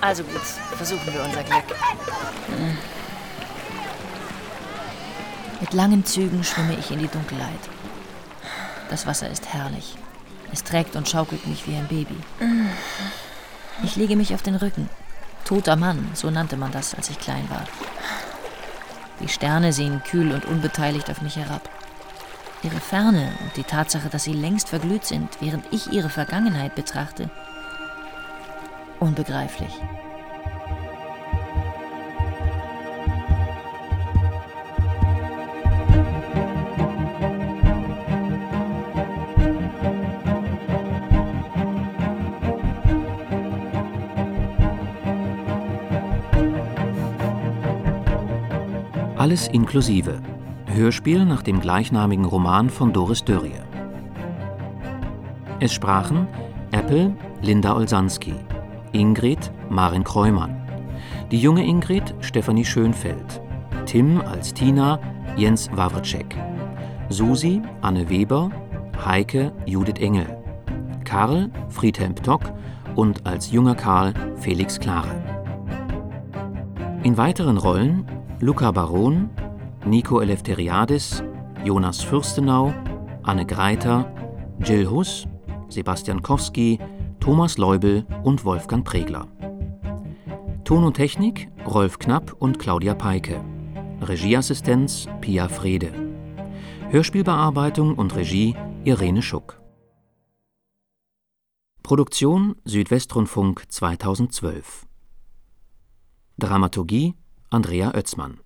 Also 0.00 0.22
gut, 0.24 0.42
versuchen 0.76 1.12
wir 1.12 1.24
unser 1.24 1.42
Glück. 1.42 1.64
Hm. 2.48 2.78
Langen 5.76 6.06
Zügen 6.06 6.42
schwimme 6.42 6.74
ich 6.78 6.90
in 6.90 7.00
die 7.00 7.06
Dunkelheit. 7.06 7.60
Das 8.88 9.06
Wasser 9.06 9.28
ist 9.28 9.52
herrlich. 9.52 9.94
Es 10.50 10.64
trägt 10.64 10.96
und 10.96 11.06
schaukelt 11.06 11.46
mich 11.46 11.68
wie 11.68 11.76
ein 11.76 11.86
Baby. 11.86 12.16
Ich 13.84 13.94
lege 13.94 14.16
mich 14.16 14.32
auf 14.32 14.40
den 14.40 14.54
Rücken. 14.54 14.88
Toter 15.44 15.76
Mann, 15.76 16.08
so 16.14 16.30
nannte 16.30 16.56
man 16.56 16.72
das, 16.72 16.94
als 16.94 17.10
ich 17.10 17.18
klein 17.18 17.46
war. 17.50 17.64
Die 19.20 19.28
Sterne 19.28 19.74
sehen 19.74 20.02
kühl 20.02 20.32
und 20.32 20.46
unbeteiligt 20.46 21.10
auf 21.10 21.20
mich 21.20 21.36
herab. 21.36 21.68
Ihre 22.62 22.80
Ferne 22.80 23.32
und 23.42 23.54
die 23.58 23.62
Tatsache, 23.62 24.08
dass 24.08 24.24
sie 24.24 24.32
längst 24.32 24.70
verglüht 24.70 25.04
sind, 25.04 25.28
während 25.40 25.70
ich 25.74 25.92
ihre 25.92 26.08
Vergangenheit 26.08 26.74
betrachte. 26.74 27.28
Unbegreiflich. 28.98 29.74
Alles 49.26 49.48
inklusive. 49.48 50.20
Hörspiel 50.66 51.24
nach 51.24 51.42
dem 51.42 51.58
gleichnamigen 51.58 52.26
Roman 52.26 52.70
von 52.70 52.92
Doris 52.92 53.24
Dörrie. 53.24 53.58
Es 55.58 55.74
sprachen 55.74 56.28
Apple 56.70 57.12
Linda 57.42 57.74
Olsanski, 57.74 58.34
Ingrid 58.92 59.50
Marin 59.68 60.04
Kreumann, 60.04 60.54
die 61.32 61.40
junge 61.40 61.64
Ingrid 61.64 62.14
Stefanie 62.20 62.64
Schönfeld, 62.64 63.42
Tim 63.84 64.20
als 64.20 64.54
Tina 64.54 65.00
Jens 65.36 65.68
Wawrczyk, 65.72 66.36
Susi 67.08 67.60
Anne 67.80 68.08
Weber, 68.08 68.48
Heike 69.04 69.50
Judith 69.66 69.98
Engel, 69.98 70.38
Karl 71.04 71.50
Friedhelm 71.70 72.14
Ptock 72.14 72.42
und 72.94 73.26
als 73.26 73.50
junger 73.50 73.74
Karl 73.74 74.14
Felix 74.36 74.78
Klare. 74.78 75.20
In 77.02 77.16
weiteren 77.16 77.56
Rollen 77.56 78.04
Luca 78.38 78.70
Baron, 78.70 79.30
Nico 79.86 80.20
Eleftheriadis, 80.20 81.24
Jonas 81.64 82.02
Fürstenau, 82.02 82.74
Anne 83.22 83.46
Greiter, 83.46 84.12
Jill 84.60 84.90
Huss, 84.90 85.26
Sebastian 85.70 86.22
Kowski, 86.22 86.78
Thomas 87.18 87.56
Leubel 87.56 88.06
und 88.24 88.44
Wolfgang 88.44 88.84
Pregler. 88.84 89.26
Ton 90.64 90.84
und 90.84 90.94
Technik 90.94 91.48
Rolf 91.64 91.98
Knapp 91.98 92.34
und 92.38 92.58
Claudia 92.58 92.94
Peike. 92.94 93.42
Regieassistenz 94.02 95.08
Pia 95.22 95.48
Frede. 95.48 95.92
Hörspielbearbeitung 96.90 97.94
und 97.94 98.14
Regie 98.16 98.54
Irene 98.84 99.22
Schuck. 99.22 99.62
Produktion 101.82 102.56
Südwestrundfunk 102.66 103.64
2012. 103.72 104.86
Dramaturgie 106.36 107.14
Andrea 107.56 107.90
Oetzmann 107.94 108.38